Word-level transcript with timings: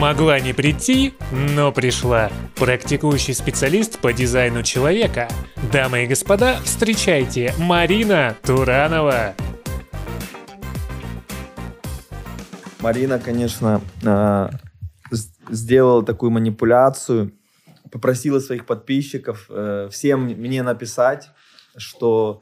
Могла 0.00 0.40
не 0.40 0.54
прийти, 0.54 1.12
но 1.30 1.72
пришла. 1.72 2.30
Практикующий 2.56 3.34
специалист 3.34 3.98
по 3.98 4.14
дизайну 4.14 4.62
человека. 4.62 5.28
Дамы 5.70 6.04
и 6.04 6.06
господа, 6.06 6.56
встречайте 6.64 7.52
Марина 7.58 8.34
Туранова. 8.42 9.34
Марина, 12.80 13.18
конечно, 13.18 13.82
а, 14.02 14.50
сделала 15.50 16.02
такую 16.02 16.30
манипуляцию, 16.30 17.34
попросила 17.92 18.38
своих 18.38 18.64
подписчиков 18.64 19.48
э, 19.50 19.90
всем 19.92 20.22
мне 20.22 20.62
написать, 20.62 21.28
что 21.76 22.40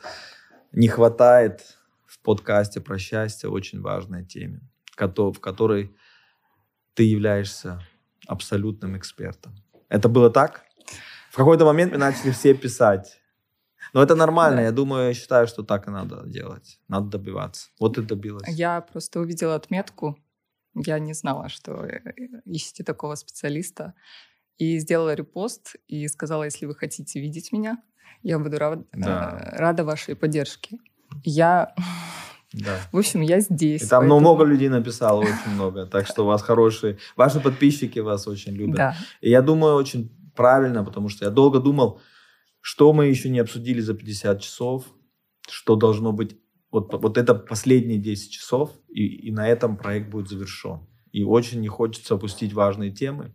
не 0.70 0.86
хватает 0.86 1.76
в 2.06 2.20
подкасте 2.20 2.80
про 2.80 2.98
счастье 2.98 3.48
очень 3.48 3.80
важной 3.80 4.24
теме, 4.24 4.60
в 4.96 5.40
которой 5.40 5.92
ты 6.98 7.04
являешься 7.04 7.80
абсолютным 8.26 8.96
экспертом. 8.96 9.52
Это 9.88 10.08
было 10.08 10.30
так? 10.30 10.64
В 11.30 11.36
какой-то 11.36 11.64
момент 11.64 11.92
мы 11.92 11.98
начали 11.98 12.32
все 12.32 12.54
писать. 12.54 13.20
Но 13.94 14.02
это 14.02 14.16
нормально, 14.16 14.60
я 14.60 14.72
думаю, 14.72 15.06
я 15.06 15.14
считаю, 15.14 15.46
что 15.46 15.62
так 15.62 15.86
и 15.86 15.90
надо 15.92 16.24
делать. 16.26 16.80
Надо 16.88 17.18
добиваться. 17.18 17.68
Вот 17.78 17.98
и 17.98 18.02
добилась. 18.02 18.48
Я 18.48 18.80
просто 18.80 19.20
увидела 19.20 19.54
отметку. 19.54 20.18
Я 20.74 20.98
не 20.98 21.14
знала, 21.14 21.48
что 21.48 21.84
э, 21.84 22.00
ищете 22.46 22.82
такого 22.82 23.14
специалиста. 23.14 23.94
И 24.56 24.80
сделала 24.80 25.14
репост 25.14 25.76
и 25.86 26.08
сказала, 26.08 26.42
если 26.44 26.66
вы 26.66 26.74
хотите 26.74 27.20
видеть 27.20 27.52
меня, 27.52 27.78
я 28.24 28.40
буду 28.40 28.58
рад, 28.58 28.80
да. 28.92 29.38
э, 29.40 29.56
рада 29.56 29.84
вашей 29.84 30.16
поддержке. 30.16 30.78
Я 31.22 31.74
да. 32.52 32.80
В 32.92 32.98
общем, 32.98 33.20
я 33.20 33.40
здесь. 33.40 33.82
И 33.82 33.86
там 33.86 34.00
поэтому... 34.00 34.20
много 34.20 34.44
людей 34.44 34.68
написало, 34.68 35.20
очень 35.20 35.54
много. 35.54 35.86
Так 35.86 36.06
что 36.06 36.22
у 36.22 36.26
вас 36.26 36.42
хорошие... 36.42 36.98
Ваши 37.16 37.40
подписчики 37.40 37.98
вас 37.98 38.26
очень 38.26 38.52
любят. 38.52 38.76
Да. 38.76 38.96
И 39.20 39.28
я 39.28 39.42
думаю, 39.42 39.74
очень 39.74 40.10
правильно, 40.34 40.82
потому 40.82 41.10
что 41.10 41.26
я 41.26 41.30
долго 41.30 41.60
думал, 41.60 42.00
что 42.60 42.92
мы 42.92 43.06
еще 43.06 43.28
не 43.28 43.38
обсудили 43.38 43.80
за 43.80 43.94
50 43.94 44.40
часов, 44.40 44.84
что 45.48 45.76
должно 45.76 46.12
быть... 46.12 46.38
Вот, 46.70 46.92
вот 46.92 47.18
это 47.18 47.34
последние 47.34 47.98
10 47.98 48.30
часов, 48.30 48.70
и, 48.88 49.28
и 49.28 49.30
на 49.30 49.48
этом 49.48 49.76
проект 49.76 50.10
будет 50.10 50.28
завершен. 50.28 50.86
И 51.12 51.24
очень 51.24 51.60
не 51.60 51.68
хочется 51.68 52.14
опустить 52.14 52.52
важные 52.52 52.90
темы. 52.90 53.34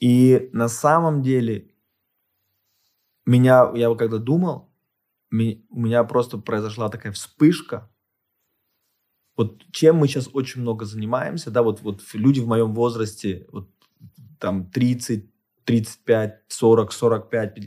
И 0.00 0.48
на 0.52 0.68
самом 0.68 1.22
деле 1.22 1.70
меня, 3.26 3.70
я 3.74 3.94
когда 3.94 4.18
думал, 4.18 4.72
у 5.30 5.34
меня 5.80 6.04
просто 6.04 6.38
произошла 6.38 6.88
такая 6.88 7.12
вспышка, 7.12 7.91
вот 9.36 9.62
чем 9.70 9.96
мы 9.96 10.08
сейчас 10.08 10.28
очень 10.32 10.60
много 10.60 10.84
занимаемся, 10.84 11.50
да, 11.50 11.62
вот, 11.62 11.80
вот 11.80 12.02
люди 12.12 12.40
в 12.40 12.46
моем 12.46 12.74
возрасте, 12.74 13.46
вот 13.50 13.68
там 14.38 14.70
30, 14.70 15.30
35, 15.64 16.40
40, 16.48 16.92
45, 16.92 17.58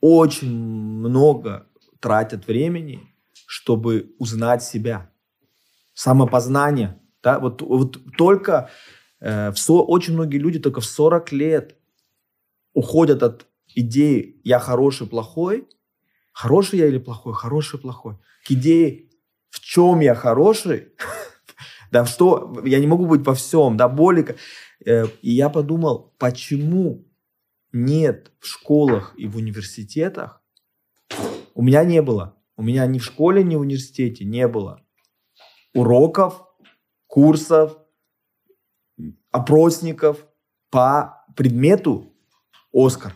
очень 0.00 0.54
много 0.54 1.66
тратят 2.00 2.46
времени, 2.46 3.00
чтобы 3.46 4.14
узнать 4.18 4.62
себя. 4.62 5.10
Самопознание, 5.94 7.00
да, 7.22 7.38
вот, 7.38 7.62
вот 7.62 7.98
только 8.18 8.70
э, 9.20 9.50
в 9.50 9.58
со, 9.58 9.84
очень 9.84 10.14
многие 10.14 10.38
люди 10.38 10.58
только 10.58 10.80
в 10.80 10.84
40 10.84 11.32
лет 11.32 11.76
уходят 12.72 13.22
от 13.22 13.46
идеи 13.74 14.40
«я 14.44 14.58
хороший, 14.58 15.06
плохой», 15.06 15.68
хороший 16.32 16.80
я 16.80 16.86
или 16.86 16.98
плохой, 16.98 17.32
хороший, 17.32 17.78
плохой, 17.78 18.16
к 18.44 18.50
идее 18.50 19.08
в 19.54 19.60
чем 19.60 20.00
я 20.00 20.16
хороший, 20.16 20.88
да, 21.92 22.04
что, 22.06 22.60
я 22.64 22.80
не 22.80 22.88
могу 22.88 23.06
быть 23.06 23.24
во 23.24 23.34
всем, 23.34 23.76
да, 23.76 23.88
более... 23.88 24.34
Э, 24.84 25.06
и 25.22 25.30
я 25.30 25.48
подумал, 25.48 26.12
почему 26.18 27.06
нет 27.72 28.32
в 28.40 28.46
школах 28.46 29.14
и 29.16 29.28
в 29.28 29.36
университетах, 29.36 30.42
у 31.54 31.62
меня 31.62 31.84
не 31.84 32.02
было, 32.02 32.34
у 32.56 32.62
меня 32.62 32.84
ни 32.86 32.98
в 32.98 33.04
школе, 33.04 33.44
ни 33.44 33.54
в 33.54 33.60
университете 33.60 34.24
не 34.24 34.48
было 34.48 34.82
уроков, 35.72 36.42
курсов, 37.06 37.78
опросников 39.30 40.26
по 40.70 41.24
предмету 41.36 42.12
Оскар. 42.72 43.14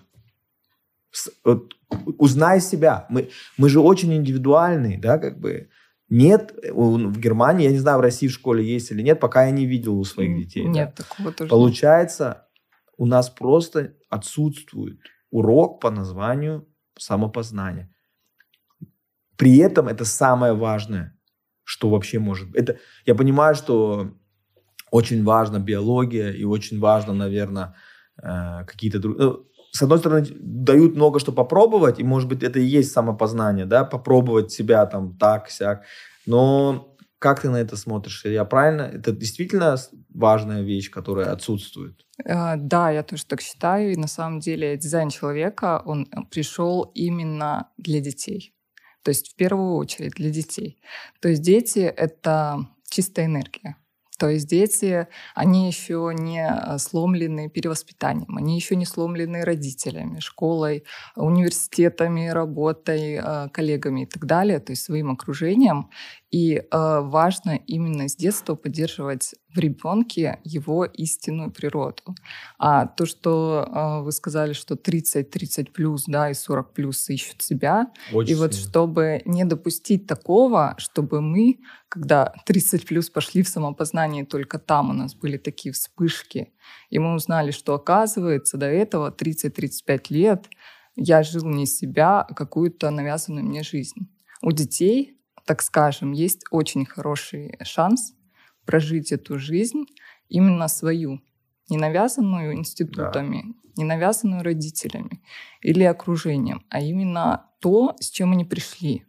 Узнай 2.19 2.61
себя. 2.61 3.07
Мы, 3.09 3.31
мы 3.57 3.69
же 3.69 3.81
очень 3.81 4.15
индивидуальные, 4.15 4.99
да, 4.99 5.19
как 5.19 5.41
бы. 5.41 5.69
Нет, 6.11 6.55
в 6.71 7.19
Германии, 7.19 7.65
я 7.65 7.71
не 7.71 7.79
знаю, 7.79 7.99
в 7.99 8.03
России 8.03 8.29
в 8.29 8.33
школе 8.33 8.65
есть 8.65 8.91
или 8.91 9.03
нет, 9.03 9.21
пока 9.21 9.45
я 9.45 9.51
не 9.51 9.67
видел 9.67 9.99
у 9.99 10.05
своих 10.05 10.37
детей. 10.39 10.65
Нет, 10.65 10.95
да. 10.97 11.05
такого 11.05 11.33
тоже 11.33 11.51
Получается, 11.51 12.49
у 12.97 13.07
нас 13.07 13.29
просто 13.29 13.95
отсутствует 14.09 15.01
урок 15.31 15.81
по 15.81 15.91
названию 15.91 16.67
самопознания. 16.99 17.95
При 19.37 19.59
этом 19.59 19.87
это 19.87 20.05
самое 20.05 20.55
важное, 20.55 21.17
что 21.63 21.91
вообще 21.91 22.19
может 22.19 22.51
быть. 22.51 22.63
Это, 22.63 22.79
я 23.05 23.15
понимаю, 23.15 23.55
что 23.55 24.15
очень 24.91 25.23
важна 25.23 25.59
биология 25.59 26.33
и 26.33 26.45
очень 26.45 26.81
важно, 26.81 27.13
наверное, 27.13 27.77
э, 28.17 28.65
какие-то 28.67 28.99
другие... 28.99 29.45
С 29.79 29.83
одной 29.83 29.99
стороны, 29.99 30.27
дают 30.41 30.97
много 30.97 31.21
что 31.21 31.31
попробовать, 31.31 32.01
и, 32.01 32.05
может 32.05 32.29
быть, 32.29 32.43
это 32.43 32.59
и 32.59 32.65
есть 32.65 32.91
самопознание, 32.91 33.65
да, 33.65 33.85
попробовать 33.85 34.51
себя 34.51 34.85
там 34.87 35.17
так, 35.17 35.51
сяк. 35.51 35.85
Но 36.27 36.97
как 37.21 37.43
ты 37.43 37.49
на 37.49 37.59
это 37.59 37.77
смотришь? 37.77 38.25
Я 38.25 38.45
правильно? 38.45 38.83
Это 38.83 39.13
действительно 39.13 39.77
важная 40.13 40.63
вещь, 40.63 40.91
которая 40.91 41.31
отсутствует? 41.31 42.05
А, 42.25 42.57
да, 42.57 42.91
я 42.91 43.05
тоже 43.05 43.25
так 43.25 43.41
считаю. 43.41 43.93
И 43.93 43.97
на 43.97 44.09
самом 44.09 44.41
деле 44.41 44.77
дизайн 44.77 45.11
человека, 45.11 45.81
он 45.85 46.09
э, 46.11 46.23
пришел 46.29 46.91
именно 46.97 47.69
для 47.77 48.01
детей. 48.01 48.57
То 49.05 49.11
есть 49.11 49.33
в 49.33 49.37
первую 49.37 49.77
очередь 49.77 50.15
для 50.17 50.31
детей. 50.31 50.81
То 51.21 51.29
есть 51.29 51.43
дети— 51.43 51.79
это 51.97 52.67
чистая 52.91 53.27
энергия. 53.27 53.77
То 54.19 54.29
есть 54.29 54.49
дети, 54.49 55.07
они 55.35 55.69
еще 55.69 56.13
не 56.13 56.47
э, 56.47 56.79
сломлены 56.79 57.49
перевоспитанием, 57.49 58.37
они 58.37 58.57
еще 58.57 58.77
не 58.77 58.85
сломлены 58.85 59.45
родителями, 59.45 60.19
школой, 60.21 60.85
университетами, 61.17 62.29
работой, 62.29 63.21
э, 63.23 63.49
коллегами 63.51 64.03
и 64.03 64.07
так 64.07 64.27
далее, 64.27 64.59
то 64.59 64.73
есть 64.73 64.83
своим 64.83 65.11
окружением. 65.11 65.91
И 66.31 66.57
э, 66.57 66.63
важно 66.71 67.59
именно 67.67 68.07
с 68.09 68.15
детства 68.15 68.55
поддерживать 68.55 69.35
в 69.55 69.59
ребенке 69.59 70.41
его 70.45 70.85
истинную 70.85 71.51
природу. 71.51 72.15
А 72.59 72.87
то, 72.87 73.07
что 73.07 73.67
э, 73.67 74.03
вы 74.03 74.13
сказали, 74.13 74.53
что 74.53 74.75
30-30 74.75 75.73
плюс, 75.73 76.05
да, 76.07 76.31
и 76.31 76.35
40 76.35 76.75
плюс 76.75 77.09
ищут 77.09 77.41
себя, 77.41 77.91
Очень 78.13 78.33
и 78.33 78.35
вот 78.35 78.55
чтобы 78.55 79.23
не 79.25 79.45
допустить 79.45 80.07
такого, 80.07 80.75
чтобы 80.77 81.23
мы, 81.23 81.61
когда 81.89 82.35
30 82.45 82.87
плюс 82.87 83.09
пошли 83.09 83.43
в 83.43 83.49
самопознание, 83.49 84.27
только 84.27 84.59
там 84.59 84.91
у 84.91 84.93
нас 84.93 85.15
были 85.15 85.39
такие 85.39 85.73
вспышки, 85.73 86.53
и 86.91 86.99
мы 86.99 87.15
узнали, 87.15 87.53
что 87.53 87.75
оказывается 87.75 88.59
до 88.59 88.67
этого 88.67 89.11
30-35 89.11 90.05
лет 90.11 90.47
я 91.01 91.23
жил 91.23 91.45
не 91.47 91.65
себя, 91.65 92.23
а 92.23 92.35
какую-то 92.35 92.91
навязанную 92.91 93.47
мне 93.47 93.63
жизнь. 93.63 94.09
У 94.43 94.51
детей 94.51 95.18
так 95.49 95.63
скажем, 95.63 96.13
есть 96.13 96.45
очень 96.51 96.85
хороший 96.85 97.57
шанс 97.63 98.13
прожить 98.67 99.13
эту 99.13 99.39
жизнь 99.39 99.87
именно 100.29 100.69
свою, 100.69 101.23
не 101.71 101.79
навязанную 101.79 102.53
институтами, 102.53 103.45
да. 103.47 103.73
не 103.77 103.85
навязанную 103.85 104.43
родителями 104.43 105.23
или 105.63 105.85
окружением, 105.85 106.67
а 106.69 106.83
именно 106.83 107.47
то, 107.63 107.97
с 107.99 108.11
чем 108.11 108.33
они 108.33 108.45
пришли. 108.45 109.07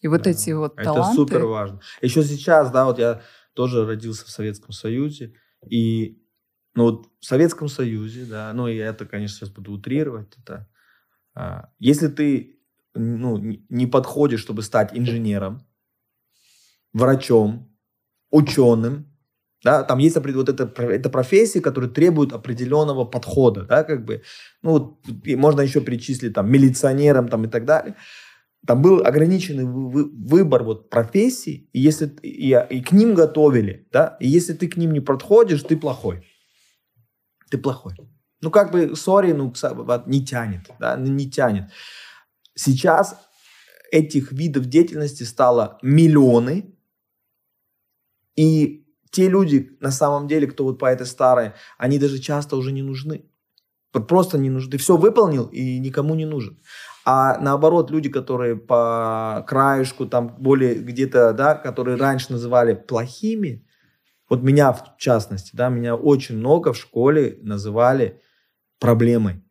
И 0.00 0.06
вот 0.06 0.22
да. 0.22 0.30
эти 0.30 0.50
вот 0.50 0.74
Это 0.74 0.84
таланты... 0.84 1.08
Это 1.08 1.16
супер 1.16 1.46
важно. 1.46 1.80
Еще 2.00 2.22
сейчас, 2.22 2.70
да, 2.70 2.84
вот 2.84 3.00
я 3.00 3.22
тоже 3.54 3.84
родился 3.84 4.24
в 4.24 4.30
Советском 4.30 4.70
Союзе, 4.70 5.34
и 5.68 6.22
ну, 6.74 6.84
вот 6.84 7.08
в 7.18 7.24
Советском 7.24 7.66
Союзе, 7.66 8.24
да, 8.24 8.52
ну, 8.52 8.68
и 8.68 8.76
это, 8.76 9.04
конечно, 9.04 9.36
сейчас 9.36 9.50
буду 9.50 9.72
утрировать, 9.72 10.32
это, 10.38 10.70
а, 11.34 11.70
если 11.80 12.06
ты 12.06 12.60
ну, 12.94 13.36
не 13.68 13.88
подходишь, 13.88 14.40
чтобы 14.40 14.62
стать 14.62 14.96
инженером, 14.96 15.66
врачом, 16.92 17.68
ученым, 18.30 19.12
да, 19.64 19.84
там 19.84 19.98
есть 19.98 20.16
вот 20.16 20.48
это, 20.48 20.82
это 20.82 21.08
профессии, 21.08 21.60
которые 21.60 21.90
требуют 21.90 22.32
определенного 22.32 23.04
подхода, 23.04 23.62
да, 23.62 23.84
как 23.84 24.04
бы, 24.04 24.22
ну, 24.62 25.00
можно 25.36 25.60
еще 25.60 25.80
перечислить 25.80 26.34
там 26.34 26.50
милиционерам 26.50 27.28
там 27.28 27.44
и 27.44 27.48
так 27.48 27.64
далее. 27.64 27.94
Там 28.66 28.80
был 28.80 29.04
ограниченный 29.04 29.64
выбор 29.64 30.62
вот 30.62 30.88
профессий, 30.90 31.68
и 31.72 31.80
если 31.80 32.06
и, 32.22 32.56
и 32.70 32.80
к 32.80 32.92
ним 32.92 33.14
готовили, 33.14 33.88
да, 33.92 34.16
и 34.20 34.28
если 34.28 34.52
ты 34.52 34.68
к 34.68 34.76
ним 34.76 34.92
не 34.92 35.00
подходишь, 35.00 35.62
ты 35.62 35.76
плохой, 35.76 36.26
ты 37.50 37.58
плохой. 37.58 37.94
Ну 38.40 38.50
как 38.50 38.72
бы, 38.72 38.96
сори, 38.96 39.32
ну 39.32 39.52
не 40.06 40.24
тянет, 40.24 40.70
да, 40.80 40.96
не 40.96 41.30
тянет. 41.30 41.70
Сейчас 42.54 43.16
этих 43.92 44.32
видов 44.32 44.66
деятельности 44.66 45.22
стало 45.24 45.78
миллионы, 45.82 46.74
и 48.36 48.86
те 49.10 49.28
люди, 49.28 49.76
на 49.80 49.90
самом 49.90 50.26
деле, 50.26 50.46
кто 50.46 50.64
вот 50.64 50.78
по 50.78 50.86
этой 50.86 51.06
старой, 51.06 51.52
они 51.78 51.98
даже 51.98 52.18
часто 52.18 52.56
уже 52.56 52.72
не 52.72 52.82
нужны. 52.82 53.26
Просто 53.92 54.38
не 54.38 54.48
нужны. 54.48 54.70
Ты 54.70 54.78
все 54.78 54.96
выполнил 54.96 55.44
и 55.46 55.78
никому 55.78 56.14
не 56.14 56.24
нужен. 56.24 56.58
А 57.04 57.38
наоборот, 57.38 57.90
люди, 57.90 58.08
которые 58.08 58.56
по 58.56 59.44
краешку, 59.46 60.06
там 60.06 60.36
более 60.38 60.76
где-то, 60.76 61.32
да, 61.34 61.54
которые 61.54 61.98
раньше 61.98 62.32
называли 62.32 62.74
плохими, 62.74 63.66
вот 64.30 64.42
меня 64.42 64.72
в 64.72 64.96
частности, 64.96 65.54
да, 65.54 65.68
меня 65.68 65.94
очень 65.94 66.38
много 66.38 66.72
в 66.72 66.78
школе 66.78 67.38
называли 67.42 68.22
проблемой. 68.78 69.42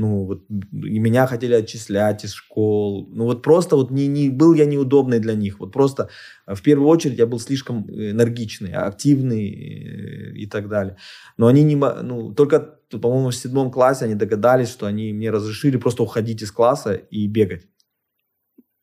Ну, 0.00 0.24
вот, 0.24 0.46
и 0.48 0.98
меня 0.98 1.26
хотели 1.26 1.52
отчислять 1.52 2.24
из 2.24 2.32
школ. 2.32 3.06
Ну, 3.12 3.24
вот 3.24 3.42
просто 3.42 3.76
вот 3.76 3.90
не, 3.90 4.06
не 4.06 4.30
был 4.30 4.54
я 4.54 4.64
неудобный 4.64 5.18
для 5.18 5.34
них. 5.34 5.60
Вот 5.60 5.72
просто 5.72 6.08
э, 6.46 6.54
в 6.54 6.62
первую 6.62 6.88
очередь 6.88 7.18
я 7.18 7.26
был 7.26 7.38
слишком 7.38 7.84
энергичный, 7.90 8.72
активный 8.72 9.44
и, 9.44 9.88
э, 9.88 10.32
и 10.36 10.46
так 10.46 10.68
далее. 10.68 10.96
Но 11.36 11.48
они 11.48 11.64
не... 11.64 11.76
Ну, 11.76 12.32
только, 12.32 12.60
по-моему, 12.90 13.28
в 13.28 13.34
седьмом 13.34 13.70
классе 13.70 14.06
они 14.06 14.14
догадались, 14.14 14.70
что 14.70 14.86
они 14.86 15.12
мне 15.12 15.30
разрешили 15.30 15.76
просто 15.76 16.02
уходить 16.02 16.40
из 16.40 16.50
класса 16.50 16.94
и 16.94 17.26
бегать. 17.26 17.68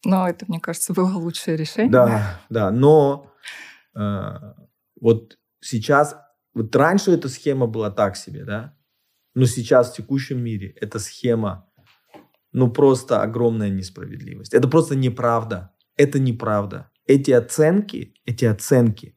Но 0.06 0.30
это, 0.30 0.46
мне 0.48 0.60
кажется, 0.60 0.94
было 0.94 1.18
лучшее 1.18 1.58
решение. 1.58 1.92
Да, 1.92 2.42
да. 2.52 2.70
Но 2.70 3.34
э, 3.96 4.34
вот 5.02 5.40
сейчас... 5.62 6.16
Вот 6.54 6.76
раньше 6.76 7.12
эта 7.12 7.28
схема 7.28 7.66
была 7.66 7.90
так 7.90 8.16
себе, 8.16 8.46
да? 8.46 8.77
Но 9.38 9.46
сейчас 9.46 9.92
в 9.92 9.96
текущем 9.96 10.44
мире 10.44 10.74
эта 10.82 10.98
схема, 10.98 11.70
ну 12.54 12.72
просто 12.72 13.22
огромная 13.22 13.70
несправедливость. 13.70 14.52
Это 14.52 14.68
просто 14.68 14.96
неправда. 14.96 15.76
Это 15.96 16.18
неправда. 16.18 16.90
Эти 17.06 17.30
оценки, 17.30 18.16
эти 18.26 18.46
оценки 18.46 19.16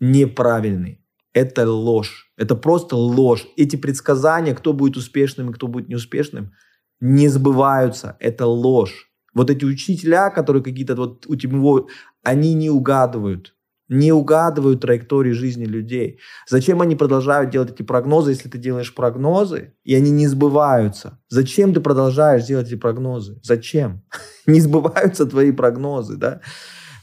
неправильные. 0.00 1.00
Это 1.32 1.70
ложь. 1.70 2.32
Это 2.36 2.56
просто 2.56 2.96
ложь. 2.96 3.46
Эти 3.56 3.76
предсказания, 3.76 4.52
кто 4.52 4.72
будет 4.72 4.96
успешным 4.96 5.50
и 5.50 5.54
кто 5.54 5.68
будет 5.68 5.88
неуспешным, 5.88 6.50
не 6.98 7.28
сбываются. 7.28 8.16
Это 8.18 8.46
ложь. 8.46 9.12
Вот 9.32 9.48
эти 9.48 9.64
учителя, 9.64 10.30
которые 10.30 10.64
какие-то 10.64 10.96
вот 10.96 11.24
у 11.28 11.36
тебя, 11.36 11.86
они 12.24 12.52
не 12.54 12.68
угадывают 12.68 13.54
не 13.88 14.12
угадывают 14.12 14.80
траектории 14.80 15.32
жизни 15.32 15.64
людей. 15.64 16.18
Зачем 16.48 16.80
они 16.80 16.96
продолжают 16.96 17.50
делать 17.50 17.70
эти 17.70 17.82
прогнозы, 17.82 18.32
если 18.32 18.48
ты 18.48 18.58
делаешь 18.58 18.94
прогнозы, 18.94 19.74
и 19.84 19.94
они 19.94 20.10
не 20.10 20.26
сбываются? 20.26 21.18
Зачем 21.28 21.72
ты 21.72 21.80
продолжаешь 21.80 22.44
делать 22.44 22.68
эти 22.68 22.76
прогнозы? 22.76 23.40
Зачем? 23.42 24.02
не 24.46 24.60
сбываются 24.60 25.26
твои 25.26 25.52
прогнозы, 25.52 26.16
да? 26.16 26.40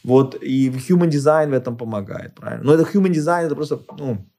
Вот, 0.03 0.35
и 0.39 0.69
human 0.69 1.09
design 1.09 1.49
в 1.49 1.53
этом 1.53 1.77
помогает, 1.77 2.35
правильно? 2.35 2.63
Но 2.63 2.73
это 2.73 2.83
human 2.83 3.11
design, 3.11 3.45
это 3.45 3.55
просто, 3.55 3.79
ну, 3.97 4.29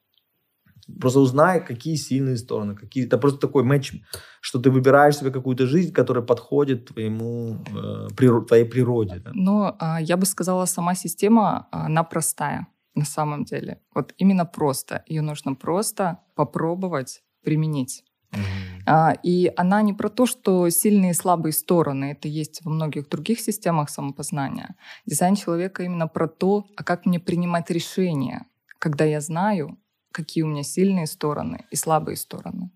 Просто 1.01 1.21
узнай, 1.21 1.65
какие 1.65 1.97
сильные 1.97 2.37
стороны, 2.37 2.77
какие. 2.77 3.07
Это 3.07 3.19
просто 3.19 3.41
такой 3.41 3.65
матч, 3.65 3.93
что 4.41 4.61
ты 4.61 4.71
выбираешь 4.71 5.17
себе 5.17 5.31
какую-то 5.31 5.67
жизнь, 5.67 5.93
которая 5.93 6.25
подходит 6.25 6.87
твоему, 6.87 7.59
э, 7.69 8.09
природ, 8.17 8.47
твоей 8.47 8.65
природе. 8.65 9.21
Да? 9.25 9.31
Ну, 9.35 9.69
э, 9.69 9.97
я 10.01 10.17
бы 10.17 10.27
сказала, 10.27 10.67
сама 10.67 10.95
система, 10.95 11.67
она 11.73 12.05
простая 12.05 12.67
на 12.95 13.05
самом 13.05 13.45
деле. 13.45 13.81
Вот 13.95 14.15
именно 14.17 14.47
просто. 14.47 15.03
Ее 15.07 15.23
нужно 15.23 15.55
просто 15.55 16.19
попробовать 16.35 17.23
применить. 17.43 18.05
Mm-hmm. 18.33 19.21
И 19.23 19.53
она 19.57 19.83
не 19.83 19.93
про 19.93 20.09
то, 20.09 20.27
что 20.27 20.69
сильные 20.71 21.11
и 21.11 21.15
слабые 21.15 21.53
стороны, 21.53 22.13
это 22.13 22.29
есть 22.29 22.65
во 22.65 22.71
многих 22.71 23.09
других 23.09 23.41
системах 23.41 23.91
самопознания. 23.91 24.77
Дизайн 25.07 25.37
человека 25.37 25.83
именно 25.83 26.09
про 26.09 26.29
то, 26.29 26.67
а 26.77 26.85
как 26.85 27.07
мне 27.07 27.19
принимать 27.19 27.71
решения, 27.71 28.47
когда 28.79 29.05
я 29.05 29.21
знаю, 29.21 29.79
какие 30.17 30.45
у 30.45 30.47
меня 30.47 30.63
сильные 30.63 31.07
стороны 31.07 31.67
и 31.71 31.77
слабые 31.77 32.17
стороны. 32.17 32.71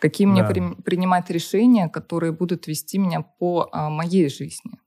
Какие 0.00 0.26
да. 0.26 0.32
мне 0.32 0.44
при, 0.44 0.82
принимать 0.82 1.30
решения, 1.30 1.88
которые 1.88 2.30
будут 2.30 2.68
вести 2.68 2.98
меня 2.98 3.22
по 3.22 3.68
а, 3.72 3.90
моей 3.90 4.28
жизни. 4.28 4.78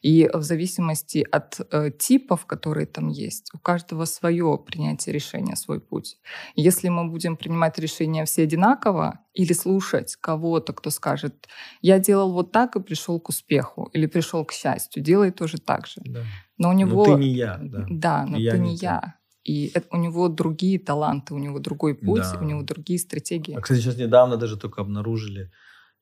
И 0.00 0.30
в 0.32 0.42
зависимости 0.42 1.26
от 1.30 1.60
э, 1.70 1.90
типов, 1.90 2.46
которые 2.46 2.86
там 2.86 3.08
есть, 3.08 3.50
у 3.52 3.58
каждого 3.58 4.06
свое 4.06 4.58
принятие 4.66 5.12
решения, 5.12 5.56
свой 5.56 5.80
путь. 5.80 6.18
Если 6.54 6.88
мы 6.88 7.10
будем 7.10 7.36
принимать 7.36 7.78
решения 7.78 8.24
все 8.24 8.44
одинаково 8.44 9.20
или 9.34 9.52
слушать 9.52 10.16
кого-то, 10.16 10.72
кто 10.72 10.90
скажет, 10.90 11.48
я 11.82 11.98
делал 11.98 12.32
вот 12.32 12.52
так 12.52 12.76
и 12.76 12.80
пришел 12.80 13.20
к 13.20 13.28
успеху, 13.28 13.90
или 13.92 14.06
пришел 14.06 14.44
к 14.44 14.52
счастью, 14.52 15.02
делай 15.02 15.30
тоже 15.30 15.58
так 15.58 15.86
же. 15.86 16.00
Да. 16.04 16.22
Но 16.56 16.70
у 16.70 16.72
него... 16.72 17.04
Но 17.04 17.16
ты 17.16 17.20
не 17.20 17.28
я. 17.28 17.58
Да, 17.60 17.86
да 17.90 18.26
но 18.26 18.38
и 18.38 18.50
ты 18.50 18.58
не 18.58 18.74
я. 18.76 18.80
я. 18.80 19.14
И 19.46 19.70
это, 19.74 19.86
у 19.92 19.96
него 19.96 20.28
другие 20.28 20.78
таланты, 20.78 21.32
у 21.32 21.38
него 21.38 21.60
другой 21.60 21.94
путь, 21.94 22.22
да. 22.32 22.38
у 22.40 22.44
него 22.44 22.62
другие 22.62 22.98
стратегии. 22.98 23.54
А, 23.54 23.60
кстати, 23.60 23.80
сейчас 23.80 23.96
недавно 23.96 24.36
даже 24.36 24.56
только 24.56 24.80
обнаружили 24.80 25.52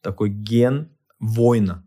такой 0.01 0.31
ген 0.31 0.89
воина. 1.21 1.87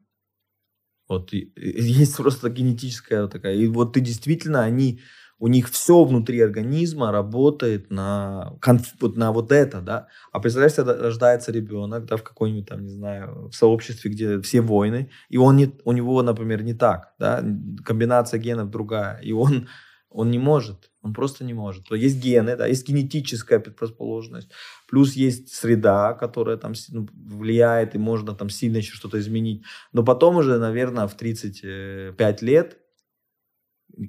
Вот 1.09 1.33
есть 1.33 2.17
просто 2.17 2.49
генетическая 2.49 3.27
такая. 3.27 3.55
И 3.55 3.67
вот 3.67 3.93
ты 3.93 4.01
действительно, 4.01 4.61
они, 4.61 4.99
у 5.39 5.47
них 5.47 5.69
все 5.69 6.03
внутри 6.03 6.41
организма 6.41 7.11
работает 7.11 7.89
на, 7.89 8.53
вот, 8.99 9.17
на 9.17 9.31
вот 9.31 9.51
это, 9.51 9.81
да. 9.81 10.07
А 10.31 10.39
представляешь, 10.39 10.75
когда 10.75 10.95
рождается 10.95 11.51
ребенок, 11.51 12.05
да, 12.05 12.17
в 12.17 12.23
какой-нибудь 12.23 12.69
там, 12.69 12.83
не 12.83 12.91
знаю, 12.91 13.49
в 13.49 13.55
сообществе, 13.55 14.11
где 14.11 14.39
все 14.41 14.61
воины, 14.61 15.09
и 15.29 15.37
он 15.37 15.57
не, 15.57 15.71
у 15.85 15.91
него, 15.91 16.21
например, 16.21 16.61
не 16.61 16.75
так, 16.75 17.15
да, 17.17 17.43
комбинация 17.83 18.39
генов 18.39 18.69
другая, 18.69 19.19
и 19.21 19.31
он 19.31 19.67
он 20.09 20.31
не 20.31 20.39
может, 20.39 20.91
он 21.01 21.13
просто 21.13 21.43
не 21.43 21.53
может. 21.53 21.87
То 21.87 21.95
есть 21.95 22.17
гены, 22.23 22.55
да, 22.55 22.65
есть 22.65 22.87
генетическая 22.87 23.59
предрасположенность, 23.59 24.49
плюс 24.87 25.13
есть 25.13 25.53
среда, 25.53 26.13
которая 26.13 26.57
там 26.57 26.73
ну, 26.89 27.07
влияет, 27.13 27.95
и 27.95 27.97
можно 27.97 28.33
там 28.33 28.49
сильно 28.49 28.77
еще 28.77 28.93
что-то 28.93 29.19
изменить. 29.19 29.63
Но 29.91 30.03
потом 30.03 30.37
уже, 30.37 30.57
наверное, 30.57 31.07
в 31.07 31.15
35 31.15 32.41
лет, 32.41 32.77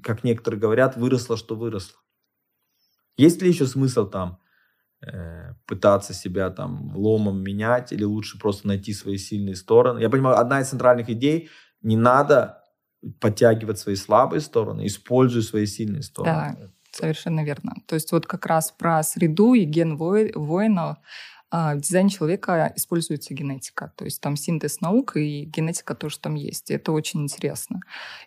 как 0.02 0.24
некоторые 0.24 0.60
говорят, 0.60 0.96
выросло, 0.96 1.36
что 1.36 1.56
выросло. 1.56 1.98
Есть 3.16 3.42
ли 3.42 3.48
еще 3.48 3.66
смысл 3.66 4.08
там 4.08 4.38
э, 5.04 5.54
пытаться 5.66 6.14
себя 6.14 6.50
там 6.50 6.96
ломом 6.96 7.42
менять 7.42 7.92
или 7.92 8.04
лучше 8.04 8.38
просто 8.38 8.68
найти 8.68 8.92
свои 8.92 9.18
сильные 9.18 9.56
стороны? 9.56 9.98
Я 9.98 10.10
понимаю, 10.10 10.38
одна 10.38 10.60
из 10.60 10.68
центральных 10.68 11.10
идей, 11.10 11.50
не 11.82 11.96
надо 11.96 12.57
подтягивать 13.20 13.78
свои 13.78 13.96
слабые 13.96 14.40
стороны, 14.40 14.86
используя 14.86 15.42
свои 15.42 15.66
сильные 15.66 16.02
стороны. 16.02 16.56
Да, 16.60 16.68
совершенно 16.90 17.44
верно. 17.44 17.76
То 17.86 17.94
есть 17.94 18.12
вот 18.12 18.26
как 18.26 18.46
раз 18.46 18.72
про 18.72 19.02
среду 19.02 19.54
и 19.54 19.64
ген 19.64 19.96
воина 19.96 20.98
а, 21.50 21.74
в 21.74 21.80
дизайне 21.80 22.10
человека 22.10 22.72
используется 22.76 23.34
генетика. 23.34 23.92
То 23.96 24.04
есть 24.04 24.20
там 24.20 24.36
синтез 24.36 24.80
наук 24.80 25.16
и 25.16 25.44
генетика 25.44 25.94
тоже 25.94 26.18
там 26.18 26.34
есть. 26.34 26.70
И 26.70 26.74
это 26.74 26.92
очень 26.92 27.22
интересно. 27.22 27.80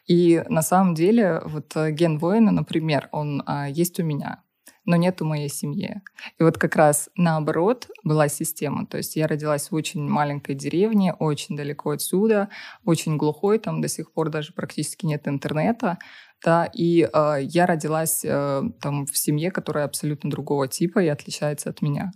И 0.07 0.43
на 0.49 0.61
самом 0.61 0.95
деле 0.95 1.41
вот 1.45 1.75
э, 1.75 1.91
ген 1.91 2.17
воина, 2.17 2.51
например, 2.51 3.09
он 3.11 3.43
а, 3.45 3.69
есть 3.69 3.99
у 3.99 4.03
меня 4.03 4.41
но 4.85 4.95
нет 4.95 5.21
у 5.21 5.25
моей 5.25 5.49
семьи. 5.49 6.01
И 6.39 6.43
вот 6.43 6.57
как 6.57 6.75
раз 6.75 7.09
наоборот 7.15 7.87
была 8.03 8.27
система. 8.27 8.85
То 8.85 8.97
есть 8.97 9.15
я 9.15 9.27
родилась 9.27 9.71
в 9.71 9.75
очень 9.75 10.07
маленькой 10.07 10.55
деревне, 10.55 11.13
очень 11.13 11.55
далеко 11.55 11.91
отсюда, 11.91 12.49
очень 12.85 13.17
глухой, 13.17 13.59
там 13.59 13.81
до 13.81 13.87
сих 13.87 14.11
пор 14.11 14.29
даже 14.29 14.53
практически 14.53 15.05
нет 15.05 15.27
интернета. 15.27 15.97
Да, 16.43 16.65
и 16.73 17.01
э, 17.01 17.37
я 17.41 17.67
родилась 17.67 18.25
э, 18.25 18.63
там 18.81 19.05
в 19.05 19.15
семье, 19.15 19.51
которая 19.51 19.85
абсолютно 19.85 20.31
другого 20.31 20.67
типа 20.67 20.99
и 20.99 21.07
отличается 21.07 21.69
от 21.69 21.83
меня. 21.83 22.11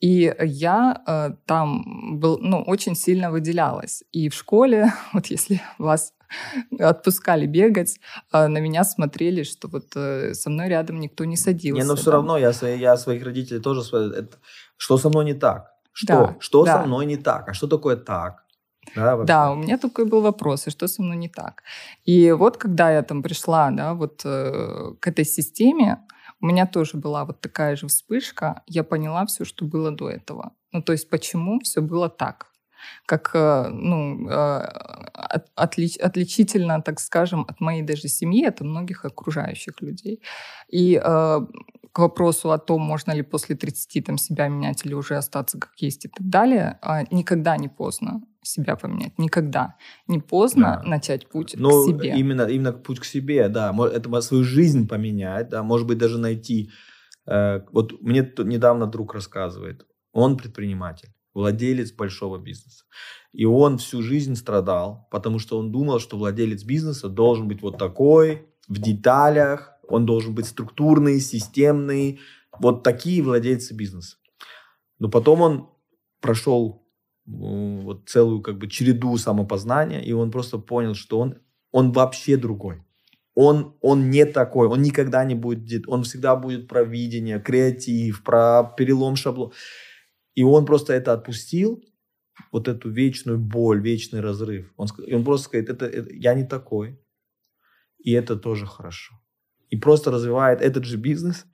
И 0.00 0.32
я 0.40 1.02
э, 1.06 1.30
там 1.46 2.18
был, 2.18 2.38
ну, 2.40 2.62
очень 2.62 2.94
сильно 2.94 3.30
выделялась. 3.30 4.02
И 4.12 4.28
в 4.28 4.34
школе, 4.34 4.92
вот 5.12 5.26
если 5.26 5.60
вас 5.78 6.12
отпускали 6.78 7.46
бегать, 7.46 8.00
а 8.30 8.48
на 8.48 8.58
меня 8.58 8.84
смотрели, 8.84 9.42
что 9.42 9.68
вот 9.68 9.86
э, 9.96 10.34
со 10.34 10.50
мной 10.50 10.68
рядом 10.68 11.00
никто 11.00 11.24
не 11.24 11.36
садился. 11.36 11.82
Не, 11.82 11.88
но 11.88 11.96
все 11.96 12.10
равно 12.10 12.38
я, 12.38 12.52
я 12.62 12.96
своих 12.96 13.24
родителей 13.24 13.60
тоже... 13.60 13.80
Это, 13.96 14.36
что 14.76 14.98
со 14.98 15.08
мной 15.08 15.24
не 15.24 15.34
так? 15.34 15.72
Что? 15.92 16.06
Да, 16.06 16.36
что 16.40 16.64
да. 16.64 16.80
со 16.80 16.86
мной 16.86 17.06
не 17.06 17.16
так? 17.16 17.48
А 17.48 17.54
что 17.54 17.66
такое 17.66 17.96
так? 17.96 18.44
Да, 18.94 19.16
да, 19.24 19.50
у 19.50 19.56
меня 19.56 19.78
такой 19.78 20.04
был 20.04 20.22
вопрос, 20.22 20.66
и 20.66 20.70
что 20.70 20.88
со 20.88 21.02
мной 21.02 21.16
не 21.16 21.28
так? 21.28 21.62
И 22.04 22.32
вот 22.32 22.56
когда 22.56 22.90
я 22.90 23.02
там 23.02 23.22
пришла, 23.22 23.70
да, 23.70 23.94
вот 23.94 24.22
э, 24.24 24.94
к 25.00 25.06
этой 25.06 25.24
системе, 25.24 25.98
у 26.40 26.46
меня 26.46 26.66
тоже 26.66 26.96
была 26.96 27.24
вот 27.24 27.40
такая 27.40 27.76
же 27.76 27.86
вспышка. 27.88 28.62
Я 28.66 28.84
поняла 28.84 29.26
все, 29.26 29.44
что 29.44 29.64
было 29.64 29.90
до 29.90 30.08
этого. 30.08 30.52
Ну, 30.72 30.82
то 30.82 30.92
есть 30.92 31.10
почему 31.10 31.58
все 31.60 31.80
было 31.80 32.08
так 32.08 32.46
как 33.06 33.30
э, 33.34 33.68
ну, 33.68 34.28
э, 34.28 34.68
отлич, 35.54 35.96
отличительно, 35.96 36.82
так 36.82 37.00
скажем, 37.00 37.44
от 37.48 37.60
моей 37.60 37.82
даже 37.82 38.08
семьи, 38.08 38.44
от 38.44 38.60
многих 38.60 39.04
окружающих 39.04 39.80
людей. 39.80 40.22
И 40.68 41.00
э, 41.02 41.40
к 41.92 41.98
вопросу 41.98 42.50
о 42.50 42.58
том, 42.58 42.82
можно 42.82 43.12
ли 43.12 43.22
после 43.22 43.56
30 43.56 44.04
там, 44.04 44.18
себя 44.18 44.48
менять 44.48 44.84
или 44.84 44.94
уже 44.94 45.16
остаться 45.16 45.58
как 45.58 45.72
есть 45.78 46.04
и 46.04 46.08
так 46.08 46.28
далее, 46.28 46.78
а, 46.82 47.02
никогда 47.10 47.56
не 47.56 47.68
поздно 47.68 48.20
себя 48.42 48.76
поменять. 48.76 49.18
Никогда. 49.18 49.74
Не 50.06 50.20
поздно 50.20 50.80
да. 50.82 50.88
начать 50.88 51.28
путь 51.28 51.54
ну, 51.56 51.70
к 51.70 51.86
себе. 51.86 52.14
Именно, 52.16 52.42
именно 52.42 52.72
путь 52.72 53.00
к 53.00 53.04
себе, 53.04 53.48
да. 53.48 53.74
Это 53.92 54.20
свою 54.20 54.44
жизнь 54.44 54.86
поменять, 54.86 55.48
да. 55.48 55.62
Может 55.62 55.86
быть, 55.86 55.98
даже 55.98 56.18
найти... 56.18 56.70
Вот 57.26 58.00
мне 58.00 58.32
недавно 58.38 58.86
друг 58.86 59.14
рассказывает. 59.14 59.86
Он 60.12 60.36
предприниматель, 60.36 61.10
владелец 61.38 61.92
большого 61.92 62.38
бизнеса. 62.38 62.84
И 63.32 63.44
он 63.44 63.78
всю 63.78 64.02
жизнь 64.02 64.34
страдал, 64.34 65.06
потому 65.12 65.38
что 65.38 65.58
он 65.58 65.70
думал, 65.70 66.00
что 66.00 66.16
владелец 66.18 66.64
бизнеса 66.64 67.08
должен 67.08 67.46
быть 67.46 67.62
вот 67.62 67.78
такой, 67.78 68.48
в 68.66 68.78
деталях, 68.78 69.72
он 69.88 70.04
должен 70.04 70.34
быть 70.34 70.46
структурный, 70.46 71.20
системный. 71.20 72.20
Вот 72.58 72.82
такие 72.82 73.22
владельцы 73.22 73.72
бизнеса. 73.72 74.16
Но 74.98 75.08
потом 75.08 75.40
он 75.40 75.70
прошел 76.20 76.84
вот 77.24 78.08
целую 78.08 78.42
как 78.42 78.58
бы 78.58 78.68
череду 78.68 79.16
самопознания, 79.16 80.00
и 80.00 80.12
он 80.12 80.30
просто 80.30 80.58
понял, 80.58 80.94
что 80.94 81.20
он, 81.20 81.38
он 81.70 81.92
вообще 81.92 82.36
другой. 82.36 82.82
Он, 83.34 83.76
он 83.80 84.10
не 84.10 84.24
такой, 84.24 84.66
он 84.66 84.82
никогда 84.82 85.24
не 85.24 85.36
будет, 85.36 85.86
он 85.86 86.02
всегда 86.02 86.34
будет 86.34 86.66
про 86.66 86.82
видение, 86.82 87.38
креатив, 87.38 88.24
про 88.24 88.64
перелом 88.76 89.14
шаблон. 89.14 89.52
И 90.38 90.44
он 90.44 90.64
просто 90.64 90.92
это 90.92 91.12
отпустил, 91.12 91.82
вот 92.52 92.68
эту 92.68 92.90
вечную 92.90 93.38
боль, 93.38 93.80
вечный 93.80 94.20
разрыв. 94.20 94.72
Он, 94.76 94.88
он 95.12 95.24
просто 95.24 95.44
сказать, 95.44 95.68
это, 95.68 95.86
это, 95.86 96.14
я 96.14 96.34
не 96.34 96.44
такой, 96.44 97.00
и 97.98 98.12
это 98.12 98.36
тоже 98.36 98.66
хорошо 98.66 99.14
и 99.70 99.76
просто 99.76 100.10
развивает 100.10 100.60
этот 100.60 100.84
же 100.84 100.96
бизнес, 100.96 101.46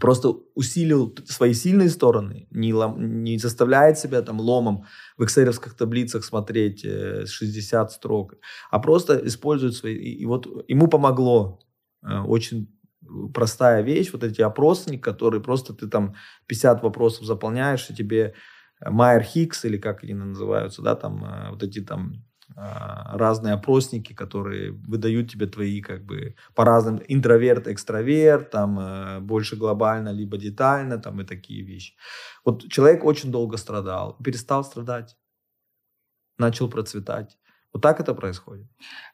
просто 0.00 0.28
усилил 0.54 1.14
свои 1.26 1.54
сильные 1.54 1.88
стороны, 1.88 2.46
не, 2.50 2.72
лом, 2.74 3.24
не 3.24 3.38
заставляет 3.38 3.98
себя 3.98 4.22
там 4.22 4.40
ломом 4.40 4.84
в 5.16 5.24
экселевских 5.24 5.74
таблицах 5.74 6.24
смотреть 6.24 6.82
60 6.82 7.88
э, 7.88 7.92
строк, 7.92 8.34
а 8.70 8.78
просто 8.78 9.26
использует 9.26 9.74
свои... 9.74 9.94
И, 9.94 10.22
и 10.22 10.26
вот 10.26 10.46
ему 10.68 10.88
помогло 10.88 11.60
э, 12.02 12.18
очень 12.20 12.68
простая 13.34 13.82
вещь, 13.82 14.10
вот 14.12 14.24
эти 14.24 14.40
опросники, 14.40 15.00
которые 15.00 15.42
просто 15.42 15.74
ты 15.74 15.88
там 15.88 16.14
50 16.46 16.82
вопросов 16.82 17.24
заполняешь, 17.24 17.88
и 17.90 17.94
тебе 17.94 18.34
Майер 18.84 19.22
Хикс, 19.22 19.64
или 19.64 19.78
как 19.78 20.04
они 20.04 20.14
называются, 20.14 20.82
да, 20.82 20.94
там 20.94 21.24
э, 21.24 21.50
вот 21.50 21.62
эти 21.62 21.80
там 21.80 22.26
а, 22.54 23.16
разные 23.18 23.54
опросники, 23.54 24.12
которые 24.12 24.70
выдают 24.70 25.30
тебе 25.30 25.46
твои 25.46 25.80
как 25.80 26.04
бы 26.04 26.36
по 26.54 26.64
разным 26.64 27.02
интроверт, 27.08 27.66
экстраверт, 27.66 28.50
там 28.50 28.78
э, 28.78 29.20
больше 29.20 29.56
глобально, 29.56 30.10
либо 30.10 30.36
детально, 30.36 30.98
там 30.98 31.20
и 31.20 31.24
такие 31.24 31.62
вещи. 31.64 31.94
Вот 32.44 32.68
человек 32.68 33.04
очень 33.04 33.32
долго 33.32 33.56
страдал, 33.56 34.16
перестал 34.22 34.62
страдать, 34.62 35.16
начал 36.38 36.70
процветать. 36.70 37.36
Вот 37.76 37.82
так 37.82 38.00
это 38.00 38.14
происходит. 38.14 38.66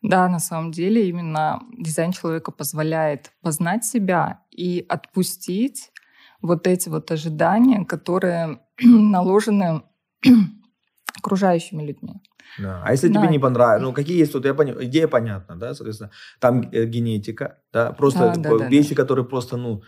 Да, 0.03 0.29
на 0.29 0.39
самом 0.39 0.71
деле 0.71 1.09
именно 1.09 1.63
дизайн 1.77 2.13
человека 2.13 2.53
позволяет 2.53 3.33
познать 3.43 3.85
себя 3.85 4.39
и 4.53 4.87
отпустить 4.89 5.91
вот 6.43 6.69
эти 6.69 6.89
вот 6.89 7.11
ожидания, 7.11 7.85
которые 7.85 8.61
наложены 8.81 9.83
окружающими 11.19 11.83
людьми. 11.83 12.23
Да. 12.59 12.83
А 12.85 12.93
если 12.93 13.09
да. 13.09 13.21
тебе 13.21 13.33
не 13.33 13.41
понравилось, 13.41 13.83
ну 13.83 13.93
какие 13.93 14.21
есть, 14.21 14.35
вот 14.35 14.45
я 14.45 14.55
понял, 14.55 14.77
идея 14.81 15.09
понятна, 15.09 15.57
да, 15.57 15.75
соответственно, 15.75 16.13
там 16.39 16.61
э, 16.71 16.85
генетика, 16.85 17.59
да, 17.73 17.91
просто 17.91 18.35
да, 18.37 18.59
да, 18.59 18.69
вещи, 18.69 18.95
да. 18.95 19.03
которые 19.03 19.25
просто, 19.25 19.57
ну, 19.57 19.83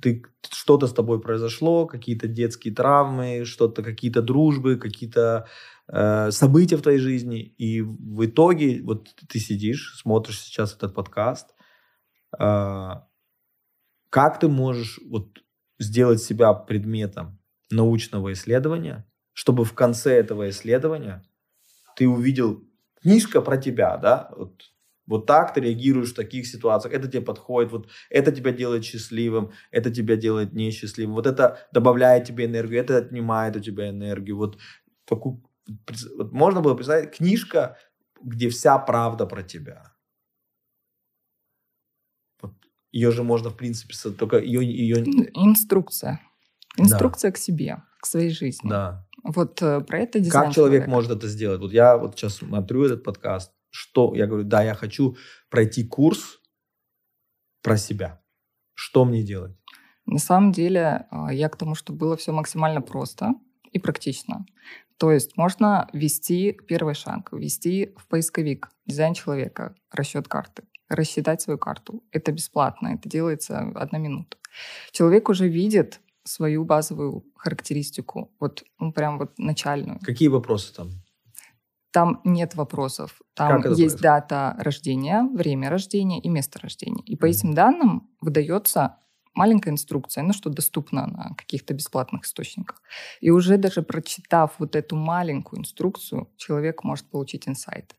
ты 0.00 0.22
что-то 0.50 0.86
с 0.86 0.94
тобой 0.94 1.20
произошло, 1.20 1.86
какие-то 1.86 2.26
детские 2.26 2.74
травмы, 2.74 3.44
что-то, 3.44 3.82
какие-то 3.82 4.22
дружбы, 4.22 4.76
какие-то 4.76 5.46
э, 5.88 6.30
события 6.30 6.76
в 6.76 6.82
твоей 6.82 6.98
жизни, 6.98 7.40
и 7.40 7.80
в 7.82 8.24
итоге 8.24 8.82
вот 8.82 9.14
ты 9.28 9.38
сидишь, 9.38 9.96
смотришь 9.98 10.40
сейчас 10.40 10.74
этот 10.74 10.94
подкаст, 10.94 11.54
э, 12.38 12.90
как 14.10 14.40
ты 14.40 14.48
можешь 14.48 15.00
вот 15.08 15.38
сделать 15.78 16.22
себя 16.22 16.52
предметом 16.54 17.38
научного 17.70 18.32
исследования, 18.32 19.06
чтобы 19.32 19.64
в 19.64 19.74
конце 19.74 20.14
этого 20.14 20.48
исследования 20.50 21.22
ты 21.96 22.08
увидел 22.08 22.64
книжка 23.02 23.40
про 23.40 23.56
тебя, 23.56 23.96
да, 23.96 24.30
вот, 24.36 24.62
вот 25.06 25.26
так 25.26 25.54
ты 25.54 25.60
реагируешь 25.60 26.12
в 26.12 26.16
таких 26.16 26.46
ситуациях, 26.46 26.94
это 26.94 27.08
тебе 27.08 27.22
подходит, 27.22 27.72
вот 27.72 27.88
это 28.10 28.32
тебя 28.32 28.52
делает 28.52 28.84
счастливым, 28.84 29.52
это 29.70 29.90
тебя 29.90 30.16
делает 30.16 30.52
несчастливым, 30.52 31.14
вот 31.14 31.26
это 31.26 31.66
добавляет 31.72 32.24
тебе 32.24 32.46
энергию, 32.46 32.80
это 32.80 32.96
отнимает 32.98 33.56
у 33.56 33.60
тебя 33.60 33.88
энергию, 33.88 34.36
вот, 34.36 34.58
такую, 35.06 35.42
вот 36.16 36.32
можно 36.32 36.60
было 36.60 36.74
представить 36.74 37.16
книжка, 37.16 37.76
где 38.22 38.48
вся 38.48 38.78
правда 38.78 39.26
про 39.26 39.42
тебя. 39.42 39.94
Вот. 42.40 42.54
Ее 42.90 43.10
же 43.12 43.22
можно, 43.22 43.50
в 43.50 43.56
принципе, 43.56 43.94
только 44.10 44.38
ее... 44.38 44.64
ее... 44.64 45.04
Инструкция. 45.34 46.20
Инструкция 46.76 47.30
да. 47.30 47.34
к 47.34 47.38
себе, 47.38 47.82
к 48.00 48.06
своей 48.06 48.30
жизни. 48.30 48.68
Да. 48.68 49.06
Вот 49.24 49.60
э, 49.62 49.80
про 49.80 49.98
это 49.98 50.20
дизайн 50.20 50.46
Как 50.46 50.54
человек 50.54 50.82
человека. 50.84 50.90
может 50.90 51.10
это 51.10 51.28
сделать? 51.28 51.60
Вот 51.60 51.72
я 51.72 51.96
вот 51.96 52.16
сейчас 52.16 52.36
смотрю 52.36 52.84
этот 52.84 53.02
подкаст, 53.02 53.52
что 53.70 54.14
я 54.14 54.26
говорю, 54.26 54.44
да, 54.44 54.62
я 54.62 54.74
хочу 54.74 55.16
пройти 55.50 55.84
курс 55.84 56.40
про 57.62 57.76
себя. 57.76 58.22
Что 58.74 59.04
мне 59.04 59.22
делать? 59.22 59.56
На 60.06 60.18
самом 60.18 60.52
деле, 60.52 61.06
а, 61.10 61.32
я 61.34 61.48
к 61.48 61.56
тому, 61.56 61.74
что 61.74 61.92
было 61.92 62.16
все 62.16 62.32
максимально 62.32 62.80
просто 62.80 63.34
и 63.72 63.78
практично. 63.78 64.46
То 64.98 65.12
есть 65.12 65.36
можно 65.36 65.88
ввести 65.92 66.52
первый 66.52 66.94
шаг, 66.94 67.32
ввести 67.32 67.94
в 67.96 68.08
поисковик 68.08 68.68
дизайн 68.84 69.14
человека, 69.14 69.74
расчет 69.92 70.26
карты, 70.26 70.64
рассчитать 70.88 71.40
свою 71.40 71.58
карту. 71.58 72.02
Это 72.10 72.32
бесплатно, 72.32 72.88
это 72.88 73.08
делается 73.08 73.58
одна 73.76 73.98
минута. 73.98 74.36
Человек 74.90 75.28
уже 75.28 75.48
видит 75.48 76.00
свою 76.24 76.64
базовую 76.64 77.24
характеристику, 77.36 78.34
вот 78.40 78.64
ну, 78.78 78.92
прям 78.92 79.18
вот 79.18 79.38
начальную. 79.38 80.00
Какие 80.02 80.28
вопросы 80.28 80.74
там? 80.74 80.90
Там 81.90 82.20
нет 82.24 82.54
вопросов. 82.54 83.22
Там 83.34 83.56
есть 83.56 83.64
происходит? 83.64 84.00
дата 84.02 84.56
рождения, 84.58 85.22
время 85.22 85.70
рождения 85.70 86.20
и 86.20 86.28
место 86.28 86.58
рождения. 86.58 87.02
И 87.04 87.16
по 87.16 87.26
mm 87.26 87.30
этим 87.30 87.54
данным 87.54 88.10
выдается 88.20 88.96
маленькая 89.34 89.70
инструкция, 89.70 90.22
ну, 90.22 90.32
что 90.32 90.50
доступно 90.50 91.06
на 91.06 91.34
каких-то 91.36 91.74
бесплатных 91.74 92.24
источниках. 92.24 92.82
И 93.20 93.30
уже 93.30 93.56
даже 93.56 93.82
прочитав 93.82 94.54
вот 94.58 94.76
эту 94.76 94.96
маленькую 94.96 95.60
инструкцию, 95.60 96.28
человек 96.36 96.84
может 96.84 97.10
получить 97.10 97.48
инсайт. 97.48 97.94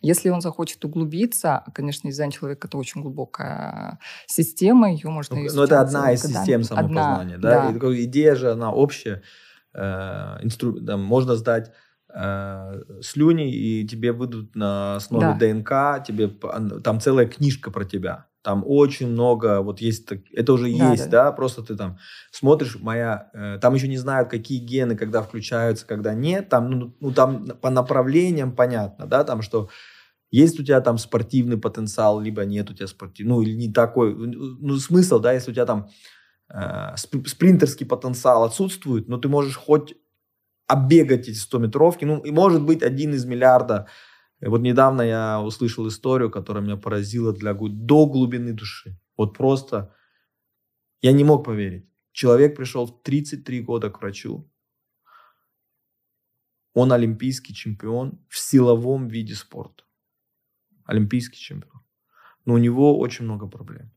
Если 0.00 0.28
он 0.28 0.40
захочет 0.40 0.84
углубиться, 0.84 1.64
конечно, 1.74 2.10
дизайн 2.10 2.30
человека 2.30 2.68
это 2.68 2.76
очень 2.76 3.00
глубокая 3.02 3.98
система, 4.26 4.92
ее 4.92 5.08
можно 5.08 5.36
ну, 5.36 5.46
Но 5.52 5.64
это 5.64 5.80
одна 5.80 6.12
из 6.12 6.22
систем 6.22 6.62
самопознания, 6.62 7.36
одна, 7.36 7.50
да? 7.50 7.72
да. 7.72 7.94
И 7.94 8.04
идея 8.04 8.34
же, 8.34 8.52
она 8.52 8.70
общая. 8.72 9.22
Э, 9.74 10.38
инстру... 10.42 10.78
там, 10.84 11.02
можно 11.02 11.36
сдать 11.36 11.72
э, 12.14 12.82
слюни, 13.00 13.54
и 13.54 13.86
тебе 13.86 14.12
выйдут 14.12 14.54
на 14.54 14.96
основе 14.96 15.36
да. 15.38 15.38
ДНК, 15.38 16.06
тебе 16.06 16.28
там 16.28 17.00
целая 17.00 17.26
книжка 17.26 17.70
про 17.70 17.84
тебя. 17.84 18.26
Там 18.42 18.64
очень 18.66 19.08
много, 19.08 19.62
вот 19.62 19.80
есть, 19.80 20.08
это 20.32 20.52
уже 20.52 20.64
да, 20.76 20.90
есть, 20.90 21.08
да. 21.08 21.24
да, 21.24 21.32
просто 21.32 21.62
ты 21.62 21.76
там 21.76 21.98
смотришь, 22.32 22.76
моя, 22.80 23.30
э, 23.34 23.58
там 23.60 23.74
еще 23.74 23.86
не 23.86 23.98
знают, 23.98 24.28
какие 24.28 24.58
гены, 24.58 24.96
когда 24.96 25.22
включаются, 25.22 25.86
когда 25.86 26.12
нет, 26.12 26.48
там, 26.48 26.70
ну, 26.70 26.96
ну, 26.98 27.12
там 27.12 27.46
по 27.60 27.70
направлениям 27.70 28.56
понятно, 28.56 29.06
да, 29.06 29.22
там, 29.22 29.42
что 29.42 29.68
есть 30.32 30.58
у 30.58 30.64
тебя 30.64 30.80
там 30.80 30.98
спортивный 30.98 31.56
потенциал, 31.56 32.20
либо 32.20 32.44
нет 32.44 32.68
у 32.68 32.74
тебя 32.74 32.88
спортивный, 32.88 33.34
ну, 33.34 33.42
или 33.42 33.54
не 33.54 33.72
такой, 33.72 34.12
ну, 34.14 34.76
смысл, 34.76 35.20
да, 35.20 35.32
если 35.32 35.52
у 35.52 35.54
тебя 35.54 35.66
там 35.66 35.88
э, 36.52 36.96
спринтерский 36.96 37.86
потенциал 37.86 38.42
отсутствует, 38.42 39.08
но 39.08 39.18
ты 39.18 39.28
можешь 39.28 39.56
хоть 39.56 39.94
оббегать 40.66 41.28
эти 41.28 41.36
100 41.36 41.58
метровки, 41.58 42.04
ну, 42.04 42.18
и 42.18 42.32
может 42.32 42.62
быть 42.62 42.82
один 42.82 43.14
из 43.14 43.24
миллиарда 43.24 43.86
вот 44.48 44.60
недавно 44.60 45.02
я 45.02 45.40
услышал 45.40 45.86
историю, 45.86 46.30
которая 46.30 46.64
меня 46.64 46.76
поразила 46.76 47.32
для, 47.32 47.54
до 47.54 48.06
глубины 48.06 48.52
души. 48.52 48.98
Вот 49.16 49.36
просто 49.36 49.94
я 51.00 51.12
не 51.12 51.24
мог 51.24 51.44
поверить. 51.44 51.88
Человек 52.12 52.56
пришел 52.56 52.86
в 52.86 53.02
33 53.02 53.62
года 53.62 53.90
к 53.90 54.00
врачу. 54.00 54.50
Он 56.74 56.92
олимпийский 56.92 57.54
чемпион 57.54 58.24
в 58.28 58.38
силовом 58.38 59.08
виде 59.08 59.34
спорта. 59.34 59.84
Олимпийский 60.84 61.38
чемпион. 61.38 61.82
Но 62.44 62.54
у 62.54 62.58
него 62.58 62.98
очень 62.98 63.24
много 63.24 63.46
проблем. 63.46 63.92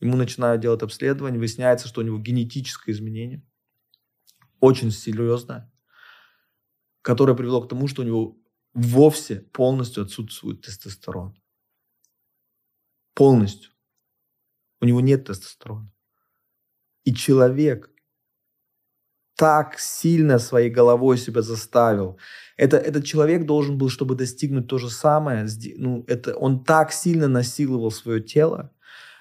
Ему 0.00 0.16
начинают 0.16 0.60
делать 0.60 0.82
обследование, 0.82 1.38
выясняется, 1.38 1.88
что 1.88 2.00
у 2.00 2.04
него 2.04 2.18
генетическое 2.18 2.92
изменение, 2.92 3.42
очень 4.60 4.90
серьезное, 4.90 5.72
которое 7.00 7.36
привело 7.36 7.62
к 7.62 7.68
тому, 7.68 7.86
что 7.86 8.02
у 8.02 8.04
него 8.04 8.43
вовсе 8.74 9.36
полностью 9.36 10.02
отсутствует 10.02 10.60
И 17.04 17.14
человек 17.14 17.90
так 19.36 19.78
сильно 19.78 20.38
своей 20.38 20.70
головой 20.70 21.18
себя 21.18 21.42
заставил. 21.42 22.18
Это, 22.56 22.76
этот 22.76 23.04
человек 23.04 23.46
должен 23.46 23.78
был, 23.78 23.88
чтобы 23.88 24.14
достигнуть 24.14 24.68
то 24.68 24.78
же 24.78 24.90
самое, 24.90 25.46
ну, 25.76 26.04
это, 26.06 26.36
он 26.36 26.64
так 26.64 26.92
сильно 26.92 27.26
насиловал 27.26 27.90
свое 27.90 28.20
тело, 28.20 28.72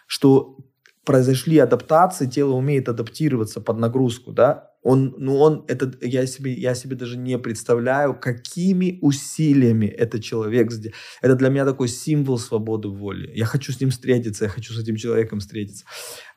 что 0.06 0.58
произошли 1.04 1.58
адаптации, 1.58 2.28
тело 2.28 2.54
умеет 2.54 2.90
адаптироваться 2.90 3.60
под 3.60 3.80
нагрузку, 3.80 4.32
да, 4.32 4.73
он, 4.84 5.16
ну 5.18 5.38
он, 5.38 5.66
это, 5.68 5.92
я 6.02 6.28
себе, 6.28 6.54
я 6.54 6.76
себе 6.76 6.96
даже 6.96 7.18
не 7.18 7.40
представляю, 7.40 8.20
какими 8.20 9.00
усилиями 9.02 9.86
этот 9.86 10.24
человек 10.24 10.72
сделал. 10.72 10.96
Это 11.22 11.36
для 11.36 11.50
меня 11.50 11.66
такой 11.66 11.88
символ 11.88 12.38
свободы 12.38 12.90
воли. 12.90 13.32
Я 13.34 13.46
хочу 13.46 13.72
с 13.72 13.80
ним 13.80 13.90
встретиться, 13.90 14.46
я 14.46 14.50
хочу 14.50 14.74
с 14.74 14.80
этим 14.80 14.98
человеком 14.98 15.40
встретиться. 15.40 15.86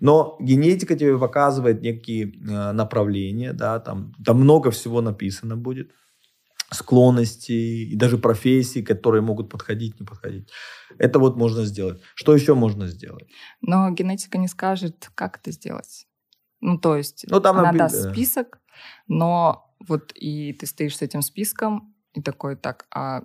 Но 0.00 0.36
генетика 0.40 0.94
тебе 0.94 1.18
показывает 1.18 1.82
некие 1.82 2.26
э, 2.26 2.72
направления, 2.72 3.52
да, 3.52 3.80
там, 3.80 4.12
там 4.24 4.40
много 4.40 4.70
всего 4.70 5.00
написано 5.00 5.56
будет 5.56 5.90
склонностей 6.72 7.84
и 7.92 7.96
даже 7.96 8.18
профессий, 8.18 8.82
которые 8.82 9.22
могут 9.22 9.50
подходить, 9.50 10.00
не 10.00 10.06
подходить. 10.06 10.50
Это 10.98 11.18
вот 11.18 11.36
можно 11.36 11.64
сделать. 11.64 12.00
Что 12.14 12.34
еще 12.34 12.54
можно 12.54 12.88
сделать? 12.88 13.28
Но 13.60 13.90
генетика 13.90 14.38
не 14.38 14.48
скажет, 14.48 15.10
как 15.14 15.38
это 15.38 15.52
сделать. 15.52 16.06
Ну, 16.60 16.78
то 16.78 16.96
есть 16.96 17.26
ну, 17.28 17.40
там 17.40 17.58
она 17.58 17.72
даст 17.72 18.10
список, 18.10 18.60
но 19.08 19.74
вот 19.88 20.12
и 20.14 20.52
ты 20.52 20.66
стоишь 20.66 20.96
с 20.96 21.02
этим 21.02 21.22
списком, 21.22 21.94
и 22.14 22.22
такой, 22.22 22.56
так, 22.56 22.86
а, 22.90 23.24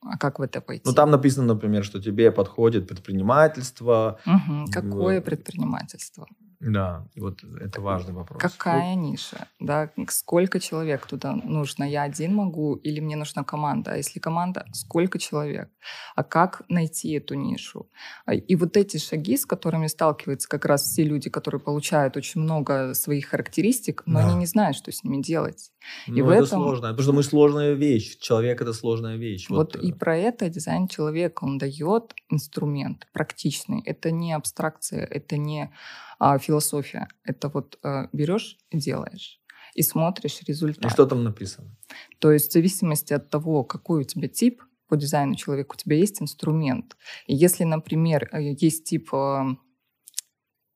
а 0.00 0.16
как 0.16 0.38
в 0.38 0.42
это 0.42 0.60
пойти? 0.60 0.82
Ну, 0.86 0.92
там 0.94 1.10
написано, 1.10 1.46
например, 1.46 1.84
что 1.84 2.00
тебе 2.00 2.30
подходит 2.30 2.86
предпринимательство. 2.86 4.18
Угу. 4.26 4.70
Какое 4.72 5.20
предпринимательство? 5.20 6.26
Да, 6.60 7.06
вот 7.16 7.38
это 7.60 7.80
важный 7.80 8.12
вопрос. 8.12 8.42
Какая 8.42 8.96
ну, 8.96 9.10
ниша? 9.10 9.46
Да, 9.60 9.90
сколько 10.08 10.58
человек 10.58 11.06
туда 11.06 11.34
нужно? 11.34 11.84
Я 11.84 12.02
один 12.02 12.34
могу 12.34 12.74
или 12.74 12.98
мне 12.98 13.14
нужна 13.14 13.44
команда? 13.44 13.92
А 13.92 13.96
если 13.96 14.18
команда, 14.18 14.66
сколько 14.72 15.20
человек? 15.20 15.70
А 16.16 16.24
как 16.24 16.62
найти 16.68 17.12
эту 17.12 17.34
нишу? 17.34 17.88
А, 18.26 18.34
и 18.34 18.56
вот 18.56 18.76
эти 18.76 18.96
шаги, 18.96 19.36
с 19.36 19.46
которыми 19.46 19.86
сталкиваются 19.86 20.48
как 20.48 20.64
раз 20.64 20.82
все 20.82 21.04
люди, 21.04 21.30
которые 21.30 21.60
получают 21.60 22.16
очень 22.16 22.40
много 22.40 22.92
своих 22.94 23.26
характеристик, 23.26 24.02
но 24.06 24.20
да. 24.20 24.26
они 24.26 24.34
не 24.34 24.46
знают, 24.46 24.76
что 24.76 24.90
с 24.90 25.04
ними 25.04 25.22
делать. 25.22 25.70
Ну, 26.08 26.16
и 26.16 26.22
в 26.22 26.28
это 26.28 26.44
этом... 26.44 26.62
сложно, 26.62 26.88
потому 26.88 27.02
что 27.02 27.12
мы 27.12 27.22
сложная 27.22 27.74
вещь. 27.74 28.18
Человек— 28.18 28.60
это 28.62 28.72
сложная 28.72 29.16
вещь. 29.16 29.48
Вот, 29.48 29.76
вот 29.76 29.84
и 29.84 29.92
э. 29.92 29.94
про 29.94 30.16
это 30.16 30.48
дизайн 30.48 30.88
человека. 30.88 31.44
Он 31.44 31.56
дает 31.56 32.14
инструмент 32.28 33.06
практичный. 33.12 33.80
Это 33.82 34.10
не 34.10 34.32
абстракция, 34.32 35.04
это 35.04 35.36
не 35.36 35.70
а 36.18 36.38
философия— 36.38 37.08
это 37.24 37.48
вот 37.48 37.78
э, 37.82 38.08
берешь 38.12 38.58
и 38.70 38.78
делаешь 38.78 39.40
и 39.78 39.82
смотришь 39.82 40.42
результат. 40.42 40.84
И 40.84 40.88
что 40.88 41.06
там 41.06 41.22
написано? 41.22 41.76
То 42.18 42.32
есть 42.32 42.50
в 42.50 42.52
зависимости 42.52 43.12
от 43.12 43.30
того, 43.30 43.62
какой 43.62 44.00
у 44.00 44.04
тебя 44.04 44.26
тип 44.26 44.62
по 44.88 44.96
дизайну 44.96 45.36
человека, 45.36 45.74
у 45.74 45.76
тебя 45.76 45.96
есть 45.96 46.20
инструмент. 46.20 46.96
И 47.26 47.34
если, 47.34 47.64
например, 47.64 48.28
э, 48.32 48.54
есть 48.58 48.84
тип 48.84 49.14
э, 49.14 49.44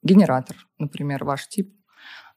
генератор, 0.02 0.56
например, 0.78 1.24
ваш 1.24 1.48
тип, 1.48 1.74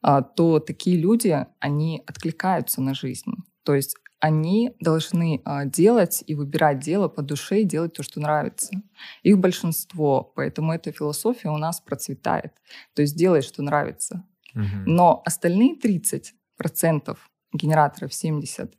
э, 0.02 0.22
то 0.34 0.58
такие 0.58 0.96
люди, 0.96 1.46
они 1.60 2.02
откликаются 2.04 2.82
на 2.82 2.94
жизнь. 2.94 3.32
То 3.62 3.74
есть 3.74 3.96
они 4.20 4.74
должны 4.80 5.42
а, 5.44 5.64
делать 5.64 6.24
и 6.26 6.34
выбирать 6.34 6.78
дело 6.78 7.08
по 7.08 7.22
душе 7.22 7.60
и 7.60 7.64
делать 7.64 7.92
то, 7.92 8.02
что 8.02 8.20
нравится. 8.20 8.74
Их 9.22 9.38
большинство, 9.38 10.32
поэтому 10.34 10.72
эта 10.72 10.90
философия 10.90 11.50
у 11.50 11.58
нас 11.58 11.80
процветает. 11.80 12.52
То 12.94 13.02
есть 13.02 13.16
делай, 13.16 13.42
что 13.42 13.62
нравится. 13.62 14.24
Угу. 14.54 14.64
Но 14.86 15.22
остальные 15.24 15.76
30% 15.78 17.16
генераторов 17.52 18.14
70, 18.14 18.74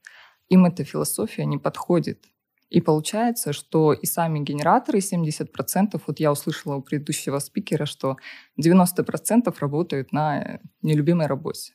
им 0.49 0.65
эта 0.65 0.83
философия 0.83 1.45
не 1.45 1.57
подходит. 1.57 2.25
И 2.69 2.81
получается, 2.81 3.53
что 3.53 3.93
и 3.93 4.05
сами 4.05 4.39
генераторы 4.39 4.99
70%, 4.99 6.01
вот 6.05 6.19
я 6.19 6.31
услышала 6.31 6.75
у 6.75 6.81
предыдущего 6.81 7.39
спикера, 7.39 7.85
что 7.85 8.17
90% 8.61 9.55
работают 9.59 10.11
на 10.11 10.59
нелюбимой 10.81 11.27
работе. 11.27 11.73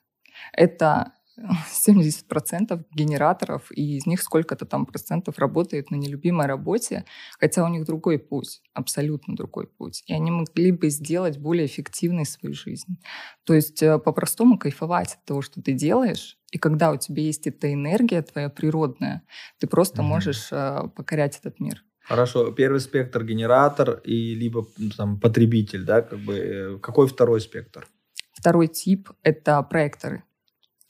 Это 0.52 1.12
70% 1.86 2.84
генераторов, 2.92 3.70
и 3.70 3.96
из 3.96 4.06
них 4.06 4.22
сколько-то 4.22 4.66
там 4.66 4.86
процентов 4.86 5.38
работает 5.38 5.90
на 5.90 5.96
нелюбимой 5.96 6.46
работе, 6.46 7.04
хотя 7.38 7.64
у 7.64 7.68
них 7.68 7.84
другой 7.84 8.18
путь, 8.18 8.62
абсолютно 8.74 9.34
другой 9.34 9.66
путь. 9.66 10.02
И 10.06 10.12
они 10.12 10.30
могли 10.30 10.72
бы 10.72 10.90
сделать 10.90 11.38
более 11.38 11.66
эффективной 11.66 12.26
свою 12.26 12.54
жизнь. 12.54 12.98
То 13.44 13.54
есть 13.54 13.82
э, 13.82 13.98
по-простому 13.98 14.58
кайфовать 14.58 15.14
от 15.14 15.24
того, 15.24 15.42
что 15.42 15.62
ты 15.62 15.72
делаешь, 15.72 16.38
и 16.50 16.58
когда 16.58 16.90
у 16.90 16.96
тебя 16.96 17.22
есть 17.22 17.46
эта 17.46 17.72
энергия 17.72 18.22
твоя 18.22 18.50
природная, 18.50 19.22
ты 19.58 19.66
просто 19.66 20.02
mm-hmm. 20.02 20.06
можешь 20.06 20.48
э, 20.52 20.88
покорять 20.94 21.38
этот 21.38 21.60
мир. 21.60 21.82
Хорошо, 22.00 22.50
первый 22.50 22.80
спектр 22.80 23.24
генератор 23.24 24.00
и 24.04 24.34
либо 24.34 24.66
там 24.96 25.20
потребитель, 25.20 25.84
да, 25.84 26.02
как 26.02 26.18
бы 26.18 26.34
э, 26.34 26.78
какой 26.78 27.06
второй 27.06 27.40
спектр? 27.40 27.86
Второй 28.32 28.66
тип 28.68 29.10
это 29.22 29.62
проекторы 29.62 30.24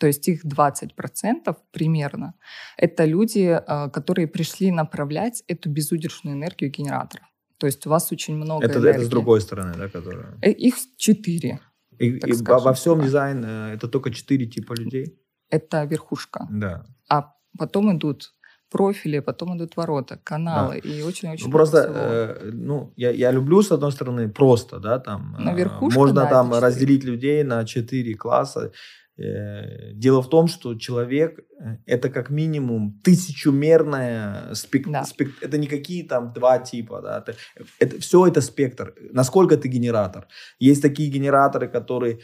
то 0.03 0.09
есть 0.09 0.29
их 0.29 0.45
20% 0.45 1.57
примерно, 1.71 2.35
это 2.77 3.05
люди, 3.05 3.39
э, 3.39 3.91
которые 3.91 4.27
пришли 4.27 4.73
направлять 4.73 5.45
эту 5.47 5.71
безудержную 5.71 6.35
энергию 6.35 6.73
генератора. 6.73 7.23
То 7.59 7.67
есть 7.67 7.87
у 7.87 7.91
вас 7.91 8.11
очень 8.11 8.35
много 8.35 8.65
это, 8.65 8.81
энергии. 8.81 8.97
Это 8.97 9.05
с 9.05 9.09
другой 9.09 9.41
стороны, 9.41 9.75
да, 9.79 9.89
которые... 9.89 10.25
Э, 10.43 10.51
их 10.51 10.75
четыре. 10.97 11.61
И, 12.01 12.07
и 12.07 12.33
скажем, 12.33 12.65
во 12.65 12.73
всем 12.73 12.99
да. 12.99 13.05
дизайн 13.05 13.45
э, 13.45 13.75
это 13.75 13.87
только 13.87 14.11
четыре 14.11 14.47
типа 14.47 14.73
людей? 14.73 15.21
Это 15.51 15.85
верхушка. 15.85 16.49
Да. 16.51 16.85
А 17.09 17.33
потом 17.57 17.97
идут 17.97 18.35
профили, 18.71 19.21
потом 19.21 19.57
идут 19.57 19.77
ворота, 19.77 20.19
каналы 20.25 20.81
да. 20.83 20.89
и 20.89 21.03
очень-очень 21.03 21.47
ну, 21.47 21.53
просто, 21.53 21.79
э, 21.79 22.51
ну, 22.53 22.93
я, 22.97 23.11
я 23.11 23.31
люблю 23.31 23.63
с 23.63 23.71
одной 23.71 23.93
стороны 23.93 24.29
просто, 24.29 24.81
да, 24.81 24.99
там 24.99 25.37
на 25.39 25.55
верхушку, 25.55 26.01
можно 26.01 26.23
да, 26.23 26.27
там 26.27 26.53
разделить 26.55 27.05
людей 27.05 27.45
на 27.45 27.65
четыре 27.65 28.15
класса 28.15 28.61
Э, 28.61 28.71
дело 29.17 30.23
в 30.23 30.29
том, 30.31 30.49
что 30.49 30.75
человек 30.75 31.39
э, 31.39 31.77
это 31.87 32.09
как 32.09 32.31
минимум 32.31 33.01
тысячумерная 33.05 34.55
спек... 34.55 34.89
Да. 34.89 35.05
спек... 35.05 35.31
это 35.43 35.59
не 35.59 35.67
какие 35.67 36.03
там 36.03 36.33
два 36.33 36.59
типа, 36.59 37.03
да, 37.03 37.19
это, 37.19 37.37
это 37.79 38.01
все 38.01 38.27
это 38.27 38.41
спектр. 38.41 38.95
Насколько 39.13 39.57
ты 39.57 39.69
генератор? 39.69 40.29
Есть 40.59 40.83
такие 40.83 41.11
генераторы, 41.11 41.69
которые 41.69 42.21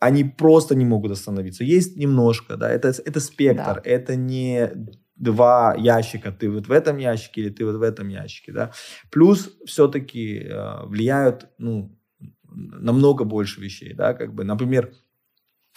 они 0.00 0.24
просто 0.24 0.74
не 0.74 0.84
могут 0.84 1.12
остановиться. 1.12 1.62
Есть 1.62 1.96
немножко, 1.96 2.56
да, 2.56 2.70
это 2.70 2.88
это 2.88 3.20
спектр, 3.20 3.74
да. 3.74 3.80
это 3.84 4.16
не 4.16 4.70
два 5.16 5.74
ящика, 5.78 6.32
ты 6.32 6.50
вот 6.50 6.66
в 6.66 6.72
этом 6.72 6.98
ящике 6.98 7.42
или 7.42 7.50
ты 7.50 7.64
вот 7.64 7.76
в 7.76 7.82
этом 7.82 8.08
ящике, 8.08 8.52
да. 8.52 8.72
Плюс 9.10 9.50
все-таки 9.66 10.38
э, 10.38 10.86
влияют, 10.86 11.48
ну, 11.58 11.96
намного 12.54 13.24
больше 13.24 13.60
вещей, 13.60 13.94
да, 13.94 14.14
как 14.14 14.34
бы, 14.34 14.44
например, 14.44 14.92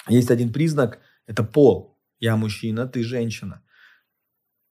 есть 0.09 0.31
один 0.31 0.51
признак, 0.51 0.99
это 1.25 1.43
пол. 1.43 1.97
Я 2.19 2.35
мужчина, 2.35 2.87
ты 2.87 3.03
женщина. 3.03 3.61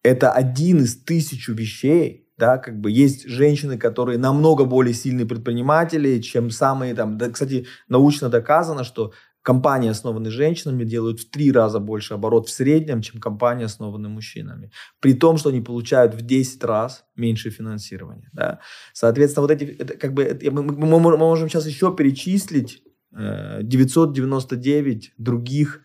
Это 0.03 0.33
один 0.33 0.83
из 0.83 1.03
тысячу 1.03 1.53
вещей, 1.53 2.29
да, 2.37 2.59
как 2.59 2.81
бы 2.81 2.91
есть 2.91 3.27
женщины, 3.27 3.79
которые 3.79 4.19
намного 4.19 4.65
более 4.65 4.95
сильные 4.95 5.27
предприниматели, 5.27 6.21
чем 6.21 6.51
самые 6.51 6.95
там, 6.95 7.19
да, 7.19 7.31
кстати, 7.31 7.67
научно 7.89 8.29
доказано, 8.29 8.85
что 8.85 9.13
компании, 9.47 9.91
основанные 9.91 10.33
женщинами, 10.33 10.85
делают 10.85 11.21
в 11.21 11.31
три 11.31 11.53
раза 11.53 11.79
больше 11.79 12.15
оборот 12.15 12.49
в 12.49 12.53
среднем, 12.53 13.01
чем 13.01 13.21
компании, 13.21 13.65
основанные 13.65 14.11
мужчинами. 14.11 14.73
При 15.01 15.15
том, 15.15 15.39
что 15.39 15.51
они 15.51 15.61
получают 15.61 16.15
в 16.15 16.23
10 16.23 16.65
раз 16.65 17.05
меньше 17.15 17.51
финансирования. 17.51 18.29
Да. 18.33 18.59
Соответственно, 18.93 19.43
вот 19.43 19.53
эти, 19.53 19.65
это, 19.65 19.97
как 19.97 20.15
бы, 20.15 20.25
это, 20.25 20.51
мы, 20.51 20.65
мы, 20.65 20.99
мы 20.99 21.17
можем 21.17 21.49
сейчас 21.49 21.65
еще 21.67 21.95
перечислить 21.95 22.83
999 23.13 25.15
других 25.17 25.83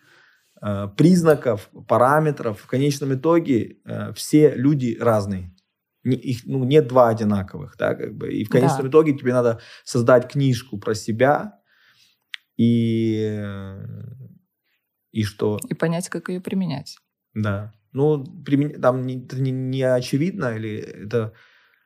э, 0.61 0.87
признаков, 0.97 1.69
параметров. 1.87 2.61
В 2.61 2.67
конечном 2.67 3.13
итоге 3.13 3.77
э, 3.85 4.13
все 4.13 4.53
люди 4.55 4.97
разные. 4.99 5.55
Их, 6.03 6.45
ну, 6.45 6.63
нет 6.63 6.87
два 6.87 7.09
одинаковых. 7.09 7.75
Да, 7.77 7.95
как 7.95 8.15
бы. 8.15 8.33
И 8.33 8.43
в 8.43 8.49
конечном 8.49 8.83
да. 8.83 8.89
итоге 8.89 9.17
тебе 9.17 9.33
надо 9.33 9.59
создать 9.83 10.31
книжку 10.31 10.79
про 10.79 10.95
себя 10.95 11.59
и, 12.57 13.45
и 15.11 15.23
что? 15.23 15.59
И 15.69 15.73
понять, 15.73 16.09
как 16.09 16.29
ее 16.29 16.41
применять. 16.41 16.97
Да. 17.33 17.73
Ну, 17.93 18.23
примен... 18.43 18.81
там 18.81 19.05
не, 19.05 19.23
это 19.23 19.39
не, 19.39 19.51
не 19.51 19.83
очевидно, 19.83 20.55
или 20.55 20.77
это, 20.77 21.33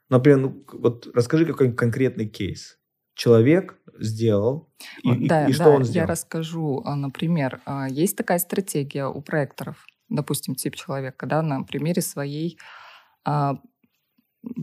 например, 0.09 0.39
ну, 0.39 0.65
вот 0.73 1.07
расскажи 1.13 1.45
какой-нибудь 1.45 1.79
конкретный 1.79 2.27
кейс 2.27 2.79
человек 3.15 3.79
сделал, 3.99 4.69
и, 5.03 5.27
да, 5.27 5.47
и, 5.47 5.49
и 5.49 5.53
что 5.53 5.65
да, 5.65 5.69
он 5.71 5.83
сделал? 5.83 6.07
Я 6.07 6.11
расскажу. 6.11 6.81
А, 6.85 6.95
например, 6.95 7.61
а, 7.65 7.87
есть 7.89 8.15
такая 8.15 8.39
стратегия 8.39 9.07
у 9.07 9.21
проекторов, 9.21 9.85
допустим, 10.09 10.55
тип 10.55 10.75
человека, 10.75 11.25
да, 11.25 11.41
на 11.41 11.63
примере 11.63 12.01
своей 12.01 12.57
а, 13.23 13.57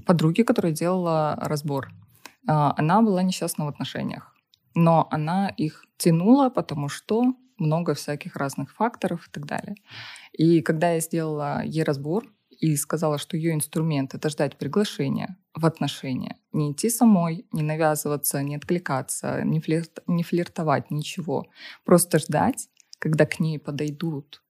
подруги, 0.07 0.43
которая 0.43 0.73
делала 0.73 1.37
разбор. 1.41 1.91
Она 2.47 3.03
была 3.03 3.23
несчастна 3.23 3.67
в 3.67 3.69
отношениях. 3.69 4.35
но 4.75 5.07
она 5.11 5.49
их 5.49 5.85
тянула, 5.97 6.51
потому 6.51 6.89
что 6.89 7.35
много 7.59 7.95
всяких 7.95 8.37
разных 8.37 8.75
факторов 8.75 9.29
и 9.29 9.31
так 9.31 9.47
далее. 9.47 9.77
И 10.33 10.63
когда 10.63 10.93
я 10.93 11.01
сделала 11.01 11.63
ей 11.65 11.85
разбор 11.85 12.25
и 12.63 12.77
сказала, 12.77 13.19
что 13.19 13.37
ее 13.37 13.55
инструмент— 13.55 14.15
это 14.15 14.29
ждать 14.29 14.57
приглашения 14.57 15.37
в 15.53 15.67
отношения, 15.67 16.39
не 16.53 16.71
идти 16.71 16.91
самой, 16.91 17.45
не 17.51 17.63
навязываться, 17.63 18.41
не 18.41 18.55
откликаться, 18.55 19.43
не, 19.43 19.59
флирт, 19.61 19.99
не 20.07 20.23
флиртовать, 20.23 20.93
ничего. 20.93 21.47
Просто 21.85 22.21
ждать, 22.21 22.69
когда 23.01 23.27
к 23.27 23.41
ней 23.41 23.59
подойдут, 23.59 24.45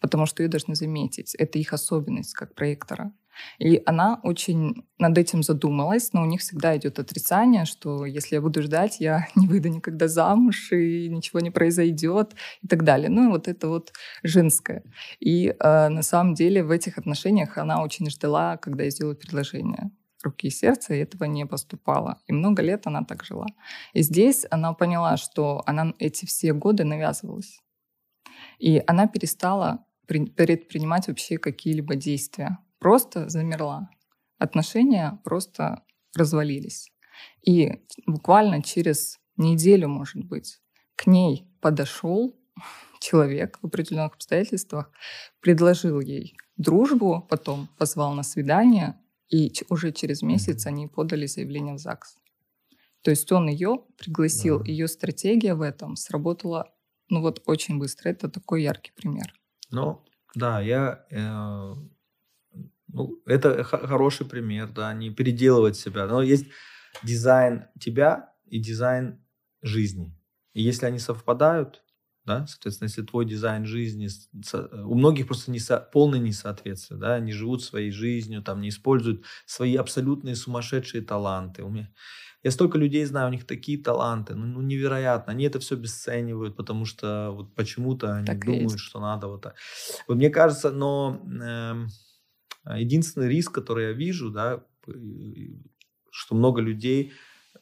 потому 0.00 0.24
что 0.24 0.42
ее 0.42 0.48
должны 0.48 0.74
заметить. 0.74 1.34
Это 1.34 1.58
их 1.58 1.74
особенность 1.74 2.32
как 2.32 2.54
проектора. 2.54 3.12
И 3.58 3.82
она 3.86 4.20
очень 4.22 4.86
над 4.98 5.18
этим 5.18 5.42
задумалась, 5.42 6.12
но 6.12 6.22
у 6.22 6.26
них 6.26 6.40
всегда 6.40 6.76
идет 6.76 6.98
отрицание, 6.98 7.64
что 7.64 8.04
если 8.04 8.36
я 8.36 8.40
буду 8.40 8.62
ждать, 8.62 9.00
я 9.00 9.28
не 9.34 9.46
выйду 9.46 9.68
никогда 9.68 10.08
замуж, 10.08 10.72
и 10.72 11.08
ничего 11.08 11.40
не 11.40 11.50
произойдет, 11.50 12.34
и 12.62 12.68
так 12.68 12.84
далее. 12.84 13.08
Ну, 13.08 13.28
и 13.28 13.32
вот 13.32 13.48
это 13.48 13.68
вот 13.68 13.92
женское. 14.22 14.82
И 15.20 15.48
э, 15.48 15.88
на 15.88 16.02
самом 16.02 16.34
деле 16.34 16.62
в 16.62 16.70
этих 16.70 16.98
отношениях 16.98 17.58
она 17.58 17.82
очень 17.82 18.10
ждала, 18.10 18.56
когда 18.56 18.84
я 18.84 18.90
сделаю 18.90 19.16
предложение 19.16 19.90
руки 20.24 20.48
и 20.48 20.50
сердца, 20.50 20.94
и 20.94 20.98
этого 20.98 21.24
не 21.24 21.46
поступало. 21.46 22.20
И 22.26 22.32
много 22.32 22.62
лет 22.62 22.86
она 22.86 23.02
так 23.04 23.24
жила. 23.24 23.46
И 23.92 24.02
здесь 24.02 24.46
она 24.50 24.72
поняла, 24.72 25.16
что 25.16 25.62
она 25.66 25.94
эти 25.98 26.26
все 26.26 26.52
годы 26.52 26.84
навязывалась. 26.84 27.60
И 28.58 28.82
она 28.86 29.08
перестала 29.08 29.84
предпринимать 30.06 31.08
вообще 31.08 31.38
какие-либо 31.38 31.96
действия 31.96 32.58
просто 32.82 33.28
замерла. 33.28 33.88
Отношения 34.38 35.20
просто 35.24 35.84
развалились. 36.16 36.92
И 37.46 37.84
буквально 38.06 38.62
через 38.62 39.20
неделю, 39.36 39.88
может 39.88 40.24
быть, 40.24 40.60
к 40.96 41.06
ней 41.06 41.48
подошел 41.60 42.36
человек 43.00 43.58
в 43.62 43.66
определенных 43.66 44.14
обстоятельствах, 44.14 44.90
предложил 45.40 46.00
ей 46.00 46.36
дружбу, 46.56 47.26
потом 47.30 47.68
позвал 47.78 48.14
на 48.14 48.24
свидание, 48.24 48.98
и 49.28 49.52
уже 49.68 49.92
через 49.92 50.22
месяц 50.22 50.66
они 50.66 50.88
подали 50.88 51.26
заявление 51.26 51.74
в 51.74 51.78
ЗАГС. 51.78 52.16
То 53.02 53.10
есть 53.10 53.30
он 53.32 53.48
ее 53.48 53.78
пригласил, 53.96 54.58
да. 54.58 54.70
ее 54.70 54.88
стратегия 54.88 55.54
в 55.54 55.62
этом 55.62 55.96
сработала, 55.96 56.72
ну 57.08 57.20
вот 57.20 57.42
очень 57.46 57.78
быстро. 57.78 58.10
Это 58.10 58.28
такой 58.28 58.62
яркий 58.62 58.92
пример. 58.92 59.34
Ну, 59.70 60.04
да, 60.34 60.60
я 60.60 61.04
э, 61.10 61.74
ну, 62.92 63.20
это 63.26 63.64
хороший 63.64 64.26
пример, 64.26 64.68
да, 64.68 64.92
не 64.92 65.10
переделывать 65.10 65.76
себя. 65.76 66.06
Но 66.06 66.22
есть 66.22 66.46
дизайн 67.02 67.66
тебя 67.80 68.32
и 68.46 68.58
дизайн 68.58 69.18
жизни. 69.62 70.14
И 70.52 70.62
если 70.62 70.86
они 70.86 70.98
совпадают, 70.98 71.82
да, 72.24 72.46
соответственно, 72.46 72.86
если 72.86 73.02
твой 73.02 73.24
дизайн 73.24 73.64
жизни, 73.64 74.08
у 74.84 74.94
многих 74.94 75.26
просто 75.26 75.50
не 75.50 75.58
со, 75.58 75.78
полное 75.78 76.20
несоответствие, 76.20 77.00
да, 77.00 77.14
они 77.14 77.32
живут 77.32 77.64
своей 77.64 77.90
жизнью, 77.90 78.42
там, 78.42 78.60
не 78.60 78.68
используют 78.68 79.24
свои 79.46 79.74
абсолютные 79.74 80.36
сумасшедшие 80.36 81.02
таланты. 81.02 81.64
У 81.64 81.70
меня, 81.70 81.90
я 82.44 82.50
столько 82.50 82.78
людей 82.78 83.04
знаю, 83.06 83.28
у 83.28 83.32
них 83.32 83.44
такие 83.44 83.78
таланты, 83.78 84.34
ну, 84.34 84.46
ну 84.46 84.60
невероятно, 84.60 85.32
они 85.32 85.44
это 85.44 85.58
все 85.58 85.74
обесценивают, 85.74 86.54
потому 86.54 86.84
что 86.84 87.30
вот 87.32 87.54
почему-то 87.54 88.14
они 88.14 88.26
так 88.26 88.44
думают, 88.44 88.78
что 88.78 89.00
надо 89.00 89.26
вот 89.26 89.42
так. 89.42 89.56
Вот 90.06 90.16
мне 90.16 90.30
кажется, 90.30 90.70
но... 90.70 91.20
Э, 91.42 91.86
единственный 92.64 93.28
риск, 93.28 93.52
который 93.52 93.86
я 93.86 93.92
вижу, 93.92 94.30
да, 94.30 94.64
что 96.10 96.34
много 96.34 96.60
людей 96.60 97.12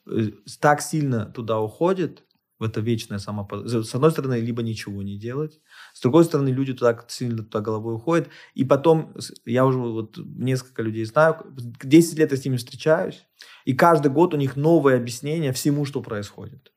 э, 0.06 0.30
так 0.60 0.82
сильно 0.82 1.26
туда 1.26 1.60
уходит, 1.60 2.24
в 2.60 2.62
это 2.62 2.80
вечное 2.80 3.18
самопознание. 3.18 3.82
С 3.84 3.94
одной 3.94 4.10
стороны, 4.10 4.38
либо 4.38 4.62
ничего 4.62 5.02
не 5.02 5.18
делать, 5.18 5.60
с 5.94 6.00
другой 6.02 6.24
стороны, 6.24 6.50
люди 6.50 6.74
туда 6.74 7.04
сильно 7.08 7.42
туда 7.42 7.60
головой 7.60 7.94
уходят, 7.94 8.28
и 8.54 8.64
потом, 8.64 9.14
я 9.46 9.64
уже 9.64 9.78
вот 9.78 10.18
несколько 10.18 10.82
людей 10.82 11.06
знаю, 11.06 11.36
10 11.82 12.18
лет 12.18 12.30
я 12.30 12.36
с 12.36 12.44
ними 12.44 12.58
встречаюсь, 12.58 13.26
и 13.64 13.72
каждый 13.72 14.12
год 14.12 14.34
у 14.34 14.36
них 14.36 14.56
новое 14.56 14.96
объяснение 14.96 15.52
всему, 15.52 15.86
что 15.86 16.02
происходит 16.02 16.70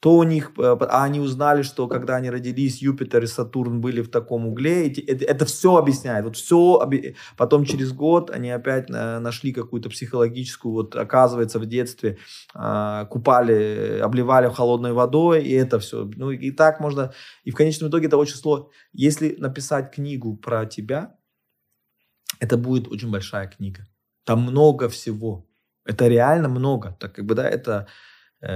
то 0.00 0.16
у 0.16 0.22
них, 0.22 0.52
э, 0.58 0.76
а 0.80 1.04
они 1.04 1.18
узнали, 1.18 1.62
что 1.62 1.88
когда 1.88 2.16
они 2.16 2.30
родились, 2.30 2.80
Юпитер 2.80 3.24
и 3.24 3.26
Сатурн 3.26 3.80
были 3.80 4.00
в 4.00 4.08
таком 4.08 4.46
угле, 4.46 4.88
это, 4.88 5.24
это 5.24 5.44
все 5.44 5.76
объясняет, 5.76 6.24
вот 6.24 6.36
все, 6.36 6.88
потом 7.36 7.64
через 7.64 7.92
год 7.92 8.30
они 8.30 8.50
опять 8.50 8.88
э, 8.90 9.18
нашли 9.18 9.52
какую-то 9.52 9.90
психологическую, 9.90 10.72
вот 10.72 10.94
оказывается 10.94 11.58
в 11.58 11.66
детстве 11.66 12.18
а, 12.54 13.06
купали, 13.06 13.98
обливали 14.00 14.48
холодной 14.48 14.92
водой, 14.92 15.42
и 15.42 15.52
это 15.52 15.80
все, 15.80 16.08
ну 16.16 16.30
и 16.30 16.52
так 16.52 16.78
можно, 16.78 17.12
и 17.42 17.50
в 17.50 17.56
конечном 17.56 17.90
итоге 17.90 18.06
это 18.06 18.16
очень 18.16 18.36
сложно, 18.36 18.68
если 18.92 19.34
написать 19.38 19.92
книгу 19.92 20.36
про 20.36 20.64
тебя, 20.66 21.16
это 22.38 22.56
будет 22.56 22.86
очень 22.86 23.10
большая 23.10 23.48
книга, 23.48 23.88
там 24.24 24.42
много 24.42 24.88
всего, 24.88 25.48
это 25.84 26.06
реально 26.06 26.48
много, 26.48 26.96
так 27.00 27.14
как 27.14 27.24
бы, 27.24 27.34
да, 27.34 27.48
это 27.48 27.88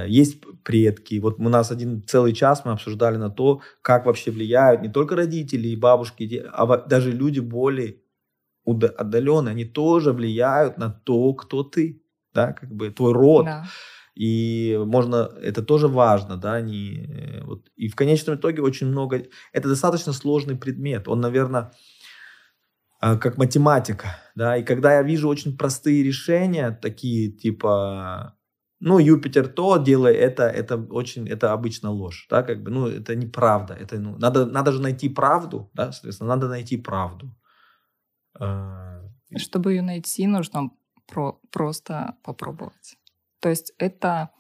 есть 0.06 0.42
предки. 0.62 1.18
Вот 1.18 1.38
у 1.38 1.48
нас 1.48 1.70
один 1.70 2.04
целый 2.06 2.32
час 2.32 2.64
мы 2.64 2.72
обсуждали 2.72 3.16
на 3.16 3.30
то, 3.30 3.60
как 3.82 4.06
вообще 4.06 4.30
влияют 4.30 4.82
не 4.82 4.88
только 4.88 5.16
родители 5.16 5.68
и 5.68 5.76
бабушки, 5.76 6.44
а 6.52 6.76
даже 6.76 7.10
люди 7.10 7.40
более 7.40 7.96
отдаленные, 8.64 9.52
они 9.52 9.64
тоже 9.64 10.12
влияют 10.12 10.78
на 10.78 10.90
то, 10.90 11.34
кто 11.34 11.64
ты, 11.64 12.02
да, 12.32 12.52
как 12.52 12.70
бы 12.72 12.90
твой 12.90 13.12
род. 13.12 13.44
Да. 13.44 13.64
И 14.14 14.78
можно, 14.84 15.30
это 15.40 15.62
тоже 15.62 15.88
важно, 15.88 16.36
да, 16.36 16.60
не, 16.60 17.06
э, 17.06 17.44
вот, 17.44 17.70
и 17.76 17.88
в 17.88 17.96
конечном 17.96 18.36
итоге 18.36 18.60
очень 18.60 18.86
много, 18.86 19.24
это 19.52 19.68
достаточно 19.70 20.12
сложный 20.12 20.54
предмет, 20.54 21.08
он, 21.08 21.20
наверное, 21.20 21.72
э, 23.00 23.16
как 23.16 23.38
математика, 23.38 24.18
да, 24.34 24.58
и 24.58 24.64
когда 24.64 24.96
я 24.96 25.02
вижу 25.02 25.28
очень 25.28 25.56
простые 25.56 26.02
решения, 26.02 26.78
такие 26.82 27.32
типа 27.32 28.36
ну, 28.84 28.98
Юпитер 28.98 29.48
то, 29.48 29.76
делай 29.76 30.12
это, 30.14 30.42
это 30.42 30.76
очень, 30.76 31.28
это 31.28 31.52
обычно 31.52 31.90
ложь, 31.90 32.26
да, 32.30 32.42
как 32.42 32.62
бы, 32.62 32.70
ну, 32.72 32.88
это 32.88 33.14
неправда, 33.14 33.74
это, 33.74 34.00
ну, 34.00 34.18
надо, 34.18 34.44
надо 34.44 34.72
же 34.72 34.82
найти 34.82 35.08
правду, 35.08 35.70
да, 35.72 35.92
соответственно, 35.92 36.34
надо 36.34 36.48
найти 36.48 36.76
правду. 36.76 37.32
А, 38.40 39.02
Чтобы 39.36 39.74
ее 39.74 39.82
найти, 39.82 40.26
нужно 40.26 40.70
про, 41.06 41.38
просто 41.52 42.16
попробовать. 42.24 42.98
То 43.40 43.50
есть 43.50 43.72
это 43.78 44.30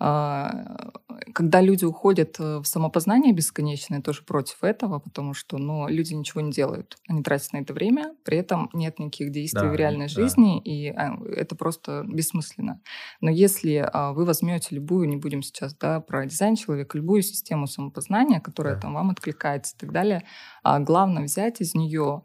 когда 0.00 1.60
люди 1.60 1.84
уходят 1.84 2.36
э, 2.38 2.58
в 2.58 2.64
самопознание 2.64 3.34
бесконечное, 3.34 4.00
тоже 4.00 4.22
против 4.22 4.64
этого, 4.64 4.98
потому 4.98 5.34
что 5.34 5.58
ну, 5.58 5.88
люди 5.88 6.14
ничего 6.14 6.40
не 6.40 6.50
делают. 6.50 6.96
Они 7.06 7.22
тратят 7.22 7.52
на 7.52 7.58
это 7.58 7.74
время, 7.74 8.14
при 8.24 8.38
этом 8.38 8.70
нет 8.72 8.98
никаких 8.98 9.30
действий 9.30 9.60
да, 9.60 9.68
в 9.70 9.74
реальной 9.74 10.06
да. 10.06 10.14
жизни, 10.14 10.60
и 10.60 10.88
а, 10.88 11.18
это 11.36 11.54
просто 11.54 12.04
бессмысленно. 12.08 12.80
Но 13.20 13.30
если 13.30 13.86
а, 13.92 14.12
вы 14.12 14.24
возьмете 14.24 14.74
любую, 14.74 15.08
не 15.08 15.16
будем 15.16 15.42
сейчас 15.42 15.74
да, 15.74 16.00
про 16.00 16.24
дизайн 16.24 16.56
человека, 16.56 16.96
любую 16.96 17.22
систему 17.22 17.66
самопознания, 17.66 18.40
которая 18.40 18.76
да. 18.76 18.80
там 18.80 18.94
вам 18.94 19.10
откликается 19.10 19.76
и 19.76 19.78
так 19.78 19.92
далее, 19.92 20.24
главное 20.64 21.24
взять 21.24 21.60
из 21.60 21.74
нее 21.74 22.22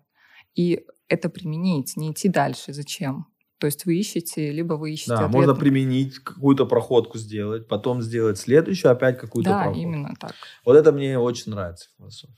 и 0.55 0.85
это 1.07 1.29
применить, 1.29 1.97
не 1.97 2.11
идти 2.11 2.29
дальше. 2.29 2.73
Зачем? 2.73 3.27
То 3.57 3.67
есть 3.67 3.85
вы 3.85 3.97
ищете, 3.97 4.51
либо 4.51 4.73
вы 4.73 4.93
ищете 4.93 5.11
Да, 5.11 5.25
ответ... 5.25 5.31
можно 5.31 5.55
применить, 5.55 6.19
какую-то 6.19 6.65
проходку 6.65 7.17
сделать, 7.17 7.67
потом 7.67 8.01
сделать 8.01 8.37
следующую, 8.37 8.91
опять 8.91 9.17
какую-то 9.17 9.49
да, 9.49 9.63
проходку. 9.63 9.81
Да, 9.81 9.87
именно 9.87 10.15
так. 10.19 10.33
Вот 10.65 10.75
это 10.75 10.91
мне 10.91 11.17
очень 11.17 11.51
нравится 11.51 11.89
философия. 11.97 12.35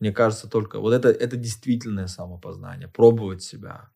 Мне 0.00 0.12
кажется, 0.12 0.48
только 0.48 0.78
вот 0.78 0.92
это, 0.92 1.08
это 1.08 1.36
действительное 1.36 2.06
самопознание. 2.08 2.88
Пробовать 2.88 3.42
себя 3.42 3.90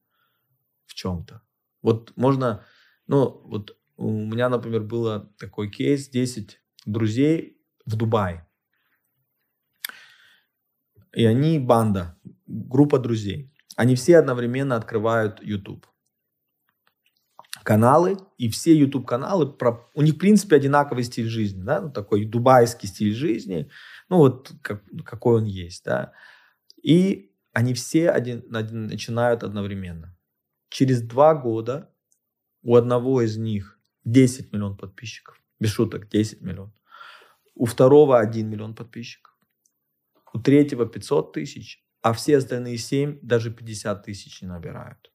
в 0.86 0.94
чем-то. 0.94 1.42
Вот 1.82 2.12
можно, 2.16 2.64
ну, 3.06 3.42
вот 3.44 3.76
у 3.96 4.10
меня, 4.10 4.48
например, 4.48 4.82
было 4.82 5.30
такой 5.38 5.70
кейс, 5.70 6.08
10 6.08 6.60
друзей 6.86 7.58
в 7.84 7.96
Дубае. 7.96 8.46
И 11.12 11.24
они 11.26 11.58
банда, 11.58 12.18
группа 12.46 12.98
друзей. 12.98 13.52
Они 13.76 13.96
все 13.96 14.18
одновременно 14.18 14.76
открывают 14.76 15.42
YouTube 15.42 15.86
каналы, 17.62 18.16
и 18.36 18.48
все 18.48 18.76
YouTube-каналы, 18.76 19.52
про... 19.52 19.88
у 19.94 20.02
них, 20.02 20.14
в 20.14 20.18
принципе, 20.18 20.56
одинаковый 20.56 21.04
стиль 21.04 21.28
жизни, 21.28 21.62
да, 21.62 21.80
ну, 21.80 21.90
такой 21.90 22.24
дубайский 22.24 22.88
стиль 22.88 23.14
жизни, 23.14 23.70
ну, 24.08 24.18
вот 24.18 24.52
как, 24.62 24.82
какой 25.04 25.38
он 25.38 25.44
есть, 25.44 25.84
да. 25.84 26.12
И 26.82 27.32
они 27.52 27.72
все 27.74 28.10
один, 28.10 28.44
один, 28.54 28.86
начинают 28.86 29.42
одновременно. 29.42 30.16
Через 30.68 31.02
два 31.02 31.34
года 31.34 31.90
у 32.62 32.74
одного 32.76 33.22
из 33.22 33.36
них 33.36 33.78
10 34.04 34.52
миллионов 34.52 34.78
подписчиков, 34.78 35.40
без 35.60 35.70
шуток, 35.70 36.08
10 36.08 36.40
миллионов. 36.42 36.74
У 37.54 37.66
второго 37.66 38.18
1 38.18 38.48
миллион 38.48 38.74
подписчиков. 38.74 39.32
У 40.32 40.40
третьего 40.40 40.84
500 40.84 41.32
тысяч, 41.32 41.84
а 42.02 42.12
все 42.12 42.38
остальные 42.38 42.78
7 42.78 43.20
даже 43.22 43.52
50 43.52 44.04
тысяч 44.04 44.42
не 44.42 44.48
набирают. 44.48 45.12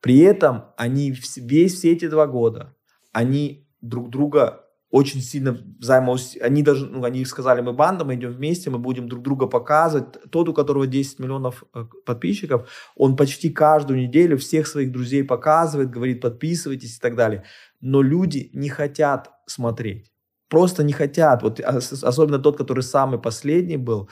При 0.00 0.18
этом 0.20 0.66
они 0.76 1.14
весь 1.36 1.74
все 1.74 1.92
эти 1.92 2.08
два 2.08 2.26
года, 2.26 2.76
они 3.12 3.68
друг 3.80 4.10
друга 4.10 4.64
очень 4.90 5.20
сильно 5.20 5.56
взаимос... 5.78 6.36
Они 6.40 6.62
даже, 6.62 6.86
ну, 6.86 7.04
они 7.04 7.24
сказали, 7.24 7.60
мы 7.60 7.72
банда, 7.72 8.04
мы 8.04 8.14
идем 8.14 8.32
вместе, 8.32 8.70
мы 8.70 8.78
будем 8.78 9.08
друг 9.08 9.22
друга 9.22 9.46
показывать. 9.46 10.18
Тот, 10.30 10.48
у 10.48 10.54
которого 10.54 10.86
10 10.86 11.18
миллионов 11.18 11.64
э, 11.74 11.84
подписчиков, 12.06 12.68
он 12.96 13.16
почти 13.16 13.50
каждую 13.50 14.00
неделю 14.00 14.38
всех 14.38 14.66
своих 14.66 14.90
друзей 14.90 15.24
показывает, 15.24 15.90
говорит, 15.90 16.22
подписывайтесь 16.22 16.96
и 16.96 17.00
так 17.00 17.16
далее. 17.16 17.44
Но 17.80 18.00
люди 18.00 18.50
не 18.54 18.70
хотят 18.70 19.30
смотреть. 19.46 20.10
Просто 20.48 20.82
не 20.82 20.94
хотят. 20.94 21.42
Вот 21.42 21.60
особенно 21.60 22.38
тот, 22.38 22.56
который 22.56 22.82
самый 22.82 23.20
последний 23.20 23.76
был, 23.76 24.08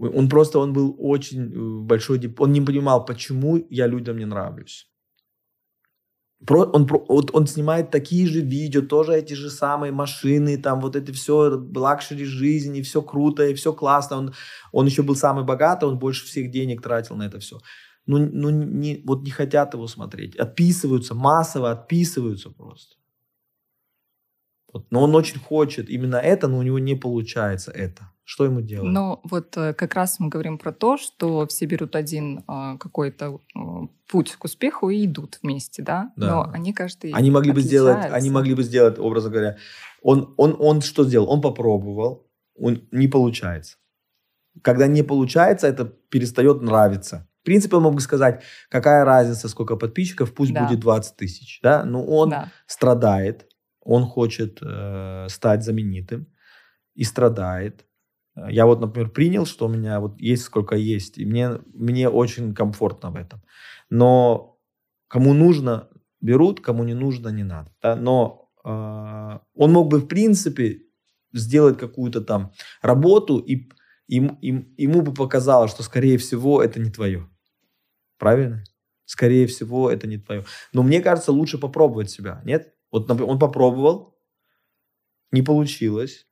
он 0.00 0.28
просто, 0.28 0.58
он 0.58 0.72
был 0.72 0.96
очень 0.98 1.52
э, 1.52 1.84
большой, 1.84 2.20
он 2.38 2.52
не 2.52 2.60
понимал, 2.60 3.04
почему 3.04 3.66
я 3.70 3.86
людям 3.86 4.16
не 4.18 4.24
нравлюсь. 4.24 4.86
Про, 6.46 6.64
он, 6.64 6.86
вот 6.86 7.30
он 7.34 7.46
снимает 7.46 7.90
такие 7.90 8.26
же 8.26 8.40
видео, 8.40 8.80
тоже 8.80 9.12
эти 9.12 9.34
же 9.34 9.50
самые 9.50 9.92
машины, 9.92 10.56
там 10.56 10.80
вот 10.80 10.96
это 10.96 11.12
все, 11.12 11.62
luxury 11.74 12.24
жизни, 12.24 12.80
все 12.80 13.02
круто, 13.02 13.46
и 13.46 13.54
все 13.54 13.74
классно. 13.74 14.16
Он, 14.16 14.34
он 14.72 14.86
еще 14.86 15.02
был 15.02 15.16
самый 15.16 15.44
богатый, 15.44 15.84
он 15.84 15.98
больше 15.98 16.24
всех 16.24 16.50
денег 16.50 16.80
тратил 16.80 17.16
на 17.16 17.24
это 17.24 17.38
все. 17.40 17.58
Ну, 18.06 18.18
ну 18.18 18.48
не, 18.48 19.02
вот 19.04 19.22
не 19.22 19.30
хотят 19.30 19.74
его 19.74 19.86
смотреть. 19.86 20.34
Отписываются, 20.36 21.14
массово 21.14 21.72
отписываются 21.72 22.48
просто. 22.48 22.96
Вот. 24.72 24.86
Но 24.90 25.02
он 25.02 25.14
очень 25.14 25.38
хочет 25.38 25.88
именно 25.88 26.16
это, 26.16 26.48
но 26.48 26.58
у 26.58 26.62
него 26.62 26.78
не 26.78 26.94
получается 26.94 27.70
это. 27.72 28.10
Что 28.24 28.44
ему 28.44 28.60
делать? 28.60 28.88
Ну, 28.88 29.20
вот 29.24 29.56
э, 29.56 29.74
как 29.74 29.94
раз 29.94 30.20
мы 30.20 30.28
говорим 30.28 30.56
про 30.56 30.72
то, 30.72 30.96
что 30.96 31.46
все 31.48 31.66
берут 31.66 31.96
один 31.96 32.44
а, 32.46 32.76
какой-то 32.76 33.40
э, 33.56 33.58
путь 34.08 34.36
к 34.36 34.44
успеху 34.44 34.90
и 34.90 35.04
идут 35.04 35.40
вместе, 35.42 35.82
да? 35.82 36.12
да. 36.16 36.26
Но 36.26 36.50
они 36.52 36.72
каждый 36.72 37.10
Они 37.10 37.30
могли 37.32 37.50
бы 37.50 37.60
сделать, 37.60 38.06
они 38.12 38.30
могли 38.30 38.54
бы 38.54 38.62
сделать, 38.62 39.00
образно 39.00 39.30
говоря, 39.30 39.56
он, 40.02 40.32
он, 40.36 40.54
он 40.60 40.80
что 40.80 41.04
сделал? 41.04 41.28
Он 41.28 41.40
попробовал, 41.40 42.28
он 42.56 42.86
не 42.92 43.08
получается. 43.08 43.78
Когда 44.62 44.86
не 44.86 45.02
получается, 45.02 45.66
это 45.66 45.84
перестает 45.84 46.62
нравиться. 46.62 47.28
В 47.40 47.44
принципе, 47.44 47.76
он 47.76 47.82
мог 47.82 47.94
бы 47.94 48.00
сказать, 48.00 48.42
какая 48.68 49.04
разница, 49.04 49.48
сколько 49.48 49.74
подписчиков, 49.74 50.34
пусть 50.34 50.52
да. 50.52 50.66
будет 50.66 50.78
20 50.78 51.16
тысяч, 51.16 51.58
да? 51.62 51.84
Но 51.84 52.04
он 52.04 52.30
да. 52.30 52.52
страдает, 52.66 53.49
он 53.90 54.04
хочет 54.06 54.58
э, 54.62 55.26
стать 55.28 55.64
знаменитым 55.64 56.26
и 56.94 57.04
страдает. 57.04 57.86
Я 58.48 58.66
вот, 58.66 58.80
например, 58.80 59.10
принял, 59.10 59.46
что 59.46 59.66
у 59.66 59.68
меня 59.68 59.98
вот 59.98 60.20
есть 60.20 60.44
сколько 60.44 60.76
есть, 60.76 61.18
и 61.18 61.26
мне, 61.26 61.58
мне 61.74 62.08
очень 62.08 62.54
комфортно 62.54 63.10
в 63.10 63.16
этом. 63.16 63.42
Но 63.90 64.58
кому 65.08 65.34
нужно, 65.34 65.88
берут, 66.20 66.60
кому 66.60 66.84
не 66.84 66.94
нужно, 66.94 67.30
не 67.30 67.42
надо. 67.42 67.72
Да? 67.82 67.96
Но 67.96 68.48
э, 68.64 69.38
он 69.54 69.72
мог 69.72 69.88
бы, 69.88 69.98
в 69.98 70.06
принципе, 70.06 70.82
сделать 71.32 71.76
какую-то 71.76 72.20
там 72.20 72.52
работу, 72.82 73.38
и 73.38 73.70
им, 74.06 74.38
им, 74.40 74.72
ему 74.78 75.02
бы 75.02 75.12
показалось, 75.12 75.72
что, 75.72 75.82
скорее 75.82 76.16
всего, 76.16 76.62
это 76.62 76.78
не 76.78 76.90
твое. 76.90 77.28
Правильно? 78.18 78.62
Скорее 79.04 79.48
всего, 79.48 79.90
это 79.90 80.06
не 80.06 80.18
твое. 80.18 80.44
Но 80.72 80.84
мне 80.84 81.00
кажется, 81.00 81.32
лучше 81.32 81.58
попробовать 81.58 82.10
себя, 82.10 82.40
нет? 82.44 82.72
Вот 82.90 83.10
он 83.10 83.38
попробовал, 83.38 84.16
не 85.32 85.42
получилось. 85.42 86.26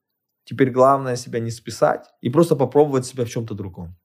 Теперь 0.45 0.71
главное 0.71 1.17
себя 1.17 1.41
не 1.41 1.51
списать 1.51 2.07
и 2.21 2.31
просто 2.31 2.57
попробовать 2.57 3.07
себя 3.07 3.25
в 3.25 3.29
чем-то 3.29 3.55
другом. 3.55 3.97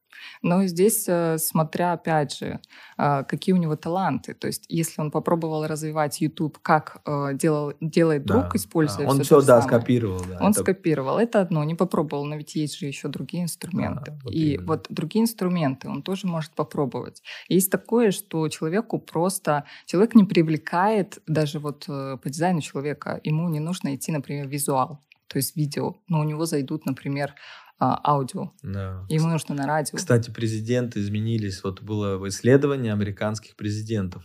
Но 0.41 0.65
здесь, 0.65 1.05
э, 1.07 1.37
смотря, 1.37 1.93
опять 1.93 2.37
же, 2.37 2.59
а, 2.97 3.23
какие 3.23 3.53
у 3.53 3.57
него 3.57 3.75
таланты. 3.75 4.33
То 4.33 4.47
есть, 4.47 4.65
если 4.69 5.01
он 5.01 5.11
попробовал 5.11 5.65
развивать 5.65 6.21
YouTube, 6.21 6.57
как 6.61 7.01
э, 7.05 7.31
делал, 7.33 7.73
делает 7.81 8.25
друг, 8.25 8.43
да, 8.43 8.51
используя 8.53 9.05
да. 9.05 9.11
Он 9.11 9.23
все, 9.23 9.41
да, 9.41 9.61
скопировал. 9.61 10.21
Да, 10.27 10.37
он 10.41 10.51
это... 10.51 10.61
скопировал. 10.61 11.17
Это 11.17 11.41
одно, 11.41 11.63
не 11.63 11.75
попробовал, 11.75 12.25
но 12.25 12.35
ведь 12.35 12.55
есть 12.55 12.77
же 12.77 12.85
еще 12.85 13.07
другие 13.07 13.43
инструменты. 13.43 14.11
Да, 14.11 14.19
вот 14.23 14.33
и 14.33 14.53
именно. 14.53 14.67
вот 14.67 14.87
другие 14.89 15.23
инструменты 15.23 15.89
он 15.89 16.03
тоже 16.03 16.27
может 16.27 16.51
попробовать. 16.51 17.21
Есть 17.49 17.71
такое, 17.71 18.11
что 18.11 18.47
человеку 18.49 18.99
просто... 18.99 19.65
Человек 19.85 20.15
не 20.15 20.23
привлекает 20.23 21.19
даже 21.27 21.59
вот 21.59 21.85
э, 21.87 22.17
по 22.21 22.29
дизайну 22.29 22.61
человека. 22.61 23.19
Ему 23.23 23.49
не 23.49 23.59
нужно 23.59 23.95
идти, 23.95 24.11
например, 24.11 24.47
визуал 24.47 24.99
то 25.33 25.37
есть 25.37 25.55
видео, 25.55 25.95
но 26.07 26.19
у 26.19 26.23
него 26.23 26.45
зайдут, 26.45 26.85
например, 26.85 27.33
а, 27.79 27.99
аудио. 28.03 28.51
Да. 28.61 29.05
Ему 29.09 29.27
нужно 29.27 29.55
на 29.55 29.67
радио. 29.67 29.97
Кстати, 29.97 30.29
президенты 30.29 30.99
изменились. 30.99 31.63
Вот 31.63 31.81
было 31.81 32.27
исследование 32.27 32.93
американских 32.93 33.55
президентов. 33.55 34.23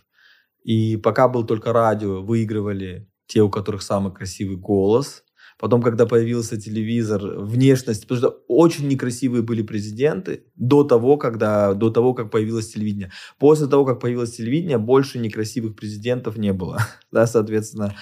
И 0.65 0.97
пока 0.97 1.29
был 1.29 1.45
только 1.45 1.73
радио, 1.73 2.23
выигрывали 2.23 3.09
те, 3.27 3.43
у 3.43 3.51
которых 3.51 3.83
самый 3.83 4.13
красивый 4.13 4.57
голос. 4.57 5.25
Потом, 5.59 5.83
когда 5.83 6.07
появился 6.07 6.61
телевизор, 6.61 7.21
внешность, 7.41 8.03
потому 8.03 8.19
что 8.19 8.45
очень 8.47 8.87
некрасивые 8.87 9.43
были 9.43 9.63
президенты 9.63 10.45
до 10.55 10.85
того, 10.85 11.17
когда, 11.17 11.75
до 11.75 11.91
того, 11.91 12.15
как 12.15 12.31
появилось 12.31 12.73
телевидение. 12.73 13.11
После 13.39 13.67
того, 13.67 13.85
как 13.85 13.99
появилось 13.99 14.37
телевидение, 14.37 14.79
больше 14.79 15.19
некрасивых 15.19 15.75
президентов 15.75 16.37
не 16.37 16.53
было. 16.53 16.79
да, 17.13 17.27
соответственно, 17.27 17.97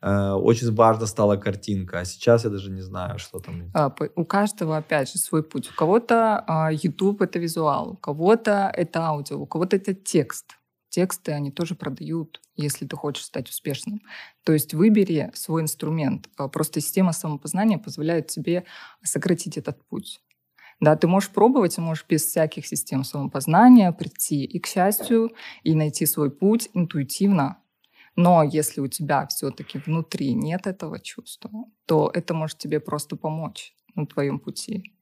очень 0.00 0.72
важно 0.74 1.06
стала 1.06 1.36
картинка, 1.36 2.00
а 2.00 2.04
сейчас 2.04 2.44
я 2.44 2.50
даже 2.50 2.70
не 2.70 2.82
знаю, 2.82 3.18
что 3.18 3.40
там. 3.40 3.70
А, 3.74 3.92
у 4.14 4.24
каждого, 4.24 4.76
опять 4.76 5.10
же, 5.10 5.18
свой 5.18 5.42
путь. 5.42 5.70
У 5.70 5.74
кого-то 5.74 6.44
а, 6.46 6.72
YouTube— 6.72 7.22
это 7.22 7.38
визуал, 7.38 7.90
у 7.90 7.96
кого-то 7.96 8.72
это 8.74 9.06
аудио, 9.06 9.38
у 9.38 9.46
кого-то 9.46 9.76
это 9.76 9.94
текст. 9.94 10.58
Тексты 10.88 11.32
они 11.32 11.50
тоже 11.50 11.74
продают, 11.74 12.40
если 12.56 12.86
ты 12.86 12.96
хочешь 12.96 13.24
стать 13.24 13.50
успешным. 13.50 14.00
То 14.44 14.52
есть 14.52 14.72
выбери 14.72 15.30
свой 15.34 15.62
инструмент. 15.62 16.28
А, 16.36 16.48
просто 16.48 16.80
система 16.80 17.12
самопознания 17.12 17.78
позволяет 17.78 18.28
тебе 18.28 18.64
сократить 19.02 19.58
этот 19.58 19.84
путь. 19.88 20.20
Да, 20.80 20.94
ты 20.96 21.08
можешь 21.08 21.30
пробовать, 21.30 21.76
можешь 21.78 22.06
без 22.08 22.24
всяких 22.24 22.66
систем 22.66 23.02
самопознания 23.02 23.90
прийти 23.90 24.44
и, 24.44 24.60
к 24.60 24.66
счастью, 24.66 25.32
и 25.64 25.74
найти 25.74 26.06
свой 26.06 26.30
путь 26.30 26.70
интуитивно, 26.72 27.58
но 28.18 28.42
если 28.42 28.80
у 28.80 28.88
тебя 28.88 29.28
все-таки 29.28 29.78
внутри 29.78 30.34
нет 30.34 30.66
этого 30.66 30.98
чувства, 30.98 31.50
то 31.86 32.10
это 32.12 32.34
может 32.34 32.58
тебе 32.58 32.80
просто 32.80 33.14
помочь 33.14 33.76
на 33.94 34.06
твоем 34.06 34.40
пути. 34.40 34.92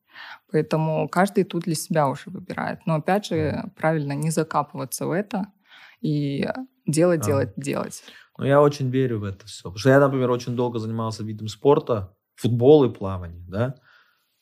Поэтому 0.53 1.09
каждый 1.09 1.45
тут 1.45 1.65
для 1.65 1.75
себя 1.75 2.09
уже 2.09 2.29
выбирает. 2.29 2.81
Но 2.85 2.97
опять 2.97 3.25
же, 3.25 3.73
правильно 3.75 4.13
не 4.13 4.29
закапываться 4.29 5.07
в 5.07 5.13
это 5.13 5.47
и 6.03 6.47
делать, 6.87 7.23
а. 7.23 7.25
делать, 7.25 7.53
делать. 7.57 8.03
Ну, 8.37 8.45
я 8.45 8.61
очень 8.61 8.91
верю 8.91 9.21
в 9.21 9.25
это 9.25 9.47
все. 9.47 9.63
Потому 9.63 9.79
что 9.79 9.89
я, 9.89 9.99
например, 9.99 10.31
очень 10.31 10.55
долго 10.55 10.79
занимался 10.79 11.25
видом 11.25 11.49
спорта, 11.49 12.15
футбол 12.35 12.85
и 12.85 12.93
плавание, 12.93 13.47
да. 13.49 13.77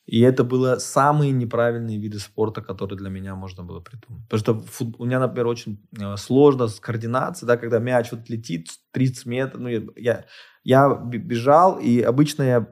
И 0.07 0.21
это 0.21 0.45
было 0.45 0.77
самые 0.77 1.33
неправильные 1.33 1.99
виды 1.99 2.19
спорта, 2.19 2.61
которые 2.61 2.99
для 2.99 3.09
меня 3.09 3.35
можно 3.35 3.63
было 3.63 3.81
придумать. 3.81 4.25
Потому 4.29 4.41
что 4.41 4.61
фут... 4.71 4.97
у 4.99 5.05
меня, 5.05 5.19
например, 5.19 5.47
очень 5.47 5.81
э, 5.99 6.17
сложно 6.17 6.69
с 6.69 6.79
координацией, 6.79 7.47
да, 7.49 7.57
когда 7.57 7.79
мяч 7.79 8.13
вот 8.13 8.29
летит 8.29 8.69
30 8.93 9.27
метров. 9.27 9.63
Ну, 9.63 9.69
я, 9.97 10.25
я 10.63 10.95
бежал, 10.95 11.79
и 11.79 12.01
обычно 12.01 12.43
я 12.43 12.69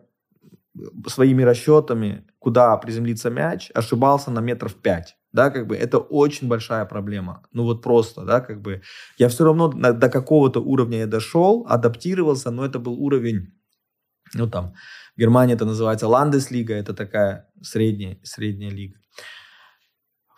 своими 1.06 1.42
расчетами, 1.42 2.24
куда 2.38 2.76
приземлится 2.76 3.30
мяч, 3.30 3.70
ошибался 3.74 4.30
на 4.30 4.40
метров 4.40 4.74
5. 4.74 5.16
Да, 5.32 5.50
как 5.50 5.66
бы 5.66 5.76
это 5.76 5.98
очень 5.98 6.48
большая 6.48 6.84
проблема. 6.84 7.42
Ну 7.52 7.64
вот 7.64 7.82
просто, 7.82 8.24
да, 8.24 8.40
как 8.40 8.60
бы 8.60 8.82
я 9.16 9.28
все 9.28 9.44
равно 9.44 9.68
до 9.68 10.08
какого-то 10.10 10.60
уровня 10.60 10.98
я 10.98 11.06
дошел, 11.06 11.66
адаптировался, 11.68 12.50
но 12.50 12.64
это 12.64 12.78
был 12.78 12.94
уровень, 12.94 13.54
ну 14.34 14.48
там, 14.48 14.74
в 15.16 15.20
Германии 15.20 15.54
это 15.54 15.64
называется 15.64 16.08
Ландеслига, 16.08 16.74
это 16.74 16.94
такая 16.94 17.48
средняя, 17.62 18.18
средняя 18.22 18.70
лига. 18.70 18.98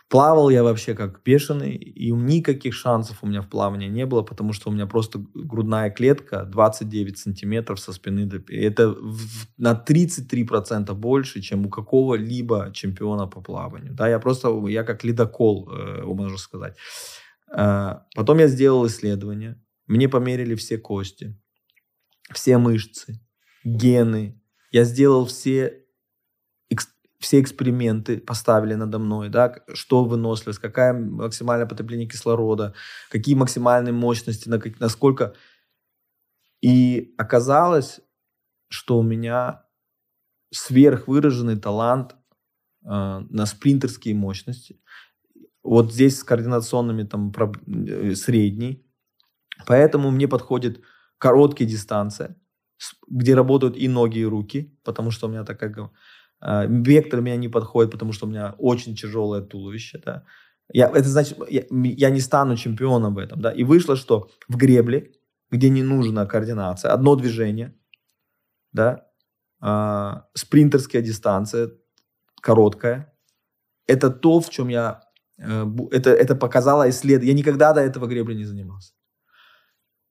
Плавал 0.07 0.51
я 0.51 0.63
вообще 0.63 0.93
как 0.93 1.23
бешеный, 1.23 1.75
и 1.75 2.11
никаких 2.11 2.75
шансов 2.75 3.23
у 3.23 3.27
меня 3.27 3.41
в 3.41 3.49
плавании 3.49 3.89
не 3.89 4.05
было, 4.05 4.21
потому 4.21 4.53
что 4.53 4.69
у 4.69 4.73
меня 4.73 4.85
просто 4.85 5.19
грудная 5.33 5.89
клетка 5.89 6.45
29 6.45 7.17
сантиметров 7.17 7.79
со 7.79 7.91
спины 7.91 8.25
до... 8.27 8.37
Это 8.53 8.89
в, 8.89 9.47
на 9.57 9.73
33% 9.73 10.93
больше, 10.93 11.41
чем 11.41 11.65
у 11.65 11.69
какого-либо 11.69 12.71
чемпиона 12.71 13.25
по 13.25 13.41
плаванию. 13.41 13.93
Да, 13.93 14.07
я 14.07 14.19
просто, 14.19 14.67
я 14.67 14.83
как 14.83 15.03
ледокол, 15.03 15.69
э, 15.71 16.03
можно 16.03 16.37
сказать. 16.37 16.77
Э, 17.51 17.95
потом 18.15 18.37
я 18.37 18.47
сделал 18.47 18.85
исследование, 18.85 19.59
мне 19.87 20.07
померили 20.07 20.53
все 20.53 20.77
кости, 20.77 21.35
все 22.31 22.59
мышцы, 22.59 23.19
гены, 23.65 24.39
я 24.71 24.85
сделал 24.85 25.25
все, 25.25 25.85
все 27.19 27.41
эксперименты, 27.41 28.19
поставили 28.19 28.75
надо 28.75 28.99
мной, 28.99 29.29
да, 29.29 29.63
что 29.73 30.05
выносливость, 30.05 30.59
какая 30.59 30.93
максимальное 30.93 31.65
потребление 31.65 32.07
кислорода, 32.07 32.73
какие 33.09 33.35
максимальные 33.35 33.93
мощности, 33.93 34.47
на, 34.47 34.61
насколько... 34.79 35.33
И 36.61 37.13
оказалось, 37.17 37.99
что 38.69 38.97
у 38.97 39.03
меня 39.03 39.65
сверхвыраженный 40.51 41.59
талант 41.59 42.15
э, 42.83 42.87
на 42.87 43.45
спринтерские 43.45 44.15
мощности. 44.15 44.81
Вот 45.63 45.93
здесь 45.93 46.19
с 46.19 46.23
координационными 46.23 47.03
там 47.03 47.31
э, 47.31 48.15
средний. 48.15 48.83
Поэтому 49.67 50.11
мне 50.11 50.27
подходит 50.27 50.81
короткие 51.17 51.69
дистанции 51.69 52.35
где 53.07 53.35
работают 53.35 53.77
и 53.77 53.87
ноги, 53.87 54.19
и 54.19 54.25
руки, 54.25 54.77
потому 54.83 55.11
что 55.11 55.27
у 55.27 55.29
меня 55.29 55.43
такая... 55.43 55.73
Э, 56.41 56.67
вектор 56.67 57.21
меня 57.21 57.37
не 57.37 57.49
подходит, 57.49 57.91
потому 57.91 58.13
что 58.13 58.25
у 58.25 58.29
меня 58.29 58.55
очень 58.57 58.95
тяжелое 58.95 59.41
туловище, 59.41 60.01
да. 60.05 60.23
Я, 60.73 60.89
это 60.89 61.07
значит, 61.09 61.37
я, 61.49 61.63
я 61.71 62.09
не 62.09 62.21
стану 62.21 62.57
чемпионом 62.57 63.15
в 63.15 63.17
этом, 63.17 63.41
да. 63.41 63.51
И 63.51 63.63
вышло, 63.63 63.95
что 63.95 64.29
в 64.47 64.57
гребле, 64.57 65.11
где 65.51 65.69
не 65.69 65.83
нужна 65.83 66.25
координация, 66.25 66.91
одно 66.91 67.15
движение, 67.15 67.75
да, 68.73 69.07
э, 69.61 70.21
спринтерская 70.33 71.01
дистанция, 71.01 71.69
короткая, 72.41 73.13
это 73.87 74.09
то, 74.09 74.39
в 74.39 74.49
чем 74.49 74.69
я... 74.69 75.01
Э, 75.37 75.65
это, 75.91 76.09
это 76.09 76.35
показало 76.35 76.89
исследование. 76.89 77.33
Я 77.33 77.37
никогда 77.37 77.73
до 77.73 77.81
этого 77.81 78.07
гребли 78.07 78.35
не 78.35 78.45
занимался. 78.45 78.93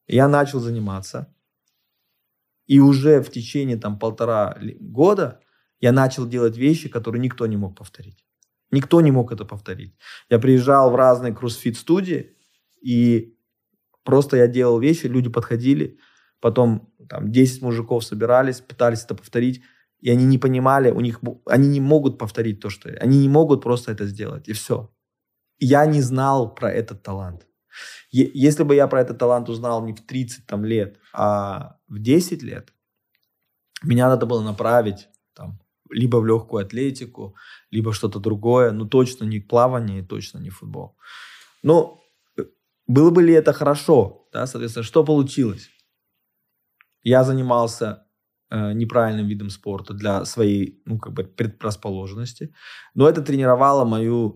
Я 0.07 0.29
начал 0.29 0.61
заниматься. 0.61 1.35
И 2.66 2.81
уже 2.81 3.22
в 3.22 3.31
течение 3.31 3.77
там 3.77 3.98
полтора 3.98 4.59
года 4.81 5.40
я 5.81 5.92
начал 5.92 6.27
делать 6.27 6.57
вещи, 6.57 6.88
которые 6.88 7.20
никто 7.20 7.46
не 7.46 7.57
мог 7.57 7.77
повторить. 7.77 8.24
Никто 8.70 9.00
не 9.00 9.11
мог 9.11 9.33
это 9.33 9.44
повторить. 9.44 9.94
Я 10.31 10.38
приезжал 10.38 10.90
в 10.90 10.96
разные 10.96 11.35
кроссфит-студии, 11.35 12.37
и 12.81 13.37
просто 14.03 14.37
я 14.37 14.46
делал 14.46 14.81
вещи, 14.81 15.07
люди 15.07 15.29
подходили, 15.29 15.98
потом 16.40 16.92
там 17.09 17.31
10 17.31 17.62
мужиков 17.62 18.05
собирались, 18.05 18.61
пытались 18.61 19.05
это 19.05 19.14
повторить, 19.14 19.62
и 20.00 20.11
они 20.11 20.24
не 20.24 20.38
понимали, 20.38 20.90
у 20.90 21.00
них, 21.00 21.20
они 21.46 21.68
не 21.68 21.81
могут 21.81 22.18
повторить 22.18 22.61
то, 22.61 22.68
что... 22.68 22.90
Они 23.00 23.20
не 23.20 23.29
могут 23.29 23.62
просто 23.62 23.92
это 23.92 24.07
сделать, 24.07 24.48
и 24.48 24.53
все. 24.53 24.92
Я 25.59 25.87
не 25.87 26.03
знал 26.03 26.55
про 26.55 26.70
этот 26.70 27.03
талант. 27.03 27.46
Если 28.10 28.62
бы 28.62 28.74
я 28.74 28.87
про 28.87 29.00
этот 29.00 29.18
талант 29.18 29.48
узнал 29.48 29.84
не 29.84 29.92
в 29.92 30.00
30 30.06 30.46
там, 30.46 30.64
лет, 30.64 30.98
а 31.12 31.76
в 31.88 31.98
10 31.98 32.42
лет, 32.42 32.72
меня 33.82 34.08
надо 34.08 34.26
было 34.26 34.42
направить 34.42 35.08
там, 35.34 35.60
либо 35.90 36.16
в 36.18 36.26
легкую 36.26 36.64
атлетику, 36.64 37.34
либо 37.70 37.92
что-то 37.92 38.18
другое, 38.18 38.72
но 38.72 38.87
точно 38.87 39.24
не 39.24 39.40
плавание, 39.40 40.02
точно 40.02 40.38
не 40.38 40.50
футбол. 40.50 40.96
Ну, 41.62 42.00
было 42.87 43.10
бы 43.10 43.22
ли 43.22 43.34
это 43.34 43.52
хорошо? 43.52 44.28
Да, 44.32 44.46
соответственно, 44.46 44.84
что 44.84 45.04
получилось? 45.04 45.70
Я 47.02 47.24
занимался 47.24 48.04
Э, 48.54 48.72
неправильным 48.72 49.26
видом 49.26 49.50
спорта 49.50 49.94
для 49.94 50.24
своей, 50.24 50.80
ну, 50.84 50.98
как 50.98 51.12
бы 51.12 51.24
предрасположенности. 51.24 52.54
Но 52.94 53.08
это 53.08 53.22
тренировало 53.22 53.84
мою... 53.84 54.34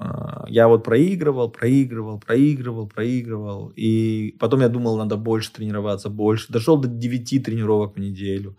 Э, 0.00 0.44
я 0.48 0.68
вот 0.68 0.84
проигрывал, 0.84 1.50
проигрывал, 1.50 2.18
проигрывал, 2.18 2.88
проигрывал. 2.88 3.72
И 3.76 4.36
потом 4.38 4.60
я 4.60 4.68
думал, 4.68 4.96
надо 4.96 5.16
больше 5.16 5.52
тренироваться, 5.52 6.08
больше. 6.08 6.52
Дошел 6.52 6.78
до 6.80 6.88
9 6.88 7.44
тренировок 7.44 7.96
в 7.96 8.00
неделю. 8.00 8.56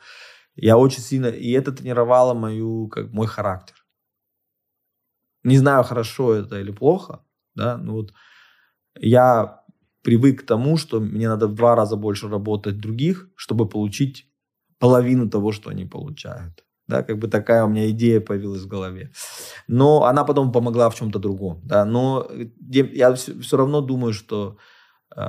Я 0.55 0.77
очень 0.77 1.01
сильно... 1.01 1.27
И 1.27 1.51
это 1.51 1.71
тренировало 1.71 2.33
мою, 2.33 2.87
как, 2.87 3.11
мой 3.11 3.27
характер. 3.27 3.75
Не 5.43 5.57
знаю, 5.57 5.83
хорошо 5.83 6.33
это 6.33 6.59
или 6.59 6.71
плохо, 6.71 7.23
да, 7.55 7.77
но 7.77 7.93
вот 7.93 8.13
я 8.99 9.63
привык 10.03 10.41
к 10.41 10.45
тому, 10.45 10.77
что 10.77 10.99
мне 10.99 11.27
надо 11.27 11.47
в 11.47 11.55
два 11.55 11.75
раза 11.75 11.95
больше 11.95 12.29
работать 12.29 12.79
других, 12.79 13.27
чтобы 13.35 13.67
получить 13.67 14.27
половину 14.77 15.29
того, 15.29 15.51
что 15.51 15.71
они 15.71 15.85
получают. 15.85 16.63
Да, 16.91 17.03
как 17.03 17.19
бы 17.19 17.29
такая 17.29 17.63
у 17.63 17.69
меня 17.69 17.89
идея 17.91 18.19
появилась 18.19 18.63
в 18.63 18.67
голове. 18.67 19.11
Но 19.67 20.03
она 20.03 20.25
потом 20.25 20.51
помогла 20.51 20.89
в 20.89 20.95
чем-то 20.95 21.19
другом. 21.19 21.61
Да, 21.63 21.85
но 21.85 22.29
я 22.59 23.13
все, 23.13 23.57
равно 23.57 23.79
думаю, 23.79 24.11
что 24.11 24.57
э, 25.15 25.21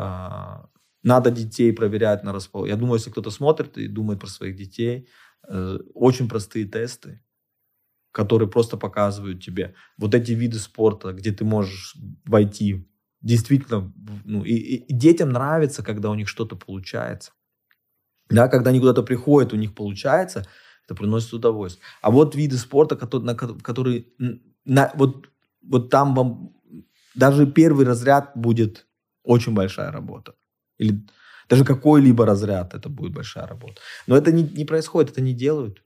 надо 1.05 1.31
детей 1.31 1.73
проверять 1.73 2.25
на 2.25 2.33
расположение. 2.33 2.75
Я 2.75 2.81
думаю, 2.81 2.97
если 2.97 3.11
кто-то 3.11 3.31
смотрит 3.31 3.79
и 3.79 3.87
думает 3.87 4.19
про 4.19 4.27
своих 4.27 4.57
детей, 4.57 5.09
э, 5.49 5.79
очень 5.95 6.29
простые 6.29 6.65
тесты, 6.65 7.23
которые 8.11 8.49
просто 8.49 8.77
показывают 8.77 9.45
тебе 9.45 9.75
вот 9.99 10.15
эти 10.17 10.33
виды 10.33 10.59
спорта, 10.59 11.13
где 11.13 11.31
ты 11.31 11.45
можешь 11.45 11.97
войти 12.25 12.89
действительно, 13.21 13.93
ну, 14.25 14.43
и, 14.43 14.55
и 14.55 14.93
детям 14.93 15.31
нравится, 15.31 15.85
когда 15.85 16.11
у 16.11 16.17
них 16.17 16.29
что-то 16.29 16.57
получается. 16.57 17.31
Да, 18.29 18.49
когда 18.49 18.71
они 18.71 18.81
куда-то 18.81 19.03
приходят, 19.03 19.53
у 19.53 19.57
них 19.57 19.75
получается, 19.75 20.47
это 20.85 20.95
приносит 20.95 21.33
удовольствие. 21.33 21.85
А 22.01 22.11
вот 22.11 22.35
виды 22.35 22.57
спорта, 22.57 22.97
которые, 22.97 23.27
на, 23.27 23.35
которые 23.35 24.07
на, 24.65 24.93
вот, 24.95 25.29
вот 25.63 25.91
там 25.91 26.15
вам 26.15 26.55
даже 27.15 27.47
первый 27.47 27.87
разряд 27.87 28.33
будет 28.35 28.87
очень 29.23 29.55
большая 29.55 29.91
работа. 29.93 30.35
Или 30.79 31.07
даже 31.49 31.65
какой-либо 31.65 32.27
разряд 32.27 32.75
это 32.75 32.89
будет 32.89 33.13
большая 33.13 33.47
работа. 33.47 33.81
Но 34.07 34.17
это 34.17 34.33
не, 34.33 34.43
не 34.43 34.65
происходит, 34.65 35.13
это 35.13 35.21
не 35.21 35.35
делают. 35.35 35.83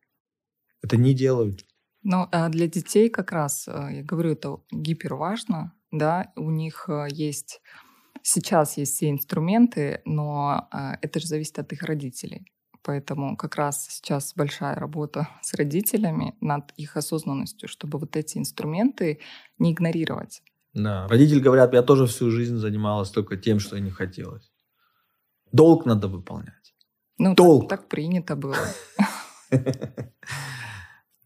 Это 0.82 0.96
не 0.96 1.14
делают. 1.14 1.64
Ну, 2.02 2.28
а 2.30 2.48
для 2.48 2.68
детей 2.68 3.08
как 3.08 3.32
раз, 3.32 3.66
э, 3.66 3.88
я 3.92 4.02
говорю, 4.04 4.32
это 4.32 4.58
гипер 4.70 5.14
важно, 5.14 5.72
да, 5.90 6.32
у 6.36 6.50
них 6.50 6.84
э, 6.88 7.08
есть 7.10 7.60
Сейчас 8.28 8.76
есть 8.76 8.96
все 8.96 9.10
инструменты, 9.10 10.00
но 10.04 10.66
а, 10.72 10.98
это 11.00 11.20
же 11.20 11.28
зависит 11.28 11.60
от 11.60 11.72
их 11.72 11.84
родителей. 11.84 12.44
Поэтому 12.86 13.36
как 13.36 13.56
раз 13.56 13.88
сейчас 13.90 14.32
большая 14.36 14.76
работа 14.76 15.28
с 15.42 15.54
родителями 15.54 16.36
над 16.40 16.70
их 16.76 16.96
осознанностью, 16.96 17.68
чтобы 17.68 17.98
вот 17.98 18.16
эти 18.16 18.38
инструменты 18.38 19.18
не 19.58 19.72
игнорировать. 19.72 20.40
Да, 20.72 21.08
родители 21.08 21.40
говорят, 21.40 21.74
я 21.74 21.82
тоже 21.82 22.06
всю 22.06 22.30
жизнь 22.30 22.58
занималась 22.58 23.10
только 23.10 23.36
тем, 23.36 23.58
что 23.58 23.80
не 23.80 23.90
хотелось. 23.90 24.52
Долг 25.50 25.84
надо 25.84 26.06
выполнять. 26.06 26.74
Ну, 27.18 27.34
Долг. 27.34 27.68
Так, 27.68 27.80
так 27.80 27.88
принято 27.88 28.36
было. 28.36 28.56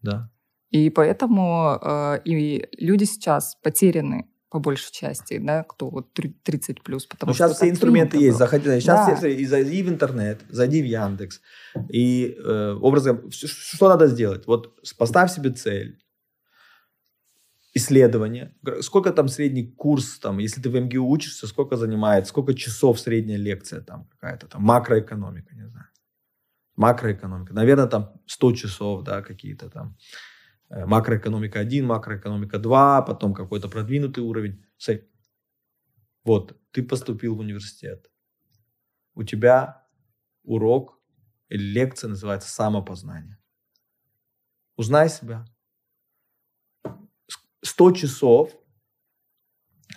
Да. 0.01 0.31
И 0.71 0.89
поэтому 0.89 1.77
э, 1.79 2.21
и 2.25 2.67
люди 2.83 3.03
сейчас 3.03 3.55
потеряны 3.61 4.30
по 4.51 4.59
большей 4.59 4.91
части, 4.91 5.37
да, 5.37 5.63
кто 5.63 5.89
вот 5.89 6.13
30 6.13 6.83
плюс. 6.83 7.05
Потому 7.05 7.29
Но 7.29 7.33
сейчас 7.33 7.55
все 7.55 7.69
инструменты 7.69 8.17
есть. 8.17 8.37
Заходи, 8.37 8.65
сейчас 8.81 9.07
да. 9.07 9.15
все, 9.15 9.33
и 9.33 9.45
зайди 9.45 9.81
в 9.81 9.89
интернет, 9.89 10.41
зайди 10.49 10.81
в 10.81 10.85
Яндекс. 10.85 11.39
И 11.89 12.35
э, 12.37 12.77
образом, 12.81 13.31
что 13.31 13.87
надо 13.87 14.07
сделать? 14.07 14.45
Вот 14.47 14.75
поставь 14.97 15.31
себе 15.31 15.51
цель, 15.51 16.01
исследование. 17.73 18.53
Сколько 18.81 19.13
там 19.13 19.29
средний 19.29 19.71
курс, 19.71 20.19
там, 20.19 20.39
если 20.39 20.61
ты 20.61 20.69
в 20.69 20.77
МГУ 20.77 21.09
учишься, 21.09 21.47
сколько 21.47 21.77
занимает, 21.77 22.27
сколько 22.27 22.53
часов 22.53 22.99
средняя 22.99 23.37
лекция 23.37 23.79
там 23.79 24.09
какая-то, 24.09 24.47
там, 24.47 24.63
макроэкономика, 24.63 25.55
не 25.55 25.65
знаю. 25.65 25.87
Макроэкономика. 26.75 27.53
Наверное, 27.53 27.87
там 27.87 28.11
100 28.27 28.53
часов, 28.53 29.03
да, 29.03 29.21
какие-то 29.21 29.69
там. 29.69 29.95
Э, 30.71 30.85
макроэкономика 30.85 31.59
1, 31.59 31.85
макроэкономика 31.85 32.57
2, 32.57 33.01
потом 33.01 33.33
какой-то 33.33 33.67
продвинутый 33.67 34.23
уровень. 34.23 34.63
Вот, 36.23 36.57
ты 36.71 36.81
поступил 36.81 37.35
в 37.35 37.39
университет. 37.39 38.09
У 39.13 39.23
тебя 39.23 39.85
урок 40.43 40.97
или 41.49 41.61
лекция 41.61 42.07
называется 42.07 42.49
самопознание. 42.49 43.37
Узнай 44.77 45.09
себя. 45.09 45.45
100 47.63 47.91
часов, 47.91 48.51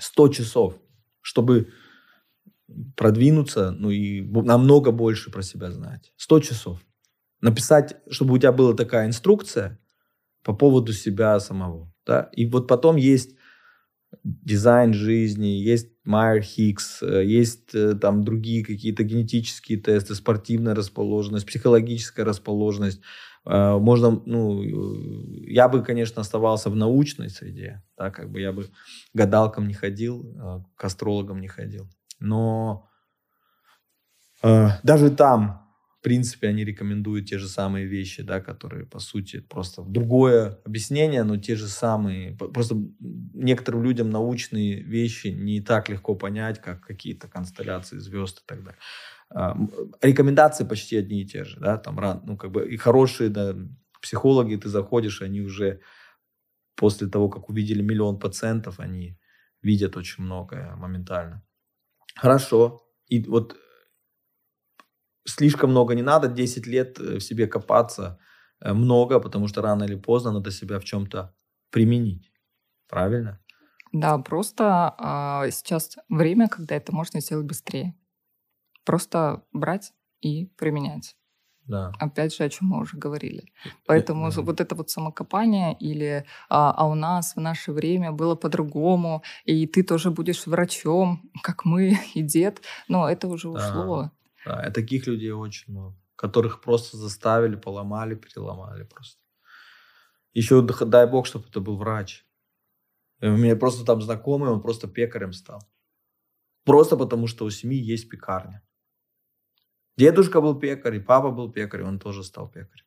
100 0.00 0.28
часов, 0.28 0.78
чтобы 1.20 1.72
продвинуться, 2.96 3.70
ну 3.70 3.90
и 3.90 4.22
намного 4.22 4.90
больше 4.90 5.30
про 5.30 5.42
себя 5.42 5.70
знать. 5.70 6.12
100 6.16 6.40
часов. 6.40 6.80
Написать, 7.40 7.96
чтобы 8.10 8.34
у 8.34 8.38
тебя 8.38 8.52
была 8.52 8.74
такая 8.74 9.06
инструкция, 9.06 9.78
по 10.44 10.52
поводу 10.52 10.92
себя 10.92 11.40
самого. 11.40 11.92
Да? 12.06 12.28
И 12.32 12.46
вот 12.46 12.68
потом 12.68 12.96
есть 12.96 13.34
дизайн 14.22 14.92
жизни, 14.92 15.46
есть 15.46 15.88
Майер 16.04 16.42
Хиггс, 16.42 17.02
э, 17.02 17.24
есть 17.24 17.74
э, 17.74 17.94
там 17.94 18.22
другие 18.22 18.64
какие-то 18.64 19.02
генетические 19.02 19.80
тесты, 19.80 20.14
спортивная 20.14 20.74
расположенность, 20.74 21.46
психологическая 21.46 22.24
расположенность. 22.24 23.00
Э, 23.46 23.78
можно, 23.78 24.22
ну, 24.26 24.62
я 24.62 25.68
бы, 25.68 25.82
конечно, 25.82 26.20
оставался 26.20 26.70
в 26.70 26.76
научной 26.76 27.30
среде, 27.30 27.82
да, 27.96 28.10
как 28.10 28.30
бы 28.30 28.40
я 28.40 28.52
бы 28.52 28.66
гадалкам 29.14 29.66
не 29.66 29.74
ходил, 29.74 30.70
к 30.76 30.84
астрологам 30.84 31.40
не 31.40 31.48
ходил. 31.48 31.88
Но 32.20 32.88
даже 34.42 35.10
там 35.10 35.63
принципе, 36.04 36.48
они 36.48 36.64
рекомендуют 36.64 37.28
те 37.28 37.38
же 37.38 37.48
самые 37.48 37.86
вещи, 37.86 38.22
да, 38.22 38.40
которые, 38.40 38.86
по 38.86 39.00
сути, 39.00 39.40
просто 39.40 39.82
другое 39.82 40.60
объяснение, 40.64 41.24
но 41.24 41.36
те 41.38 41.56
же 41.56 41.66
самые. 41.68 42.36
Просто 42.36 42.76
некоторым 43.00 43.82
людям 43.82 44.10
научные 44.10 44.82
вещи 44.82 45.28
не 45.28 45.60
так 45.60 45.88
легко 45.88 46.14
понять, 46.14 46.60
как 46.60 46.82
какие-то 46.82 47.28
констелляции 47.28 47.98
звезд 47.98 48.40
и 48.40 48.46
так 48.46 48.62
далее. 48.62 48.78
А, 49.30 49.56
рекомендации 50.02 50.64
почти 50.64 50.96
одни 50.96 51.22
и 51.22 51.26
те 51.26 51.44
же, 51.44 51.58
да, 51.60 51.78
там, 51.78 51.96
ну, 52.24 52.36
как 52.36 52.52
бы, 52.52 52.68
и 52.68 52.76
хорошие, 52.76 53.30
да, 53.30 53.56
психологи, 54.00 54.56
ты 54.56 54.68
заходишь, 54.68 55.22
они 55.22 55.40
уже 55.40 55.80
после 56.76 57.08
того, 57.08 57.28
как 57.28 57.48
увидели 57.48 57.82
миллион 57.82 58.18
пациентов, 58.18 58.80
они 58.80 59.18
видят 59.62 59.96
очень 59.96 60.24
многое 60.24 60.76
моментально. 60.76 61.42
Хорошо. 62.16 62.86
И 63.08 63.22
вот 63.24 63.56
слишком 65.26 65.70
много 65.70 65.94
не 65.94 66.02
надо, 66.02 66.28
10 66.28 66.66
лет 66.66 66.98
э, 66.98 67.18
в 67.18 67.20
себе 67.20 67.46
копаться 67.46 68.18
э, 68.60 68.72
много, 68.72 69.20
потому 69.20 69.48
что 69.48 69.62
рано 69.62 69.84
или 69.84 69.96
поздно 69.96 70.32
надо 70.32 70.50
себя 70.50 70.78
в 70.78 70.84
чем-то 70.84 71.34
применить. 71.70 72.30
Правильно? 72.88 73.40
Да, 73.92 74.18
просто 74.18 74.94
а, 74.98 75.50
сейчас 75.50 75.96
время, 76.08 76.48
когда 76.48 76.74
это 76.74 76.92
можно 76.92 77.20
сделать 77.20 77.46
быстрее. 77.46 77.94
Просто 78.84 79.44
брать 79.52 79.92
и 80.20 80.46
применять. 80.56 81.16
Да. 81.66 81.92
Опять 81.98 82.34
же, 82.34 82.44
о 82.44 82.48
чем 82.48 82.68
мы 82.68 82.80
уже 82.80 82.98
говорили. 82.98 83.44
Поэтому 83.86 84.30
да. 84.30 84.42
вот 84.42 84.60
это 84.60 84.74
вот 84.74 84.90
самокопание 84.90 85.76
или 85.78 86.26
а, 86.50 86.72
а 86.76 86.86
у 86.86 86.94
нас 86.94 87.36
в 87.36 87.40
наше 87.40 87.72
время 87.72 88.12
было 88.12 88.34
по-другому, 88.34 89.22
и 89.44 89.66
ты 89.66 89.82
тоже 89.82 90.10
будешь 90.10 90.46
врачом, 90.46 91.22
как 91.42 91.64
мы 91.64 91.98
и 92.14 92.22
дед, 92.22 92.60
но 92.88 93.08
это 93.08 93.28
уже 93.28 93.50
да. 93.50 93.58
ушло. 93.58 94.10
Да, 94.44 94.66
и 94.66 94.72
таких 94.72 95.06
людей 95.06 95.30
очень 95.30 95.72
много, 95.72 95.96
которых 96.16 96.60
просто 96.60 96.96
заставили, 96.96 97.56
поломали, 97.56 98.14
переломали 98.14 98.84
просто. 98.84 99.20
Еще 100.32 100.62
дай 100.62 101.06
бог, 101.06 101.26
чтобы 101.26 101.48
это 101.48 101.60
был 101.60 101.76
врач. 101.76 102.26
И 103.20 103.26
у 103.26 103.36
меня 103.36 103.56
просто 103.56 103.84
там 103.84 104.02
знакомый, 104.02 104.50
он 104.50 104.60
просто 104.60 104.88
пекарем 104.88 105.32
стал. 105.32 105.62
Просто 106.64 106.96
потому, 106.96 107.26
что 107.26 107.44
у 107.44 107.50
семьи 107.50 107.78
есть 107.78 108.08
пекарня. 108.08 108.62
Дедушка 109.96 110.40
был 110.40 110.58
пекарь, 110.58 110.96
и 110.96 111.00
папа 111.00 111.30
был 111.30 111.52
пекарь, 111.52 111.82
он 111.82 111.98
тоже 111.98 112.24
стал 112.24 112.48
пекарем. 112.50 112.86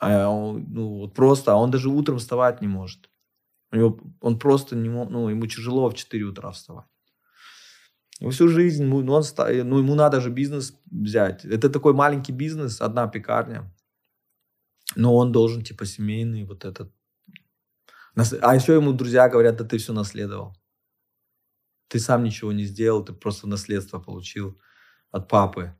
А 0.00 0.28
он, 0.28 0.66
ну, 0.68 0.98
вот 0.98 1.14
просто, 1.14 1.52
а 1.52 1.56
он 1.56 1.70
даже 1.70 1.88
утром 1.88 2.18
вставать 2.18 2.60
не 2.60 2.68
может. 2.68 3.10
У 3.72 3.76
него, 3.76 4.00
он 4.20 4.38
просто 4.38 4.76
не 4.76 4.88
мог, 4.88 5.10
ну, 5.10 5.28
ему 5.28 5.46
тяжело 5.46 5.88
в 5.88 5.94
4 5.94 6.24
утра 6.24 6.50
вставать. 6.50 6.86
Всю 8.30 8.48
жизнь, 8.48 8.84
ну, 8.84 8.96
он, 8.96 9.24
ну, 9.64 9.78
ему 9.78 9.94
надо 9.94 10.20
же 10.20 10.30
бизнес 10.30 10.74
взять. 10.90 11.44
Это 11.44 11.68
такой 11.68 11.92
маленький 11.92 12.32
бизнес, 12.32 12.80
одна 12.80 13.06
пекарня. 13.06 13.72
Но 14.96 15.16
он 15.16 15.32
должен, 15.32 15.62
типа, 15.62 15.86
семейный 15.86 16.44
вот 16.44 16.64
этот. 16.64 16.92
А 18.40 18.54
еще 18.54 18.74
ему 18.74 18.92
друзья 18.92 19.28
говорят, 19.28 19.56
да 19.56 19.64
ты 19.64 19.78
все 19.78 19.92
наследовал. 19.92 20.56
Ты 21.88 21.98
сам 21.98 22.24
ничего 22.24 22.52
не 22.52 22.64
сделал, 22.64 23.04
ты 23.04 23.12
просто 23.12 23.48
наследство 23.48 23.98
получил 23.98 24.58
от 25.10 25.28
папы. 25.28 25.74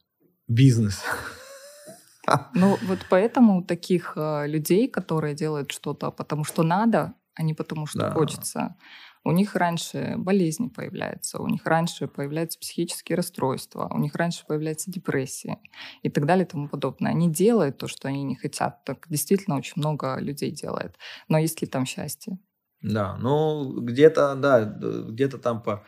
Бизнес. 0.49 1.03
Ну, 2.55 2.79
вот 2.89 3.01
поэтому 3.11 3.63
таких 3.63 4.15
э, 4.17 4.47
людей, 4.47 4.89
которые 4.89 5.35
делают 5.35 5.73
что-то 5.73 6.11
потому 6.11 6.45
что 6.45 6.63
надо, 6.63 7.13
а 7.35 7.43
не 7.43 7.53
потому 7.53 7.87
что 7.87 7.99
да. 7.99 8.11
хочется, 8.13 8.77
у 9.25 9.33
них 9.33 9.57
раньше 9.57 10.15
болезни 10.19 10.69
появляются, 10.69 11.39
у 11.39 11.47
них 11.49 11.65
раньше 11.65 12.07
появляются 12.07 12.59
психические 12.59 13.17
расстройства, 13.17 13.89
у 13.91 13.99
них 13.99 14.15
раньше 14.15 14.45
появляется 14.47 14.91
депрессия 14.91 15.59
и 16.03 16.11
так 16.11 16.27
далее 16.27 16.45
и 16.45 16.49
тому 16.49 16.69
подобное. 16.69 17.11
Они 17.11 17.31
делают 17.31 17.79
то, 17.79 17.89
что 17.89 18.09
они 18.09 18.23
не 18.23 18.37
хотят. 18.37 18.85
Так 18.85 19.07
действительно 19.09 19.57
очень 19.57 19.75
много 19.77 20.19
людей 20.21 20.51
делает. 20.51 20.97
Но 21.29 21.39
есть 21.39 21.61
ли 21.63 21.67
там 21.67 21.87
счастье? 21.87 22.39
Да, 22.83 23.17
ну 23.17 23.81
где-то, 23.81 24.35
да, 24.35 24.65
где-то 24.65 25.39
там 25.39 25.63
по 25.63 25.85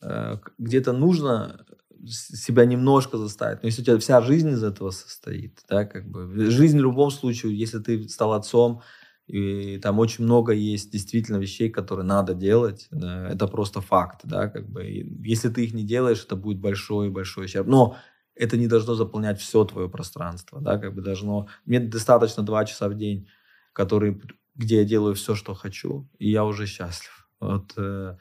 э, 0.00 0.38
где-то 0.56 0.92
нужно 0.92 1.66
себя 2.06 2.64
немножко 2.64 3.18
заставить. 3.18 3.62
Но 3.62 3.66
если 3.66 3.82
у 3.82 3.84
тебя 3.84 3.98
вся 3.98 4.22
жизнь 4.22 4.50
из 4.50 4.62
этого 4.62 4.90
состоит, 4.90 5.60
да, 5.68 5.84
как 5.84 6.08
бы 6.08 6.50
жизнь 6.50 6.78
в 6.78 6.82
любом 6.82 7.10
случае, 7.10 7.58
если 7.58 7.80
ты 7.80 8.08
стал 8.08 8.32
отцом, 8.32 8.82
и 9.28 9.78
там 9.78 9.98
очень 9.98 10.24
много 10.24 10.52
есть 10.52 10.90
действительно 10.90 11.36
вещей, 11.36 11.68
которые 11.68 12.04
надо 12.04 12.34
делать. 12.34 12.88
Да, 12.90 13.28
это 13.28 13.46
просто 13.46 13.80
факт, 13.80 14.20
да, 14.24 14.48
как 14.48 14.68
бы. 14.68 14.84
Если 15.24 15.50
ты 15.50 15.64
их 15.64 15.74
не 15.74 15.84
делаешь, 15.84 16.24
это 16.24 16.34
будет 16.34 16.58
большой-большой 16.58 17.44
ущерб. 17.44 17.66
Но 17.66 17.96
это 18.34 18.56
не 18.56 18.66
должно 18.66 18.94
заполнять 18.94 19.38
все 19.38 19.64
твое 19.64 19.88
пространство, 19.88 20.60
да, 20.60 20.78
как 20.78 20.94
бы 20.94 21.02
должно... 21.02 21.48
Мне 21.66 21.78
достаточно 21.78 22.42
два 22.42 22.64
часа 22.64 22.88
в 22.88 22.96
день, 22.96 23.28
которые, 23.74 24.18
где 24.54 24.78
я 24.78 24.84
делаю 24.84 25.14
все, 25.14 25.34
что 25.34 25.54
хочу, 25.54 26.08
и 26.18 26.30
я 26.30 26.44
уже 26.44 26.66
счастлив. 26.66 27.28
Вот, 27.40 27.74
э, 27.76 28.16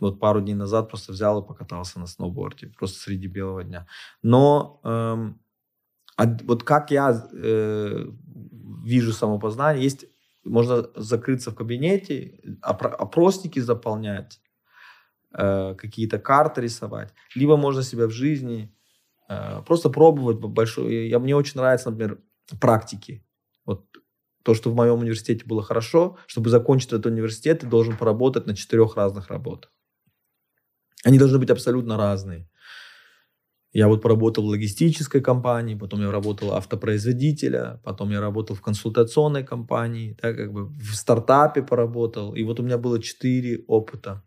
вот 0.00 0.18
пару 0.18 0.40
дней 0.40 0.54
назад 0.54 0.88
просто 0.88 1.12
взял 1.12 1.40
и 1.40 1.46
покатался 1.46 2.00
на 2.00 2.06
сноуборде, 2.06 2.66
просто 2.66 2.98
среди 2.98 3.28
белого 3.28 3.62
дня. 3.62 3.86
Но 4.22 4.80
а 6.16 6.26
вот 6.44 6.62
как 6.62 6.90
я 6.90 7.28
э, 7.32 8.06
вижу 8.84 9.12
самопознание, 9.12 9.82
есть 9.82 10.06
можно 10.44 10.88
закрыться 10.96 11.50
в 11.50 11.54
кабинете, 11.54 12.40
опросники 12.62 13.60
заполнять, 13.60 14.40
э, 15.32 15.74
какие-то 15.74 16.18
карты 16.18 16.62
рисовать, 16.62 17.12
либо 17.34 17.56
можно 17.56 17.82
себя 17.82 18.06
в 18.06 18.10
жизни 18.10 18.74
э, 19.28 19.62
просто 19.66 19.90
пробовать 19.90 20.38
большой. 20.38 21.08
Я, 21.08 21.18
мне 21.18 21.36
очень 21.36 21.60
нравится, 21.60 21.90
например, 21.90 22.20
практики. 22.60 23.24
Вот 23.64 23.86
то, 24.42 24.54
что 24.54 24.70
в 24.70 24.74
моем 24.74 25.00
университете 25.00 25.44
было 25.46 25.62
хорошо, 25.62 26.18
чтобы 26.26 26.50
закончить 26.50 26.92
этот 26.92 27.06
университет, 27.06 27.60
ты 27.60 27.66
должен 27.66 27.96
поработать 27.96 28.46
на 28.46 28.56
четырех 28.56 28.96
разных 28.96 29.28
работах. 29.28 29.70
Они 31.04 31.18
должны 31.18 31.38
быть 31.38 31.50
абсолютно 31.50 31.96
разные. 31.96 32.48
Я 33.72 33.88
вот 33.88 34.02
поработал 34.02 34.44
в 34.44 34.48
логистической 34.48 35.22
компании, 35.22 35.74
потом 35.74 36.02
я 36.02 36.10
работал 36.10 36.52
автопроизводителя, 36.52 37.80
потом 37.82 38.10
я 38.10 38.20
работал 38.20 38.54
в 38.54 38.60
консультационной 38.60 39.44
компании, 39.44 40.14
да, 40.22 40.34
как 40.34 40.52
бы 40.52 40.66
в 40.66 40.94
стартапе 40.94 41.62
поработал. 41.62 42.34
И 42.34 42.44
вот 42.44 42.60
у 42.60 42.62
меня 42.62 42.76
было 42.76 43.00
четыре 43.00 43.64
опыта, 43.66 44.22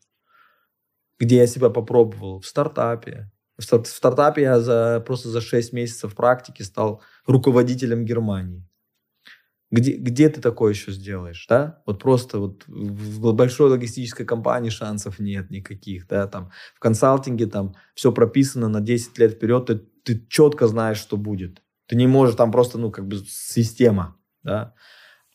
где 1.20 1.38
я 1.38 1.48
себя 1.48 1.70
попробовал 1.70 2.40
в 2.42 2.48
стартапе. 2.48 3.32
В, 3.58 3.64
стар- 3.64 3.84
в 3.84 3.88
стартапе 3.88 4.42
я 4.42 4.60
за, 4.60 5.04
просто 5.06 5.30
за 5.30 5.42
6 5.42 5.74
месяцев 5.74 6.16
практики 6.16 6.64
стал 6.64 7.04
руководителем 7.28 8.04
Германии. 8.04 8.68
Где, 9.72 9.94
где 9.94 10.30
ты 10.30 10.42
такое 10.42 10.74
еще 10.74 10.92
сделаешь, 10.92 11.46
да? 11.50 11.82
Вот 11.86 12.02
просто 12.02 12.40
вот 12.40 12.64
в 12.68 13.34
большой 13.34 13.72
логистической 13.72 14.26
компании 14.26 14.70
шансов 14.70 15.20
нет 15.20 15.50
никаких, 15.50 16.08
да, 16.08 16.28
там 16.28 16.52
в 16.76 16.80
консалтинге 16.80 17.48
там 17.48 17.76
все 17.96 18.12
прописано 18.12 18.70
на 18.70 18.80
10 18.80 19.18
лет 19.18 19.34
вперед, 19.34 19.66
ты, 19.66 19.76
ты 19.76 20.26
четко 20.30 20.68
знаешь, 20.68 20.98
что 20.98 21.18
будет. 21.18 21.64
Ты 21.88 21.96
не 21.96 22.08
можешь 22.08 22.36
там 22.36 22.52
просто, 22.52 22.78
ну, 22.78 22.92
как 22.92 23.08
бы 23.08 23.18
система, 23.28 24.18
да. 24.44 24.74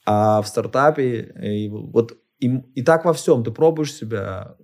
А 0.06 0.42
в 0.42 0.48
стартапе 0.48 1.32
и, 1.42 1.68
вот 1.68 2.16
и, 2.38 2.48
и 2.74 2.82
так 2.82 3.04
во 3.04 3.12
всем 3.12 3.44
ты 3.44 3.50
пробуешь 3.50 3.92
себя. 3.92 4.56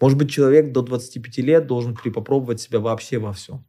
Может 0.00 0.18
быть, 0.18 0.30
человек 0.30 0.72
до 0.72 0.82
25 0.82 1.38
лет 1.38 1.66
должен 1.66 1.96
попробовать 1.96 2.60
себя 2.60 2.80
вообще 2.80 3.18
во 3.18 3.32
всем. 3.32 3.66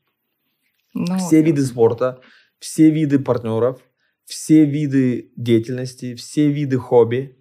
Ну, 0.93 1.17
все 1.17 1.41
виды 1.41 1.63
спорта, 1.63 2.19
все 2.59 2.89
виды 2.89 3.19
партнеров, 3.19 3.81
все 4.27 4.65
виды 4.65 5.31
деятельности, 5.37 6.15
все 6.15 6.51
виды 6.51 6.77
хобби. 6.77 7.37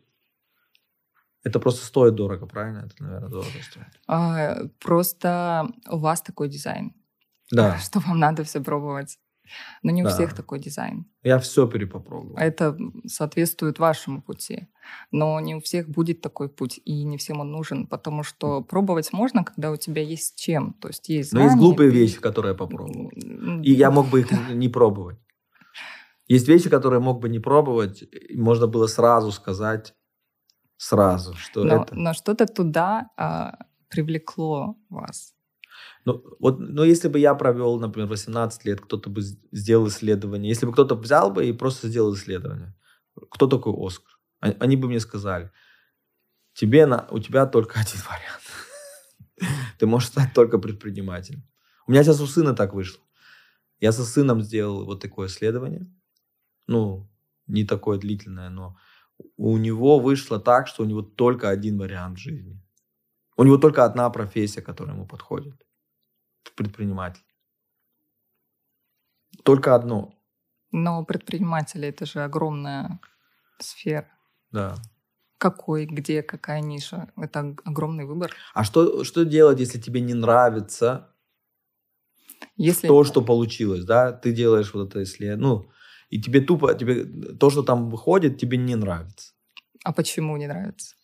Это 1.42 1.58
просто 1.60 1.84
стоит 1.84 2.14
дорого, 2.14 2.46
правильно? 2.46 2.86
Это, 2.86 3.02
наверное, 3.02 3.28
дорого 3.28 3.62
стоит. 3.62 4.00
А, 4.06 4.56
просто 4.80 5.68
у 5.90 5.98
вас 5.98 6.22
такой 6.22 6.48
дизайн. 6.48 6.92
Да. 7.50 7.78
Что 7.82 7.98
вам 8.00 8.18
надо 8.20 8.44
все 8.44 8.60
пробовать. 8.60 9.18
Но 9.82 9.92
не 9.92 10.02
у 10.02 10.06
да. 10.06 10.12
всех 10.12 10.34
такой 10.34 10.58
дизайн. 10.58 11.06
Я 11.22 11.38
все 11.38 11.68
перепопробовал. 11.68 12.36
Это 12.36 12.76
соответствует 13.06 13.78
вашему 13.78 14.22
пути. 14.22 14.68
Но 15.10 15.38
не 15.40 15.54
у 15.54 15.60
всех 15.60 15.88
будет 15.88 16.20
такой 16.20 16.48
путь, 16.48 16.80
и 16.84 17.04
не 17.04 17.16
всем 17.16 17.40
он 17.40 17.52
нужен, 17.52 17.86
потому 17.86 18.24
что 18.24 18.62
пробовать 18.62 19.12
можно, 19.12 19.44
когда 19.44 19.70
у 19.70 19.76
тебя 19.76 20.02
есть 20.02 20.36
чем. 20.36 20.72
То 20.74 20.88
есть 20.88 21.08
есть 21.08 21.30
знания, 21.30 21.46
Но 21.46 21.50
есть 21.52 21.60
глупые 21.60 21.90
вещи, 21.90 22.20
которые 22.20 22.52
я 22.52 22.58
попробовал. 22.58 23.10
И 23.10 23.72
я 23.72 23.90
мог 23.90 24.08
бы 24.08 24.20
их 24.20 24.30
не 24.50 24.68
пробовать. 24.68 25.18
Есть 26.28 26.48
вещи, 26.48 26.68
которые 26.68 27.00
мог 27.00 27.20
бы 27.20 27.28
не 27.28 27.38
пробовать, 27.38 28.02
и 28.02 28.36
можно 28.36 28.66
было 28.66 28.88
сразу 28.88 29.30
сказать, 29.30 29.94
сразу, 30.76 31.34
что 31.34 31.64
но, 31.64 31.82
это... 31.82 31.94
Но 31.94 32.14
что-то 32.14 32.46
туда 32.46 33.10
а, 33.16 33.58
привлекло 33.88 34.76
вас. 34.88 35.34
Ну, 36.04 36.22
вот, 36.40 36.58
ну, 36.58 36.84
если 36.84 37.08
бы 37.08 37.18
я 37.18 37.34
провел, 37.34 37.78
например, 37.78 38.08
18 38.08 38.64
лет, 38.64 38.80
кто-то 38.80 39.10
бы 39.10 39.22
сделал 39.52 39.88
исследование, 39.88 40.48
если 40.48 40.66
бы 40.66 40.72
кто-то 40.72 40.96
взял 40.96 41.30
бы 41.30 41.46
и 41.46 41.52
просто 41.52 41.88
сделал 41.88 42.14
исследование, 42.14 42.74
кто 43.30 43.46
такой 43.46 43.74
Оскар? 43.76 44.18
Они 44.40 44.76
бы 44.76 44.88
мне 44.88 45.00
сказали, 45.00 45.50
тебе 46.54 46.86
на, 46.86 47.06
у 47.10 47.18
тебя 47.18 47.46
только 47.46 47.80
один 47.80 48.00
вариант. 48.00 49.52
Ты 49.78 49.86
можешь 49.86 50.08
стать 50.08 50.32
только 50.34 50.58
предпринимателем. 50.58 51.42
У 51.86 51.92
меня 51.92 52.02
сейчас 52.02 52.20
у 52.20 52.26
сына 52.26 52.54
так 52.54 52.74
вышло. 52.74 53.02
Я 53.78 53.92
со 53.92 54.04
сыном 54.04 54.40
сделал 54.40 54.84
вот 54.86 55.02
такое 55.02 55.28
исследование 55.28 55.86
ну, 56.66 57.08
не 57.46 57.64
такое 57.64 57.98
длительное, 57.98 58.50
но 58.50 58.76
у 59.36 59.56
него 59.56 59.98
вышло 59.98 60.38
так, 60.38 60.68
что 60.68 60.82
у 60.82 60.86
него 60.86 61.02
только 61.02 61.48
один 61.48 61.78
вариант 61.78 62.18
жизни. 62.18 62.62
У 63.36 63.44
него 63.44 63.58
только 63.58 63.84
одна 63.84 64.10
профессия, 64.10 64.62
которая 64.62 64.96
ему 64.96 65.06
подходит. 65.06 65.54
Предприниматель. 66.54 67.24
Только 69.42 69.74
одно. 69.74 70.14
Но 70.72 71.04
предприниматели 71.04 71.88
это 71.88 72.06
же 72.06 72.24
огромная 72.24 72.98
сфера. 73.58 74.08
Да. 74.50 74.76
Какой, 75.38 75.86
где, 75.86 76.22
какая 76.22 76.60
ниша? 76.60 77.12
Это 77.16 77.54
огромный 77.64 78.06
выбор. 78.06 78.32
А 78.54 78.64
что, 78.64 79.04
что 79.04 79.24
делать, 79.24 79.60
если 79.60 79.78
тебе 79.78 80.00
не 80.00 80.14
нравится 80.14 81.14
Если... 82.56 82.88
То, 82.88 83.04
что 83.04 83.22
получилось, 83.22 83.84
да, 83.84 84.12
ты 84.12 84.32
делаешь 84.32 84.72
вот 84.72 84.88
это 84.88 85.02
исследование, 85.02 85.46
ну, 85.46 85.70
и 86.08 86.20
тебе 86.20 86.40
тупо, 86.40 86.74
тебе 86.74 87.04
то, 87.34 87.50
что 87.50 87.62
там 87.62 87.90
выходит, 87.90 88.38
тебе 88.38 88.56
не 88.58 88.74
нравится. 88.74 89.32
А 89.84 89.92
почему 89.92 90.36
не 90.36 90.46
нравится? 90.46 90.96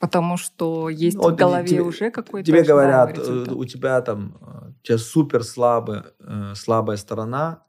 Потому 0.00 0.38
что 0.38 0.88
есть 0.88 1.16
вот 1.16 1.34
в 1.34 1.36
голове 1.36 1.68
тебе, 1.68 1.82
уже 1.82 2.10
какой-то... 2.10 2.46
Тебе 2.46 2.62
говорят, 2.62 3.10
э, 3.10 3.20
результат. 3.20 3.54
у 3.54 3.64
тебя 3.66 4.00
там, 4.00 4.38
э, 4.40 4.70
у 4.70 4.82
тебя 4.82 4.98
супер 4.98 5.44
слабая, 5.44 6.06
э, 6.20 6.54
слабая 6.54 6.96
сторона 6.96 7.66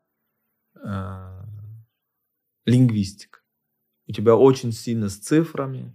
э, 0.82 1.42
лингвистика. 2.66 3.40
У 4.08 4.14
тебя 4.14 4.36
очень 4.36 4.72
сильно 4.72 5.10
с 5.10 5.18
цифрами, 5.18 5.94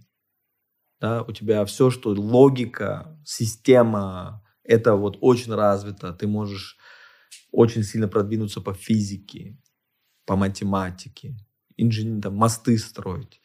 да, 0.99 1.23
у 1.23 1.31
тебя 1.31 1.65
все, 1.65 1.89
что 1.89 2.09
логика, 2.09 3.19
система, 3.25 4.43
это 4.63 4.95
вот 4.95 5.17
очень 5.21 5.53
развито. 5.53 6.13
Ты 6.13 6.27
можешь 6.27 6.77
очень 7.51 7.83
сильно 7.83 8.07
продвинуться 8.07 8.61
по 8.61 8.73
физике, 8.73 9.57
по 10.27 10.35
математике, 10.35 11.35
инженер, 11.77 12.21
там, 12.21 12.35
мосты 12.35 12.77
строить. 12.77 13.41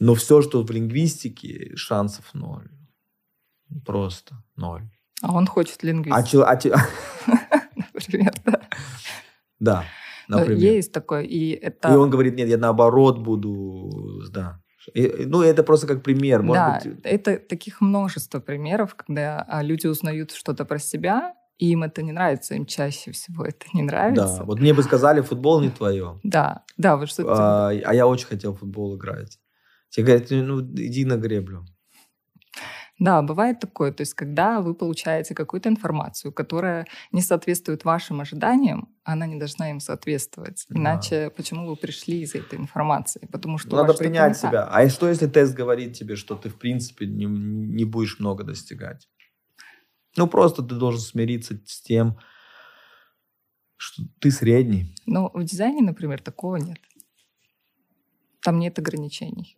Но 0.00 0.14
все, 0.14 0.40
что 0.40 0.62
в 0.62 0.70
лингвистике, 0.70 1.76
шансов 1.76 2.24
ноль. 2.32 2.70
Просто 3.84 4.42
ноль. 4.56 4.88
А 5.22 5.34
он 5.34 5.46
хочет 5.46 5.82
лингвистику. 5.84 6.42
А, 6.42 6.52
а, 6.52 6.88
например, 7.94 8.32
да. 8.44 8.60
Да, 9.60 9.84
например. 10.28 10.58
Есть 10.58 10.92
такое. 10.92 11.22
И, 11.22 11.50
это... 11.50 11.92
и 11.92 11.96
он 11.96 12.08
говорит, 12.08 12.34
нет, 12.36 12.48
я 12.48 12.56
наоборот 12.56 13.18
буду, 13.18 14.22
да. 14.30 14.62
И, 14.94 15.26
ну, 15.26 15.42
это 15.42 15.62
просто 15.62 15.86
как 15.86 16.02
пример. 16.02 16.42
Может 16.42 16.62
да, 16.62 16.80
быть... 16.82 17.00
это 17.04 17.36
таких 17.36 17.82
множество 17.82 18.40
примеров, 18.40 18.94
когда 18.94 19.46
люди 19.62 19.86
узнают 19.86 20.32
что-то 20.32 20.64
про 20.64 20.78
себя, 20.78 21.34
и 21.60 21.72
им 21.72 21.82
это 21.82 22.02
не 22.02 22.12
нравится, 22.12 22.54
им 22.54 22.64
чаще 22.64 23.12
всего 23.12 23.44
это 23.44 23.66
не 23.74 23.82
нравится. 23.82 24.38
Да, 24.38 24.44
вот 24.44 24.60
мне 24.60 24.72
бы 24.72 24.82
сказали, 24.82 25.20
футбол 25.20 25.60
не 25.60 25.68
твое. 25.68 26.18
Да, 26.22 26.64
да, 26.78 26.96
вот 26.96 27.10
что 27.10 27.24
а, 27.28 27.68
а 27.68 27.94
я 27.94 28.06
очень 28.06 28.26
хотел 28.26 28.54
в 28.54 28.60
футбол 28.60 28.96
играть. 28.96 29.38
Тебе 29.90 30.06
говорят, 30.06 30.30
ну, 30.30 30.60
иди 30.62 31.04
на 31.04 31.18
греблю. 31.18 31.66
Да, 32.98 33.20
бывает 33.22 33.60
такое. 33.60 33.92
То 33.92 34.02
есть, 34.02 34.14
когда 34.14 34.60
вы 34.60 34.74
получаете 34.74 35.34
какую-то 35.34 35.68
информацию, 35.68 36.32
которая 36.32 36.86
не 37.12 37.20
соответствует 37.22 37.84
вашим 37.84 38.20
ожиданиям, 38.20 38.88
она 39.04 39.26
не 39.26 39.38
должна 39.38 39.70
им 39.70 39.80
соответствовать. 39.80 40.66
Иначе 40.70 41.24
да. 41.24 41.30
почему 41.30 41.66
вы 41.66 41.76
пришли 41.76 42.20
из 42.20 42.34
этой 42.34 42.58
информации? 42.58 43.26
Потому 43.30 43.58
что 43.58 43.76
надо 43.76 43.94
принять 43.94 44.36
себя. 44.36 44.66
А 44.70 44.88
что 44.88 45.08
если 45.08 45.26
тест 45.26 45.54
говорит 45.54 45.94
тебе, 45.94 46.16
что 46.16 46.36
ты 46.36 46.48
в 46.48 46.56
принципе 46.56 47.06
не, 47.06 47.26
не 47.26 47.84
будешь 47.84 48.18
много 48.18 48.44
достигать? 48.44 49.08
Ну 50.16 50.26
просто 50.26 50.62
ты 50.62 50.74
должен 50.74 51.00
смириться 51.00 51.60
с 51.66 51.80
тем, 51.80 52.18
что 53.76 54.02
ты 54.18 54.30
средний. 54.30 54.94
Ну 55.06 55.30
в 55.34 55.44
дизайне, 55.44 55.82
например, 55.82 56.20
такого 56.20 56.56
нет. 56.56 56.78
Там 58.42 58.58
нет 58.58 58.78
ограничений. 58.78 59.56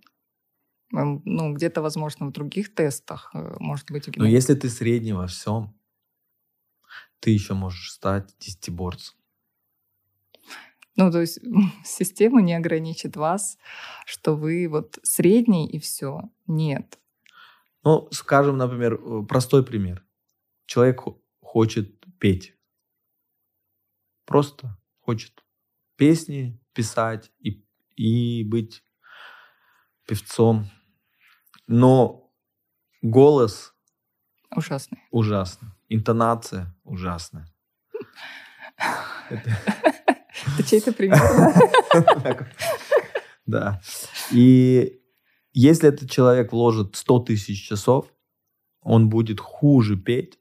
Ну, 0.93 1.55
где-то, 1.55 1.81
возможно, 1.81 2.27
в 2.27 2.33
других 2.33 2.75
тестах, 2.75 3.31
э, 3.35 3.57
может 3.61 3.91
быть... 3.91 4.15
Но 4.15 4.27
если 4.27 4.55
ты 4.55 4.69
средний 4.69 5.15
во 5.15 5.27
всем, 5.27 5.75
ты 7.19 7.31
еще 7.31 7.55
можешь 7.55 7.93
стать 7.93 8.35
десятиборцем. 8.39 9.15
Ну, 10.97 11.11
то 11.11 11.21
есть 11.23 11.39
система 11.85 12.43
не 12.43 12.53
ограничит 12.53 13.17
вас, 13.17 13.57
что 14.05 14.37
вы 14.37 14.69
вот 14.69 14.99
средний 15.03 15.67
и 15.67 15.79
все. 15.79 16.21
Нет. 16.47 16.99
Ну, 17.85 18.09
скажем, 18.11 18.59
например, 18.59 18.95
э, 18.95 19.23
простой 19.27 19.65
пример. 19.65 20.05
Человек 20.73 21.03
хочет 21.43 22.03
петь. 22.19 22.57
Просто 24.25 24.81
хочет 25.01 25.45
песни 25.97 26.59
писать 26.73 27.31
и, 27.41 27.63
и 27.95 28.43
быть 28.43 28.83
певцом 30.07 30.71
но 31.67 32.33
голос... 33.03 33.75
Ужасный. 34.57 34.99
Ужасный. 35.11 35.69
Интонация 35.91 36.75
ужасная. 36.85 37.47
Это 38.79 40.63
чей-то 40.67 40.95
пример. 40.95 41.21
Да. 43.45 43.83
И 44.31 45.03
если 45.53 45.91
этот 45.91 46.11
человек 46.11 46.51
вложит 46.51 46.97
100 46.97 47.19
тысяч 47.19 47.69
часов, 47.69 48.11
он 48.81 49.11
будет 49.11 49.39
хуже 49.39 49.97
петь, 49.97 50.39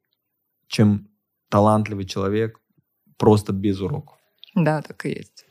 чем 0.71 1.07
талантливый 1.49 2.05
человек 2.05 2.59
просто 3.17 3.53
без 3.53 3.81
уроков. 3.81 4.17
Да, 4.55 4.81
так 4.81 5.05
и 5.05 5.09
есть. 5.09 5.45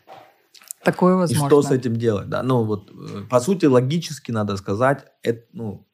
Такое 0.83 1.15
возможно. 1.15 1.45
И 1.45 1.49
что 1.49 1.63
с 1.63 1.71
этим 1.71 1.97
делать? 1.97 2.29
Да, 2.29 2.43
ну 2.43 2.65
вот, 2.65 2.91
э, 2.91 3.23
по 3.29 3.41
сути, 3.41 3.67
логически 3.67 4.33
надо 4.33 4.57
сказать, 4.57 5.05
это, 5.23 5.47
ну, 5.53 5.87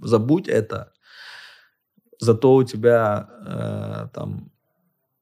забудь 0.00 0.48
это, 0.48 0.92
зато 2.20 2.54
у 2.54 2.64
тебя 2.64 3.28
э, 3.46 4.08
там 4.12 4.50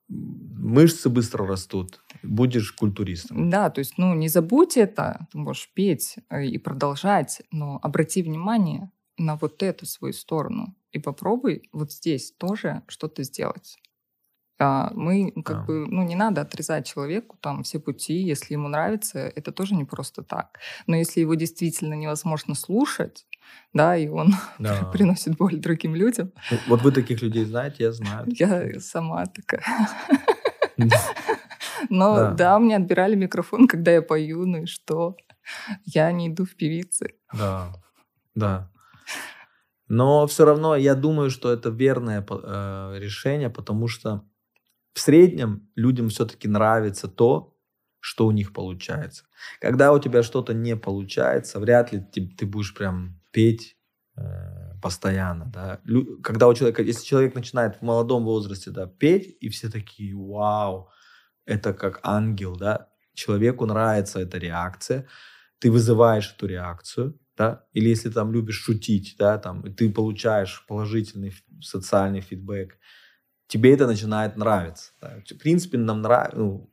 мышцы 0.08 1.10
быстро 1.10 1.46
растут, 1.46 2.00
будешь 2.22 2.72
культуристом. 2.72 3.50
Да, 3.50 3.68
то 3.70 3.80
есть, 3.80 3.98
ну, 3.98 4.14
не 4.14 4.28
забудь 4.28 4.76
это, 4.78 5.26
ты 5.30 5.38
можешь 5.38 5.70
петь 5.74 6.16
э, 6.30 6.46
и 6.46 6.58
продолжать, 6.58 7.42
но 7.50 7.78
обрати 7.82 8.22
внимание 8.22 8.90
на 9.18 9.36
вот 9.36 9.62
эту 9.62 9.84
свою 9.84 10.14
сторону 10.14 10.74
и 10.92 10.98
попробуй 10.98 11.68
вот 11.72 11.92
здесь 11.92 12.32
тоже 12.32 12.82
что-то 12.88 13.22
сделать. 13.22 13.78
А, 14.58 14.90
мы 14.94 15.32
как 15.44 15.58
да. 15.58 15.62
бы, 15.64 15.86
ну, 15.88 16.02
не 16.02 16.14
надо 16.14 16.42
отрезать 16.42 16.86
человеку 16.86 17.36
там 17.40 17.62
все 17.64 17.80
пути, 17.80 18.14
если 18.14 18.54
ему 18.54 18.68
нравится, 18.68 19.18
это 19.18 19.50
тоже 19.50 19.74
не 19.74 19.84
просто 19.84 20.22
так. 20.22 20.58
Но 20.86 20.94
если 20.94 21.20
его 21.20 21.34
действительно 21.34 21.94
невозможно 21.94 22.54
слушать, 22.54 23.26
да, 23.72 23.96
и 23.96 24.08
он 24.08 24.34
да. 24.58 24.84
приносит 24.92 25.36
боль 25.36 25.56
другим 25.56 25.94
людям. 25.96 26.32
Вот 26.68 26.82
вы 26.82 26.92
таких 26.92 27.22
людей 27.22 27.44
знаете, 27.44 27.84
я 27.84 27.92
знаю. 27.92 28.26
Я 28.28 28.78
сама 28.80 29.26
такая. 29.26 29.64
Но 31.90 32.16
да. 32.16 32.30
да, 32.32 32.58
мне 32.58 32.76
отбирали 32.76 33.16
микрофон, 33.16 33.66
когда 33.66 33.90
я 33.90 34.02
пою, 34.02 34.46
ну 34.46 34.62
и 34.62 34.66
что? 34.66 35.16
Я 35.84 36.12
не 36.12 36.28
иду 36.28 36.44
в 36.44 36.54
певицы. 36.54 37.14
Да, 37.32 37.72
да. 38.34 38.71
Но 39.92 40.26
все 40.26 40.46
равно 40.46 40.74
я 40.74 40.94
думаю, 40.94 41.28
что 41.28 41.52
это 41.52 41.68
верное 41.68 42.26
э, 42.26 42.98
решение, 42.98 43.50
потому 43.50 43.88
что 43.88 44.24
в 44.94 45.00
среднем 45.00 45.68
людям 45.76 46.08
все-таки 46.08 46.48
нравится 46.48 47.08
то, 47.08 47.54
что 48.00 48.26
у 48.26 48.30
них 48.30 48.54
получается. 48.54 49.24
Когда 49.60 49.92
у 49.92 49.98
тебя 49.98 50.22
что-то 50.22 50.54
не 50.54 50.76
получается, 50.76 51.60
вряд 51.60 51.92
ли 51.92 52.00
ты, 52.00 52.26
ты 52.26 52.46
будешь 52.46 52.72
прям 52.72 53.20
петь 53.32 53.76
э, 54.16 54.22
постоянно. 54.80 55.50
Да? 55.52 55.80
Лю, 55.84 56.22
когда 56.22 56.48
у 56.48 56.54
человека, 56.54 56.80
если 56.80 57.04
человек 57.04 57.34
начинает 57.34 57.76
в 57.76 57.82
молодом 57.82 58.24
возрасте 58.24 58.70
да, 58.70 58.86
петь, 58.86 59.36
и 59.42 59.50
все 59.50 59.68
такие, 59.68 60.16
вау, 60.16 60.88
это 61.44 61.74
как 61.74 62.00
ангел, 62.02 62.56
да, 62.56 62.88
человеку 63.12 63.66
нравится 63.66 64.20
эта 64.20 64.38
реакция, 64.38 65.06
ты 65.58 65.70
вызываешь 65.70 66.34
эту 66.34 66.46
реакцию, 66.46 67.20
да, 67.36 67.64
или 67.72 67.88
если 67.88 68.10
там 68.10 68.32
любишь 68.32 68.60
шутить, 68.60 69.16
да, 69.18 69.38
там, 69.38 69.62
и 69.62 69.70
ты 69.70 69.90
получаешь 69.90 70.64
положительный 70.68 71.32
социальный 71.60 72.20
фидбэк, 72.20 72.78
тебе 73.46 73.74
это 73.74 73.86
начинает 73.86 74.36
нравиться. 74.36 74.92
Да. 75.00 75.22
В 75.28 75.38
принципе, 75.38 75.78
нам 75.78 76.02
нравится, 76.02 76.38
ну, 76.38 76.70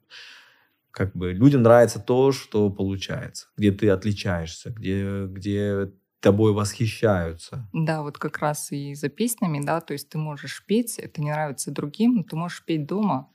как 0.91 1.15
бы 1.15 1.33
людям 1.33 1.61
нравится 1.61 1.99
то, 1.99 2.31
что 2.31 2.69
получается, 2.69 3.47
где 3.57 3.71
ты 3.71 3.89
отличаешься, 3.89 4.71
где, 4.71 5.25
где 5.25 5.91
тобой 6.19 6.53
восхищаются. 6.53 7.69
Да, 7.71 8.01
вот 8.01 8.17
как 8.17 8.39
раз 8.39 8.71
и 8.71 8.93
за 8.93 9.09
песнями, 9.09 9.63
да, 9.63 9.79
то 9.81 9.93
есть 9.93 10.09
ты 10.09 10.17
можешь 10.17 10.65
петь, 10.65 10.99
это 10.99 11.21
не 11.21 11.31
нравится 11.31 11.71
другим, 11.71 12.23
ты 12.23 12.35
можешь 12.35 12.65
петь 12.65 12.85
дома, 12.85 13.31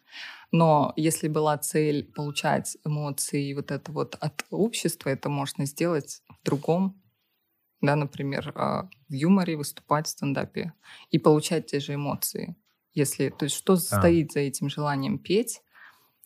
но 0.53 0.93
если 0.97 1.29
была 1.29 1.57
цель 1.59 2.13
получать 2.13 2.77
эмоции 2.85 3.55
вот 3.55 3.71
это 3.71 3.91
вот 3.91 4.17
от 4.21 4.45
общества, 4.51 5.09
это 5.09 5.29
можно 5.29 5.65
сделать 5.67 6.23
в 6.29 6.45
другом, 6.45 7.03
да, 7.85 7.97
например, 7.97 8.53
а, 8.55 8.89
в 9.09 9.13
юморе 9.13 9.57
выступать 9.57 10.07
в 10.07 10.11
стендапе 10.11 10.73
и 11.11 11.19
получать 11.19 11.67
те 11.67 11.81
же 11.81 11.95
эмоции. 11.95 12.57
Если, 12.93 13.31
то 13.31 13.45
есть, 13.45 13.57
что 13.57 13.75
а. 13.75 13.77
стоит 13.77 14.33
за 14.33 14.41
этим 14.41 14.69
желанием 14.69 15.19
петь, 15.19 15.63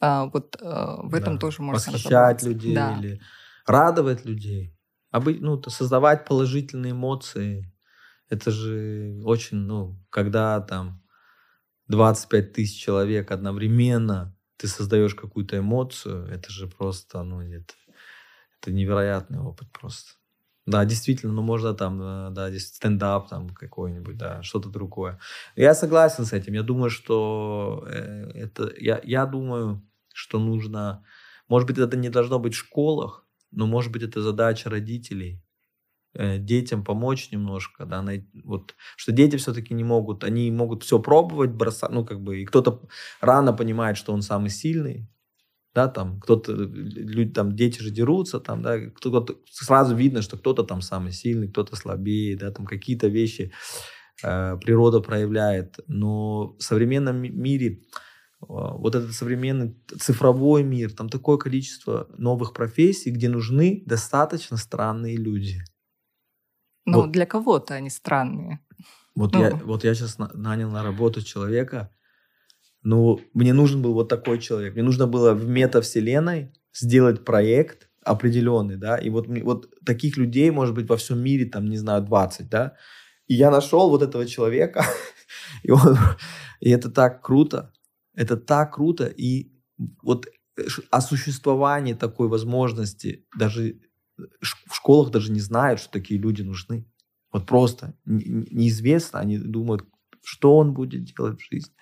а, 0.01 0.27
вот 0.27 0.57
а, 0.61 1.01
в 1.03 1.15
этом 1.15 1.35
да. 1.35 1.41
тоже 1.41 1.63
можно 1.63 1.93
Восхищать 1.93 2.43
людей 2.43 2.75
да. 2.75 2.99
или 2.99 3.21
радовать 3.67 4.25
людей. 4.25 4.75
Обы, 5.11 5.39
ну, 5.41 5.63
создавать 5.63 6.27
положительные 6.27 6.93
эмоции. 6.93 7.73
Это 8.29 8.51
же 8.51 9.21
очень, 9.25 9.57
ну, 9.57 9.99
когда 10.11 10.61
там 10.61 11.03
25 11.87 12.53
тысяч 12.53 12.79
человек 12.83 13.31
одновременно 13.31 14.37
ты 14.59 14.67
создаешь 14.67 15.15
какую-то 15.15 15.59
эмоцию, 15.59 16.27
это 16.27 16.51
же 16.51 16.67
просто, 16.67 17.23
ну, 17.23 17.41
это, 17.41 17.75
это 18.61 18.73
невероятный 18.73 19.39
опыт 19.39 19.71
просто. 19.73 20.18
Да, 20.69 20.85
действительно, 20.85 21.33
ну 21.33 21.41
можно 21.41 21.73
там, 21.73 22.03
э, 22.03 22.31
да, 22.31 22.51
здесь 22.51 22.67
стендап 22.67 23.31
там 23.31 23.49
какой-нибудь, 23.49 24.19
да, 24.19 24.43
что-то 24.43 24.69
другое. 24.69 25.19
Я 25.57 25.75
согласен 25.75 26.27
с 26.27 26.35
этим. 26.35 26.53
Я 26.53 26.63
думаю, 26.63 26.91
что 26.91 27.87
э, 27.87 28.31
это, 28.35 28.71
я, 28.79 29.01
я 29.03 29.25
думаю, 29.25 29.83
что 30.13 30.39
нужно, 30.39 31.03
может 31.49 31.67
быть, 31.67 31.79
это 31.79 31.97
не 31.97 32.11
должно 32.11 32.39
быть 32.39 32.53
в 32.53 32.59
школах, 32.59 33.27
но 33.51 33.67
может 33.67 33.91
быть 33.93 34.03
это 34.03 34.21
задача 34.21 34.69
родителей 34.69 35.43
э, 36.13 36.37
детям 36.37 36.85
помочь 36.85 37.33
немножко, 37.33 37.87
да, 37.87 38.03
на, 38.03 38.13
вот, 38.45 38.75
что 38.97 39.13
дети 39.13 39.37
все-таки 39.37 39.73
не 39.73 39.85
могут, 39.85 40.23
они 40.23 40.51
могут 40.51 40.83
все 40.83 40.99
пробовать, 40.99 41.51
бросать, 41.51 41.91
ну, 41.91 42.05
как 42.05 42.21
бы, 42.21 42.43
и 42.43 42.45
кто-то 42.45 42.83
рано 43.23 43.55
понимает, 43.55 43.97
что 43.97 44.13
он 44.13 44.21
самый 44.21 44.51
сильный, 44.51 45.09
да, 45.79 45.87
там 45.87 46.19
кто-то, 46.21 46.53
люди, 46.53 47.33
там 47.33 47.55
дети 47.55 47.81
же 47.81 47.91
дерутся, 47.91 48.41
там, 48.41 48.63
да, 48.63 48.81
кто-то, 48.91 49.39
сразу 49.49 49.95
видно, 49.95 50.23
что 50.23 50.37
кто-то 50.37 50.65
там 50.65 50.83
самый 50.83 51.13
сильный, 51.13 51.49
кто-то 51.49 51.77
слабее, 51.77 52.37
да, 52.37 52.51
там 52.51 52.67
какие-то 52.67 53.07
вещи 53.07 53.53
э, 54.25 54.57
природа 54.57 55.01
проявляет, 55.01 55.79
но 55.87 56.57
в 56.59 56.61
современном 56.61 57.17
мире 57.23 57.69
э, 57.69 57.79
вот 58.49 58.97
этот 58.97 59.13
современный 59.13 59.77
цифровой 60.01 60.65
мир, 60.65 60.91
там 60.93 61.09
такое 61.09 61.37
количество 61.37 62.09
новых 62.19 62.53
профессий, 62.55 63.13
где 63.13 63.29
нужны 63.29 63.85
достаточно 63.87 64.57
странные 64.57 65.17
люди. 65.17 65.63
Ну, 66.87 67.03
вот. 67.03 67.13
для 67.13 67.27
кого-то 67.27 67.75
они 67.75 67.91
странные. 67.91 68.59
Вот, 69.15 69.35
ну. 69.35 69.41
я, 69.41 69.55
вот 69.55 69.85
я 69.85 69.95
сейчас 69.95 70.19
нанял 70.19 70.71
на 70.71 70.83
работу 70.83 71.23
человека, 71.23 71.93
ну, 72.89 73.21
мне 73.35 73.53
нужен 73.53 73.83
был 73.83 73.93
вот 73.93 74.09
такой 74.09 74.39
человек. 74.39 74.73
Мне 74.73 74.83
нужно 74.83 75.07
было 75.07 75.35
в 75.35 75.47
метавселенной 75.47 76.55
сделать 76.73 77.23
проект 77.23 77.91
определенный, 78.03 78.77
да, 78.77 78.97
и 78.97 79.11
вот, 79.11 79.27
вот 79.29 79.69
таких 79.85 80.17
людей, 80.17 80.51
может 80.51 80.75
быть, 80.75 80.89
во 80.89 80.97
всем 80.97 81.19
мире, 81.19 81.45
там, 81.45 81.69
не 81.69 81.77
знаю, 81.77 82.03
20, 82.03 82.49
да, 82.49 82.77
и 83.27 83.35
я 83.35 83.51
нашел 83.51 83.91
вот 83.91 84.03
этого 84.03 84.25
человека, 84.25 84.87
и, 85.63 85.71
он, 85.71 85.99
и 86.61 86.71
это 86.71 86.91
так 86.91 87.23
круто, 87.23 87.75
это 88.15 88.39
так 88.39 88.77
круто, 88.77 89.05
и 89.05 89.53
вот 90.03 90.27
э, 90.57 90.63
о 90.91 91.03
существовании 91.03 91.93
такой 91.93 92.29
возможности 92.29 93.27
даже 93.39 93.83
в 94.17 94.75
школах 94.75 95.11
даже 95.11 95.31
не 95.31 95.41
знают, 95.41 95.81
что 95.81 95.93
такие 95.93 96.19
люди 96.19 96.41
нужны. 96.41 96.87
Вот 97.33 97.47
просто 97.47 97.95
неизвестно, 98.07 99.21
они 99.21 99.37
думают, 99.37 99.85
что 100.25 100.57
он 100.57 100.73
будет 100.73 101.05
делать 101.05 101.39
в 101.39 101.53
жизни 101.53 101.75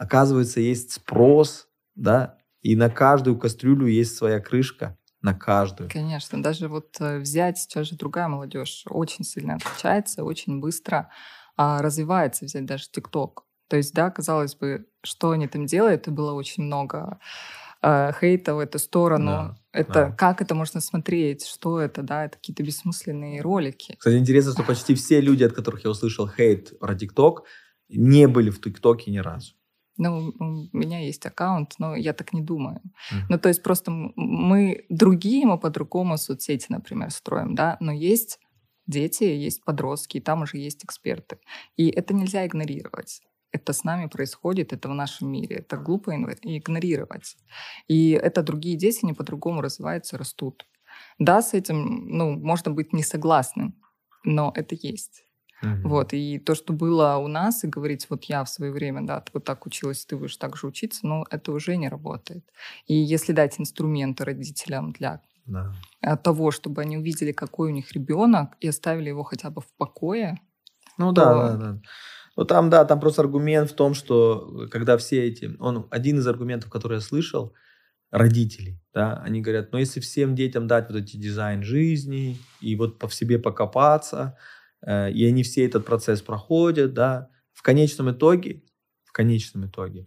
оказывается, 0.00 0.60
есть 0.60 0.92
спрос, 0.92 1.68
да, 1.94 2.38
и 2.62 2.74
на 2.74 2.88
каждую 2.88 3.38
кастрюлю 3.38 3.86
есть 3.86 4.16
своя 4.16 4.40
крышка, 4.40 4.96
на 5.20 5.34
каждую. 5.34 5.90
Конечно, 5.90 6.42
даже 6.42 6.68
вот 6.68 6.96
э, 7.00 7.18
взять 7.18 7.58
сейчас 7.58 7.88
же 7.88 7.96
другая 7.96 8.26
молодежь 8.26 8.84
очень 8.88 9.24
сильно 9.24 9.56
отличается, 9.56 10.24
очень 10.24 10.58
быстро 10.58 11.10
а, 11.58 11.82
развивается, 11.82 12.46
взять 12.46 12.64
даже 12.64 12.90
ТикТок. 12.90 13.44
То 13.68 13.76
есть, 13.76 13.92
да, 13.92 14.10
казалось 14.10 14.54
бы, 14.54 14.86
что 15.02 15.32
они 15.32 15.46
там 15.46 15.66
делают, 15.66 16.08
и 16.08 16.10
было 16.10 16.32
очень 16.32 16.62
много 16.62 17.20
э, 17.82 18.12
хейта 18.18 18.54
в 18.54 18.58
эту 18.58 18.78
сторону. 18.78 19.26
Да, 19.26 19.58
это 19.72 19.92
да. 19.92 20.10
как 20.12 20.40
это 20.40 20.54
можно 20.54 20.80
смотреть, 20.80 21.44
что 21.44 21.78
это, 21.78 22.02
да, 22.02 22.24
это 22.24 22.38
какие-то 22.38 22.62
бессмысленные 22.62 23.42
ролики. 23.42 23.96
Кстати, 23.98 24.16
интересно, 24.16 24.52
что 24.52 24.62
почти 24.62 24.94
все 24.94 25.20
люди, 25.20 25.44
от 25.44 25.52
которых 25.52 25.84
я 25.84 25.90
услышал 25.90 26.26
хейт 26.26 26.78
про 26.78 26.94
ТикТок, 26.94 27.44
не 27.90 28.26
были 28.26 28.48
в 28.48 28.62
ТикТоке 28.62 29.10
ни 29.10 29.18
разу. 29.18 29.52
Ну, 30.02 30.32
у 30.38 30.76
меня 30.76 31.00
есть 31.00 31.26
аккаунт, 31.26 31.74
но 31.78 31.94
я 31.94 32.14
так 32.14 32.32
не 32.32 32.40
думаю. 32.40 32.80
Mm-hmm. 32.80 33.26
Ну, 33.28 33.38
то 33.38 33.48
есть 33.48 33.62
просто 33.62 33.90
мы 34.16 34.86
другие, 34.88 35.44
мы 35.44 35.58
по-другому 35.58 36.16
соцсети, 36.16 36.66
например, 36.70 37.10
строим, 37.10 37.54
да, 37.54 37.76
но 37.80 37.92
есть 37.92 38.38
дети, 38.86 39.24
есть 39.24 39.62
подростки, 39.62 40.16
и 40.16 40.20
там 40.20 40.42
уже 40.42 40.56
есть 40.56 40.84
эксперты. 40.84 41.36
И 41.76 41.90
это 41.90 42.14
нельзя 42.14 42.46
игнорировать. 42.46 43.20
Это 43.52 43.74
с 43.74 43.84
нами 43.84 44.06
происходит, 44.06 44.72
это 44.72 44.88
в 44.88 44.94
нашем 44.94 45.30
мире. 45.30 45.56
Это 45.56 45.76
глупо 45.76 46.12
игнорировать. 46.14 47.36
И 47.86 48.12
это 48.12 48.42
другие 48.42 48.76
дети, 48.76 49.00
они 49.02 49.12
по-другому 49.12 49.60
развиваются, 49.60 50.16
растут. 50.16 50.66
Да, 51.18 51.42
с 51.42 51.52
этим 51.52 52.06
ну, 52.08 52.38
можно 52.38 52.70
быть 52.72 52.94
не 52.94 53.02
согласным, 53.02 53.74
но 54.24 54.50
это 54.56 54.74
есть. 54.80 55.24
Угу. 55.62 55.88
Вот, 55.88 56.12
и 56.14 56.38
то, 56.38 56.54
что 56.54 56.72
было 56.72 57.16
у 57.16 57.28
нас, 57.28 57.64
и 57.64 57.68
говорить, 57.68 58.06
вот 58.08 58.24
я 58.24 58.44
в 58.44 58.48
свое 58.48 58.72
время, 58.72 59.02
да, 59.02 59.22
вот 59.34 59.44
так 59.44 59.66
училась, 59.66 60.06
ты 60.06 60.16
будешь 60.16 60.36
так 60.36 60.56
же 60.56 60.66
учиться, 60.66 61.06
ну, 61.06 61.24
это 61.30 61.52
уже 61.52 61.76
не 61.76 61.88
работает. 61.88 62.44
И 62.86 62.94
если 62.94 63.32
дать 63.32 63.60
инструменты 63.60 64.24
родителям 64.24 64.92
для 64.92 65.20
да. 65.46 65.74
Э, 66.00 66.16
того, 66.16 66.50
чтобы 66.50 66.82
они 66.82 66.96
увидели, 66.96 67.32
какой 67.32 67.68
у 67.68 67.72
них 67.72 67.92
ребенок, 67.92 68.56
и 68.60 68.68
оставили 68.68 69.08
его 69.08 69.22
хотя 69.22 69.50
бы 69.50 69.60
в 69.60 69.72
покое. 69.76 70.40
Ну 70.96 71.12
то... 71.12 71.24
да, 71.24 71.34
да, 71.34 71.56
да. 71.56 71.80
Ну 72.36 72.44
там, 72.44 72.70
да, 72.70 72.84
там 72.84 73.00
просто 73.00 73.22
аргумент 73.22 73.70
в 73.70 73.74
том, 73.74 73.94
что 73.94 74.68
когда 74.70 74.96
все 74.96 75.26
эти... 75.26 75.56
Он, 75.58 75.88
один 75.90 76.18
из 76.18 76.26
аргументов, 76.26 76.70
который 76.70 76.94
я 76.94 77.00
слышал, 77.00 77.52
родителей, 78.10 78.80
да, 78.94 79.20
они 79.24 79.40
говорят, 79.40 79.72
ну 79.72 79.78
если 79.78 80.00
всем 80.00 80.34
детям 80.34 80.66
дать 80.66 80.88
вот 80.88 80.98
эти 80.98 81.16
дизайн 81.16 81.62
жизни 81.62 82.38
и 82.60 82.74
вот 82.76 82.98
по 82.98 83.08
себе 83.10 83.38
покопаться, 83.38 84.36
Э, 84.36 84.59
и 84.86 85.26
они 85.26 85.42
все 85.42 85.66
этот 85.66 85.84
процесс 85.84 86.22
проходят, 86.22 86.94
да, 86.94 87.30
в 87.52 87.62
конечном 87.62 88.10
итоге, 88.10 88.62
в 89.04 89.12
конечном 89.12 89.66
итоге, 89.66 90.06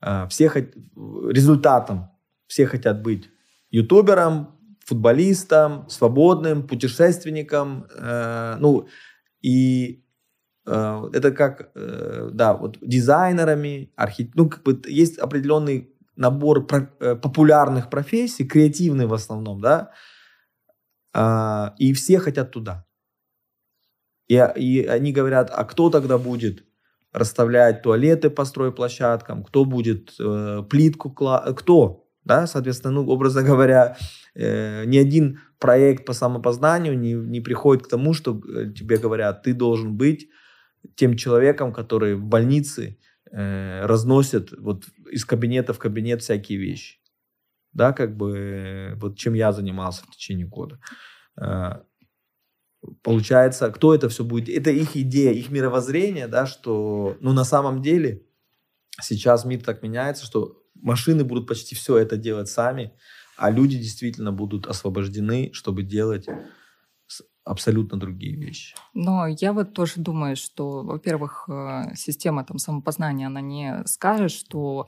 э, 0.00 0.28
все 0.28 0.46
результатом 0.46 2.10
все 2.46 2.66
хотят 2.66 3.02
быть 3.02 3.28
ютубером, 3.70 4.56
футболистом, 4.86 5.88
свободным, 5.88 6.66
путешественником, 6.66 7.86
э, 7.94 8.56
ну, 8.60 8.86
и 9.42 10.04
это 10.64 11.32
как, 11.32 11.72
да, 11.74 12.52
вот 12.52 12.76
дизайнерами, 12.82 13.90
архит... 13.96 14.34
ну, 14.34 14.50
как 14.50 14.62
бы 14.64 14.82
есть 14.86 15.16
определенный 15.16 15.94
набор 16.14 16.66
популярных 16.66 17.88
профессий, 17.88 18.44
креативные 18.46 19.06
в 19.06 19.14
основном, 19.14 19.62
да, 19.62 19.92
и 21.78 21.92
все 21.94 22.18
хотят 22.18 22.50
туда. 22.50 22.87
И, 24.28 24.34
и 24.34 24.84
они 24.84 25.12
говорят, 25.12 25.50
а 25.52 25.64
кто 25.64 25.90
тогда 25.90 26.18
будет 26.18 26.64
расставлять 27.12 27.82
туалеты 27.82 28.30
по 28.30 28.44
стройплощадкам, 28.44 29.42
кто 29.42 29.64
будет 29.64 30.14
э, 30.20 30.62
плитку, 30.68 31.10
кла... 31.10 31.52
кто? 31.56 32.04
Да, 32.24 32.46
соответственно, 32.46 32.94
ну, 32.94 33.08
образно 33.08 33.42
говоря, 33.42 33.96
э, 34.34 34.84
ни 34.84 34.98
один 34.98 35.40
проект 35.58 36.04
по 36.04 36.12
самопознанию 36.12 36.98
не, 36.98 37.14
не 37.14 37.40
приходит 37.40 37.86
к 37.86 37.88
тому, 37.88 38.12
что 38.12 38.38
э, 38.38 38.70
тебе 38.72 38.98
говорят, 38.98 39.42
ты 39.42 39.54
должен 39.54 39.96
быть 39.96 40.28
тем 40.94 41.16
человеком, 41.16 41.72
который 41.72 42.14
в 42.14 42.24
больнице 42.24 42.98
э, 43.32 43.86
разносит 43.86 44.52
вот 44.58 44.84
из 45.10 45.24
кабинета 45.24 45.72
в 45.72 45.78
кабинет 45.78 46.22
всякие 46.22 46.58
вещи. 46.58 46.98
Да, 47.72 47.92
как 47.92 48.16
бы 48.16 48.36
э, 48.36 48.94
вот 48.96 49.16
чем 49.16 49.34
я 49.34 49.52
занимался 49.52 50.04
в 50.04 50.10
течение 50.10 50.46
года. 50.46 50.78
Э, 51.40 51.80
получается, 53.02 53.70
кто 53.70 53.94
это 53.94 54.08
все 54.08 54.24
будет? 54.24 54.48
Это 54.48 54.70
их 54.70 54.96
идея, 54.96 55.32
их 55.32 55.50
мировоззрение, 55.50 56.28
да, 56.28 56.46
что, 56.46 57.16
ну, 57.20 57.32
на 57.32 57.44
самом 57.44 57.82
деле 57.82 58.22
сейчас 59.00 59.44
мир 59.44 59.62
так 59.62 59.82
меняется, 59.82 60.24
что 60.24 60.62
машины 60.74 61.24
будут 61.24 61.46
почти 61.46 61.74
все 61.74 61.96
это 61.98 62.16
делать 62.16 62.48
сами, 62.48 62.92
а 63.36 63.50
люди 63.50 63.78
действительно 63.78 64.32
будут 64.32 64.66
освобождены, 64.66 65.50
чтобы 65.52 65.82
делать 65.82 66.26
абсолютно 67.44 67.98
другие 67.98 68.36
вещи. 68.36 68.76
Но 68.92 69.26
я 69.26 69.52
вот 69.52 69.72
тоже 69.72 69.94
думаю, 69.96 70.36
что, 70.36 70.82
во-первых, 70.82 71.48
э, 71.48 71.94
система 71.94 72.44
там 72.44 72.58
самопознания, 72.58 73.26
она 73.26 73.40
не 73.40 73.82
скажет, 73.86 74.32
что 74.32 74.86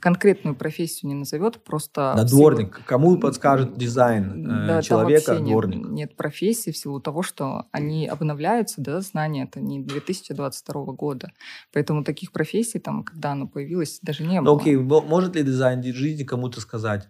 конкретную 0.00 0.54
профессию 0.54 1.08
не 1.08 1.14
назовет, 1.14 1.64
просто... 1.64 2.12
Да, 2.16 2.24
дворник. 2.24 2.74
Силу... 2.74 2.86
Кому 2.86 3.18
подскажет 3.18 3.76
дизайн 3.76 4.46
э, 4.46 4.66
да, 4.66 4.82
человека, 4.82 5.38
дворник? 5.38 5.76
Нет, 5.76 5.92
нет 5.92 6.16
профессии 6.16 6.70
в 6.70 6.76
силу 6.76 7.00
того, 7.00 7.22
что 7.22 7.66
они 7.72 8.06
обновляются, 8.06 8.80
да, 8.82 9.00
знания 9.00 9.44
это 9.44 9.60
не 9.60 9.82
2022 9.82 10.84
года. 10.92 11.32
Поэтому 11.72 12.04
таких 12.04 12.32
профессий, 12.32 12.80
там, 12.80 13.02
когда 13.02 13.32
оно 13.32 13.48
появилось, 13.48 13.98
даже 14.02 14.24
не 14.24 14.40
было. 14.40 14.54
Ну, 14.54 14.60
окей, 14.60 14.76
может 14.76 15.36
ли 15.36 15.42
дизайн 15.42 15.82
жизни 15.82 16.24
кому-то 16.24 16.60
сказать, 16.60 17.08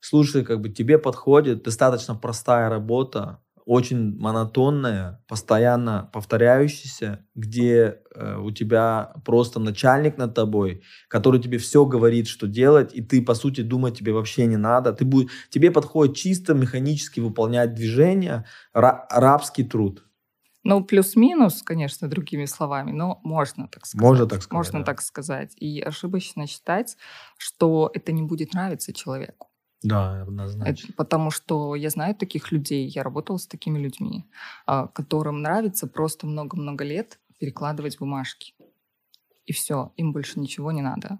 слушай, 0.00 0.44
как 0.44 0.60
бы 0.60 0.68
тебе 0.68 0.98
подходит 0.98 1.64
достаточно 1.64 2.14
простая 2.14 2.68
работа, 2.68 3.40
очень 3.66 4.16
монотонная, 4.16 5.20
постоянно 5.26 6.08
повторяющаяся, 6.12 7.26
где 7.34 7.98
э, 8.14 8.38
у 8.38 8.52
тебя 8.52 9.12
просто 9.24 9.58
начальник 9.58 10.16
над 10.18 10.34
тобой, 10.34 10.82
который 11.08 11.42
тебе 11.42 11.58
все 11.58 11.84
говорит, 11.84 12.28
что 12.28 12.46
делать, 12.46 12.94
и 12.94 13.02
ты, 13.02 13.20
по 13.20 13.34
сути, 13.34 13.62
думать 13.62 13.98
тебе 13.98 14.12
вообще 14.12 14.46
не 14.46 14.56
надо. 14.56 14.92
Ты 14.92 15.04
будь, 15.04 15.28
тебе 15.50 15.72
подходит 15.72 16.16
чисто 16.16 16.54
механически 16.54 17.18
выполнять 17.18 17.74
движения, 17.74 18.46
ра, 18.72 19.04
рабский 19.10 19.64
труд. 19.64 20.04
Ну, 20.62 20.84
плюс-минус, 20.84 21.62
конечно, 21.62 22.08
другими 22.08 22.44
словами, 22.44 22.92
но 22.92 23.20
можно 23.24 23.66
так 23.66 23.84
сказать. 23.84 24.02
Можно 24.02 24.26
так 24.26 24.42
сказать. 24.42 24.52
Можно 24.52 24.78
да. 24.80 24.84
так 24.84 25.00
сказать. 25.02 25.52
И 25.56 25.80
ошибочно 25.80 26.46
считать, 26.46 26.96
что 27.36 27.90
это 27.94 28.12
не 28.12 28.22
будет 28.22 28.54
нравиться 28.54 28.92
человеку. 28.92 29.48
Да, 29.82 30.22
однозначно. 30.22 30.84
Это 30.84 30.92
потому 30.94 31.30
что 31.30 31.74
я 31.74 31.90
знаю 31.90 32.14
таких 32.14 32.50
людей, 32.50 32.88
я 32.88 33.02
работала 33.02 33.36
с 33.36 33.46
такими 33.46 33.78
людьми, 33.78 34.24
а, 34.66 34.88
которым 34.88 35.42
нравится 35.42 35.86
просто 35.86 36.26
много-много 36.26 36.84
лет 36.84 37.20
перекладывать 37.38 37.98
бумажки. 37.98 38.54
И 39.44 39.52
все, 39.52 39.92
им 39.96 40.12
больше 40.12 40.40
ничего 40.40 40.72
не 40.72 40.82
надо. 40.82 41.18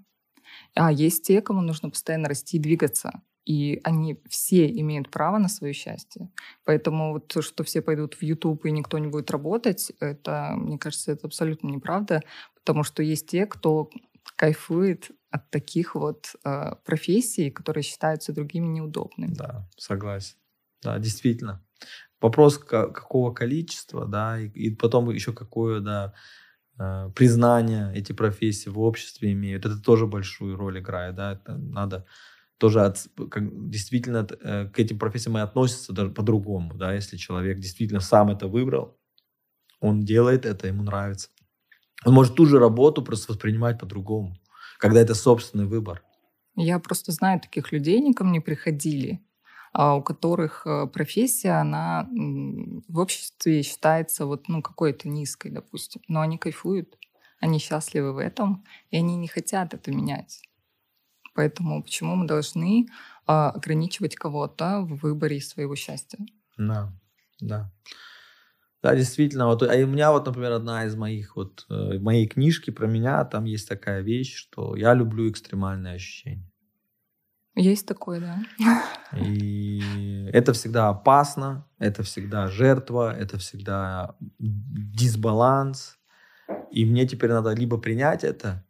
А 0.75 0.91
есть 0.91 1.25
те, 1.25 1.43
кому 1.43 1.61
нужно 1.61 1.91
постоянно 1.91 2.29
расти 2.29 2.57
и 2.57 2.61
двигаться. 2.61 3.23
И 3.45 3.81
они 3.85 4.21
все 4.29 4.69
имеют 4.69 5.11
право 5.11 5.39
на 5.39 5.49
свое 5.49 5.73
счастье. 5.73 6.31
Поэтому 6.65 7.13
вот 7.13 7.29
то, 7.29 7.43
что 7.43 7.63
все 7.63 7.81
пойдут 7.81 8.15
в 8.15 8.23
YouTube 8.23 8.67
и 8.67 8.73
никто 8.73 8.99
не 8.99 9.07
будет 9.07 9.31
работать, 9.31 9.93
это, 10.01 10.55
мне 10.57 10.79
кажется, 10.79 11.13
это 11.13 11.29
абсолютно 11.29 11.69
неправда, 11.69 12.23
потому 12.55 12.83
что 12.83 13.05
есть 13.05 13.29
те, 13.29 13.47
кто 13.47 13.89
кайфует 14.35 15.13
от 15.37 15.51
таких 15.51 15.95
вот 15.95 16.35
э, 16.45 16.73
профессий, 16.85 17.51
которые 17.51 17.83
считаются 17.83 18.33
другими 18.33 18.67
неудобными. 18.67 19.35
Да, 19.35 19.69
согласен. 19.77 20.37
Да, 20.83 20.99
действительно. 20.99 21.65
Вопрос 22.21 22.59
какого 22.59 23.33
количества, 23.33 24.07
да, 24.07 24.39
и, 24.39 24.49
и 24.49 24.75
потом 24.75 25.11
еще 25.11 25.33
какое, 25.33 25.81
да, 25.81 26.15
э, 26.79 27.11
признание 27.15 27.93
эти 27.95 28.13
профессии 28.13 28.71
в 28.71 28.81
обществе 28.81 29.33
имеют. 29.33 29.67
Это 29.67 29.79
тоже 29.81 30.07
большую 30.07 30.57
роль 30.57 30.79
играет, 30.79 31.15
да. 31.15 31.33
Это 31.33 31.57
надо 31.57 32.07
тоже 32.59 32.81
от, 32.83 33.07
как, 33.31 33.71
действительно 33.71 34.27
э, 34.41 34.69
к 34.69 34.79
этим 34.79 34.99
профессиям 34.99 35.37
и 35.37 35.43
относятся 35.43 35.93
по-другому, 35.93 36.75
да, 36.75 36.95
если 36.95 37.17
человек 37.17 37.59
действительно 37.59 38.01
сам 38.01 38.31
это 38.31 38.49
выбрал, 38.49 38.99
он 39.81 40.05
делает 40.05 40.47
это, 40.47 40.67
ему 40.67 40.83
нравится. 40.83 41.29
Он 42.05 42.15
может 42.15 42.35
ту 42.35 42.47
же 42.47 42.59
работу 42.59 43.03
просто 43.03 43.33
воспринимать 43.33 43.79
по-другому, 43.79 44.37
когда 44.79 45.01
это 45.01 45.15
собственный 45.15 45.67
выбор. 45.67 46.03
Я 46.57 46.79
просто 46.79 47.13
знаю 47.13 47.41
таких 47.41 47.73
людей, 47.73 47.99
они 47.99 48.15
ко 48.15 48.25
мне 48.25 48.41
приходили, 48.41 49.21
а 49.73 49.95
у 49.97 50.03
которых 50.03 50.67
э, 50.67 50.87
профессия, 50.87 51.61
она 51.61 52.09
в 52.11 52.99
обществе 52.99 53.63
считается 53.63 54.25
вот, 54.25 54.49
ну, 54.49 54.63
какой-то 54.63 55.09
низкой, 55.09 55.51
допустим. 55.51 56.01
Но 56.09 56.23
они 56.23 56.39
кайфуют, 56.39 56.97
они 57.41 57.59
счастливы 57.59 58.15
в 58.15 58.19
этом, 58.19 58.65
и 58.91 58.97
они 58.97 59.17
не 59.17 59.29
хотят 59.29 59.75
это 59.75 59.91
менять. 59.93 60.41
Поэтому 61.35 61.83
почему 61.83 62.17
мы 62.17 62.27
должны 62.27 62.87
а, 63.27 63.51
ограничивать 63.51 64.17
кого-то 64.17 64.81
в 64.81 64.97
выборе 65.03 65.43
своего 65.43 65.77
счастья? 65.77 66.19
Да, 66.57 66.91
да. 67.41 67.71
Да, 68.87 68.95
действительно. 68.95 69.47
Вот, 69.47 69.65
а 69.65 69.75
у 69.75 69.87
меня 69.89 70.13
вот, 70.13 70.27
например, 70.27 70.53
одна 70.53 70.85
из 70.85 70.95
моих 70.95 71.35
вот 71.35 71.67
э, 71.69 71.99
моей 71.99 72.29
книжки 72.29 72.71
про 72.71 72.87
меня 72.87 73.25
там 73.25 73.45
есть 73.45 73.69
такая 73.69 74.01
вещь, 74.01 74.37
что 74.37 74.77
я 74.77 74.95
люблю 74.95 75.29
экстремальные 75.29 75.97
ощущения. 75.97 76.49
Есть 77.57 77.89
такое, 77.89 78.21
да. 78.21 78.39
И 79.19 80.31
это 80.33 80.53
всегда 80.53 80.89
опасно, 80.91 81.67
это 81.81 82.05
всегда 82.05 82.47
жертва, 82.47 83.13
это 83.13 83.39
всегда 83.39 84.15
дисбаланс. 84.39 85.99
И 86.71 86.85
мне 86.85 87.09
теперь 87.09 87.31
надо 87.31 87.55
либо 87.55 87.79
принять 87.79 88.23
это, 88.23 88.65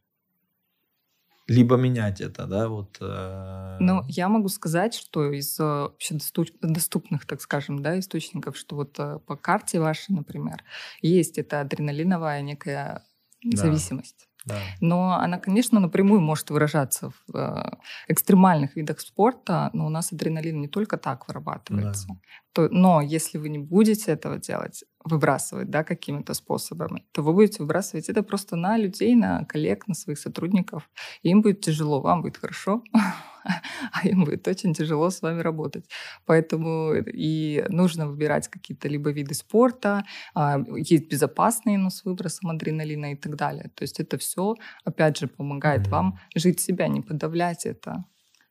либо 1.49 1.77
менять 1.77 2.21
это, 2.21 2.47
да, 2.47 2.69
вот. 2.69 2.97
Э... 3.01 3.77
Ну, 3.79 4.03
я 4.09 4.29
могу 4.29 4.49
сказать, 4.49 4.95
что 4.95 5.31
из 5.31 5.59
э, 5.61 5.63
вообще 5.63 6.19
доступных, 6.61 7.25
так 7.25 7.41
скажем, 7.41 7.83
да, 7.83 7.99
источников, 7.99 8.57
что 8.57 8.77
вот 8.77 8.99
э, 8.99 9.21
по 9.27 9.37
карте 9.37 9.79
вашей, 9.79 10.15
например, 10.15 10.65
есть 11.03 11.39
эта 11.39 11.61
адреналиновая 11.61 12.43
некая 12.43 13.07
да. 13.45 13.57
зависимость. 13.57 14.29
Да. 14.47 14.59
Но 14.81 15.19
она, 15.19 15.39
конечно, 15.39 15.81
напрямую 15.81 16.21
может 16.21 16.51
выражаться 16.51 17.11
в 17.11 17.37
э, 17.37 17.77
экстремальных 18.09 18.77
видах 18.77 19.01
спорта, 19.01 19.71
но 19.73 19.87
у 19.87 19.89
нас 19.89 20.13
адреналин 20.13 20.61
не 20.61 20.69
только 20.69 20.97
так 20.97 21.29
вырабатывается. 21.29 22.09
Да. 22.09 22.15
То, 22.53 22.69
но 22.71 23.01
если 23.01 23.39
вы 23.39 23.49
не 23.49 23.59
будете 23.59 24.13
этого 24.13 24.39
делать, 24.39 24.85
выбрасывать 25.05 25.71
да, 25.71 25.85
какими-то 25.85 26.35
способами, 26.35 27.05
то 27.13 27.23
вы 27.23 27.33
будете 27.33 27.63
выбрасывать 27.63 28.09
это 28.09 28.23
просто 28.23 28.57
на 28.57 28.77
людей, 28.77 29.15
на 29.15 29.45
коллег, 29.45 29.89
на 29.89 29.95
своих 29.95 30.19
сотрудников. 30.19 30.89
Им 31.23 31.43
будет 31.43 31.61
тяжело, 31.61 32.01
вам 32.01 32.23
будет 32.23 32.37
хорошо, 32.37 32.83
а 33.93 34.07
им 34.07 34.25
будет 34.25 34.49
очень 34.49 34.75
тяжело 34.75 35.11
с 35.11 35.23
вами 35.23 35.41
работать. 35.41 35.89
Поэтому 36.25 36.95
и 36.95 37.65
нужно 37.69 38.07
выбирать 38.09 38.49
какие-то 38.49 38.89
либо 38.89 39.11
виды 39.11 39.35
спорта, 39.35 40.05
а, 40.35 40.59
есть 40.77 41.09
безопасные, 41.09 41.79
но 41.79 41.91
с 41.91 42.05
выбросом 42.05 42.51
адреналина 42.51 43.13
и 43.13 43.17
так 43.17 43.37
далее. 43.37 43.71
То 43.75 43.83
есть 43.83 44.01
это 44.01 44.19
все, 44.19 44.55
опять 44.85 45.19
же, 45.19 45.29
помогает 45.29 45.87
mm-hmm. 45.87 45.91
вам 45.91 46.19
жить 46.35 46.61
себя, 46.61 46.89
не 46.89 47.01
подавлять 47.01 47.67
это 47.67 48.05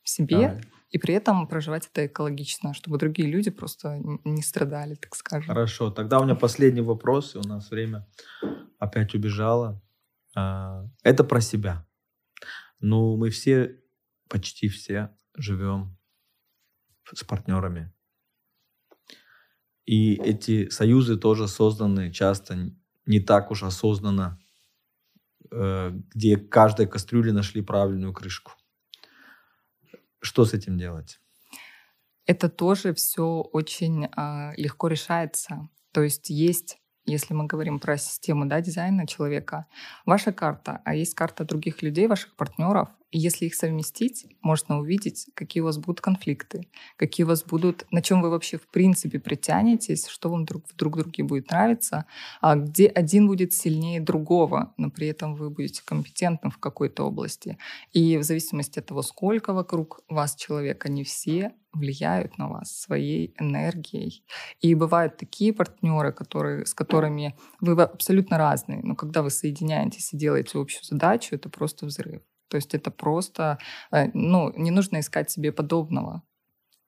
в 0.03 0.09
себе, 0.09 0.61
и 0.89 0.97
при 0.97 1.13
этом 1.13 1.47
проживать 1.47 1.89
это 1.91 2.05
экологично, 2.05 2.73
чтобы 2.73 2.97
другие 2.97 3.29
люди 3.29 3.51
просто 3.51 3.99
не 4.23 4.41
страдали, 4.41 4.95
так 4.95 5.15
скажем. 5.15 5.47
Хорошо, 5.47 5.91
тогда 5.91 6.19
у 6.19 6.23
меня 6.23 6.35
последний 6.35 6.81
вопрос, 6.81 7.35
и 7.35 7.37
у 7.37 7.41
нас 7.41 7.69
время 7.69 8.07
опять 8.79 9.13
убежало. 9.13 9.81
А, 10.35 10.85
это 11.03 11.23
про 11.23 11.41
себя. 11.41 11.85
Ну, 12.79 13.17
мы 13.17 13.29
все, 13.29 13.77
почти 14.29 14.67
все 14.67 15.15
живем 15.35 15.97
с 17.13 17.23
партнерами. 17.23 17.93
И 19.85 20.15
эти 20.15 20.69
союзы 20.69 21.17
тоже 21.17 21.47
созданы 21.47 22.11
часто 22.11 22.71
не 23.05 23.19
так 23.19 23.51
уж 23.51 23.63
осознанно, 23.63 24.39
э, 25.51 25.91
где 26.15 26.37
каждой 26.37 26.87
кастрюле 26.87 27.31
нашли 27.31 27.61
правильную 27.61 28.13
крышку. 28.13 28.53
Что 30.21 30.45
с 30.45 30.53
этим 30.53 30.77
делать? 30.77 31.19
Это 32.25 32.49
тоже 32.49 32.95
все 32.95 33.41
очень 33.41 34.05
э, 34.05 34.55
легко 34.57 34.87
решается. 34.87 35.69
То 35.91 36.01
есть 36.01 36.31
есть 36.31 36.79
если 37.05 37.33
мы 37.33 37.45
говорим 37.45 37.79
про 37.79 37.97
систему 37.97 38.45
да, 38.45 38.61
дизайна 38.61 39.05
человека, 39.07 39.67
ваша 40.05 40.31
карта, 40.31 40.81
а 40.85 40.95
есть 40.95 41.13
карта 41.13 41.45
других 41.45 41.83
людей, 41.83 42.07
ваших 42.07 42.35
партнеров, 42.35 42.89
и 43.15 43.17
если 43.17 43.45
их 43.45 43.55
совместить, 43.55 44.27
можно 44.41 44.77
увидеть, 44.77 45.27
какие 45.35 45.61
у 45.61 45.65
вас 45.67 45.77
будут 45.77 46.01
конфликты, 46.01 46.67
какие 46.97 47.23
у 47.23 47.29
вас 47.29 47.45
будут, 47.45 47.85
на 47.89 48.01
чем 48.01 48.21
вы 48.21 48.29
вообще 48.29 48.57
в 48.57 48.67
принципе 48.67 49.19
притянетесь, 49.19 50.07
что 50.07 50.29
вам 50.29 50.43
друг 50.43 50.67
в 50.67 50.75
друг 50.75 50.97
друге 50.97 51.23
будет 51.23 51.49
нравиться, 51.49 52.03
а 52.41 52.57
где 52.57 52.87
один 52.87 53.27
будет 53.27 53.53
сильнее 53.53 54.01
другого, 54.01 54.73
но 54.75 54.91
при 54.91 55.07
этом 55.07 55.35
вы 55.35 55.49
будете 55.49 55.81
компетентным 55.85 56.51
в 56.51 56.57
какой-то 56.57 57.05
области. 57.05 57.57
И 57.93 58.17
в 58.17 58.23
зависимости 58.23 58.79
от 58.79 58.87
того, 58.87 59.01
сколько 59.01 59.53
вокруг 59.53 60.01
вас 60.09 60.35
человек, 60.35 60.85
они 60.85 61.05
все 61.05 61.53
влияют 61.71 62.37
на 62.37 62.49
вас 62.49 62.81
своей 62.81 63.33
энергией. 63.39 64.25
И 64.59 64.75
бывают 64.75 65.15
такие 65.15 65.53
партнеры, 65.53 66.11
которые, 66.11 66.65
с 66.65 66.73
которыми 66.73 67.37
вы 67.61 67.81
абсолютно 67.81 68.37
разные, 68.37 68.81
но 68.83 68.95
когда 68.95 69.21
вы 69.21 69.29
соединяетесь 69.29 70.11
и 70.11 70.17
делаете 70.17 70.59
общую 70.59 70.83
задачу, 70.83 71.33
это 71.35 71.47
просто 71.47 71.85
взрыв. 71.85 72.21
То 72.49 72.57
есть 72.57 72.75
это 72.75 72.91
просто, 72.91 73.57
э, 73.91 74.09
ну, 74.13 74.51
не 74.55 74.71
нужно 74.71 74.99
искать 74.99 75.29
себе 75.29 75.51
подобного. 75.51 76.23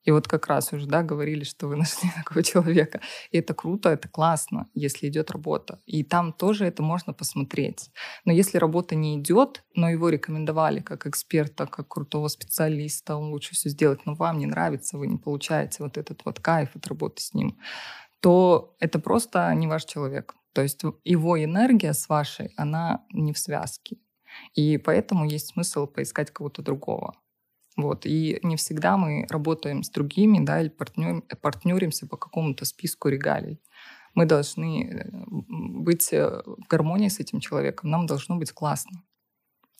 И 0.08 0.12
вот 0.12 0.26
как 0.26 0.48
раз 0.48 0.72
уже, 0.72 0.88
да, 0.88 1.04
говорили, 1.04 1.44
что 1.44 1.68
вы 1.68 1.76
нашли 1.78 2.10
такого 2.16 2.42
человека. 2.42 3.02
И 3.32 3.40
это 3.40 3.54
круто, 3.54 3.90
это 3.90 4.08
классно, 4.08 4.70
если 4.74 5.10
идет 5.10 5.32
работа. 5.32 5.82
И 5.86 6.04
там 6.04 6.32
тоже 6.32 6.66
это 6.66 6.82
можно 6.82 7.14
посмотреть. 7.14 7.90
Но 8.24 8.32
если 8.32 8.58
работа 8.58 8.96
не 8.96 9.20
идет, 9.20 9.64
но 9.76 9.90
его 9.90 10.08
рекомендовали 10.10 10.80
как 10.80 11.08
эксперта, 11.08 11.68
как 11.68 11.90
крутого 11.90 12.30
специалиста, 12.30 13.18
он 13.18 13.32
лучше 13.32 13.54
все 13.54 13.70
сделать, 13.70 14.06
но 14.06 14.16
вам 14.16 14.38
не 14.38 14.46
нравится, 14.46 14.98
вы 14.98 15.08
не 15.08 15.18
получаете 15.18 15.84
вот 15.84 15.98
этот 15.98 16.24
вот 16.24 16.40
кайф 16.40 16.70
от 16.76 16.88
работы 16.88 17.22
с 17.22 17.34
ним, 17.34 17.60
то 18.22 18.76
это 18.80 19.00
просто 19.00 19.54
не 19.56 19.68
ваш 19.68 19.84
человек. 19.84 20.36
То 20.54 20.62
есть 20.62 20.82
его 21.04 21.44
энергия 21.44 21.94
с 21.94 22.08
вашей, 22.08 22.54
она 22.56 23.04
не 23.12 23.34
в 23.34 23.38
связке. 23.38 23.98
И 24.54 24.78
поэтому 24.78 25.26
есть 25.26 25.48
смысл 25.48 25.88
поискать 25.88 26.32
кого-то 26.32 26.62
другого. 26.62 27.16
Вот. 27.76 28.06
И 28.06 28.40
не 28.42 28.56
всегда 28.56 28.98
мы 28.98 29.28
работаем 29.30 29.84
с 29.84 29.90
другими, 29.90 30.44
да, 30.44 30.62
или 30.62 30.70
партнер, 30.70 31.22
партнеримся 31.42 32.08
по 32.08 32.18
какому-то 32.18 32.66
списку 32.66 33.10
регалий. 33.10 33.62
Мы 34.16 34.26
должны 34.26 35.06
быть 35.28 36.12
э, 36.12 36.42
в 36.44 36.68
гармонии 36.68 37.08
с 37.08 37.20
этим 37.20 37.40
человеком, 37.40 37.92
нам 37.92 38.08
должно 38.08 38.36
быть 38.36 38.52
классно. 38.52 39.04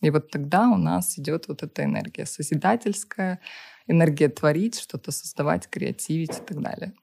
И 0.02 0.12
вот 0.12 0.30
тогда 0.30 0.70
у 0.70 0.78
нас 0.78 1.18
идет 1.18 1.48
вот 1.48 1.64
эта 1.64 1.84
энергия 1.84 2.28
созидательская, 2.28 3.40
энергия 3.88 4.30
творить, 4.30 4.80
что-то 4.80 5.12
создавать, 5.12 5.68
креативить 5.68 6.38
и 6.38 6.42
так 6.42 6.62
далее. 6.62 6.94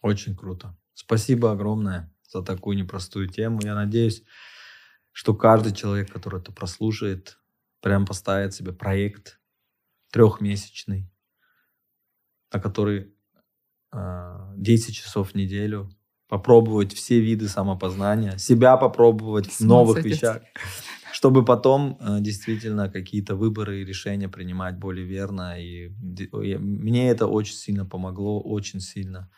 Очень 0.00 0.34
круто. 0.34 0.74
Спасибо 0.94 1.52
огромное 1.52 2.10
за 2.30 2.42
такую 2.42 2.78
непростую 2.78 3.28
тему. 3.28 3.60
Я 3.62 3.74
надеюсь, 3.74 4.22
что 5.12 5.34
каждый 5.34 5.74
человек, 5.74 6.12
который 6.12 6.40
это 6.40 6.52
прослушает, 6.52 7.38
прям 7.80 8.06
поставит 8.06 8.54
себе 8.54 8.72
проект 8.72 9.40
трехмесячный, 10.10 11.10
на 12.52 12.60
который 12.60 13.00
э, 13.00 13.06
а, 13.92 14.52
10 14.56 14.94
часов 14.94 15.30
в 15.30 15.34
неделю, 15.34 15.90
попробовать 16.28 16.92
все 16.92 17.20
виды 17.20 17.48
самопознания, 17.48 18.36
себя 18.38 18.76
попробовать 18.76 19.46
в 19.50 19.60
новых 19.60 20.04
вещах, 20.04 20.42
чтобы 21.12 21.44
потом 21.44 21.96
э, 22.00 22.18
действительно 22.20 22.90
какие-то 22.90 23.34
выборы 23.34 23.80
и 23.80 23.84
решения 23.84 24.28
принимать 24.28 24.78
более 24.78 25.06
верно. 25.06 25.60
И, 25.60 25.86
и 25.86 26.56
мне 26.58 27.10
это 27.10 27.26
очень 27.26 27.54
сильно 27.54 27.86
помогло, 27.86 28.40
очень 28.40 28.80
сильно. 28.80 29.30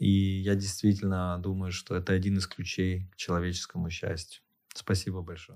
И 0.00 0.40
я 0.40 0.56
действительно 0.56 1.38
думаю, 1.38 1.70
что 1.70 1.94
это 1.94 2.12
один 2.12 2.38
из 2.38 2.46
ключей 2.48 3.08
к 3.12 3.16
человеческому 3.16 3.88
счастью. 3.88 4.42
Спасибо 4.76 5.22
большое. 5.22 5.54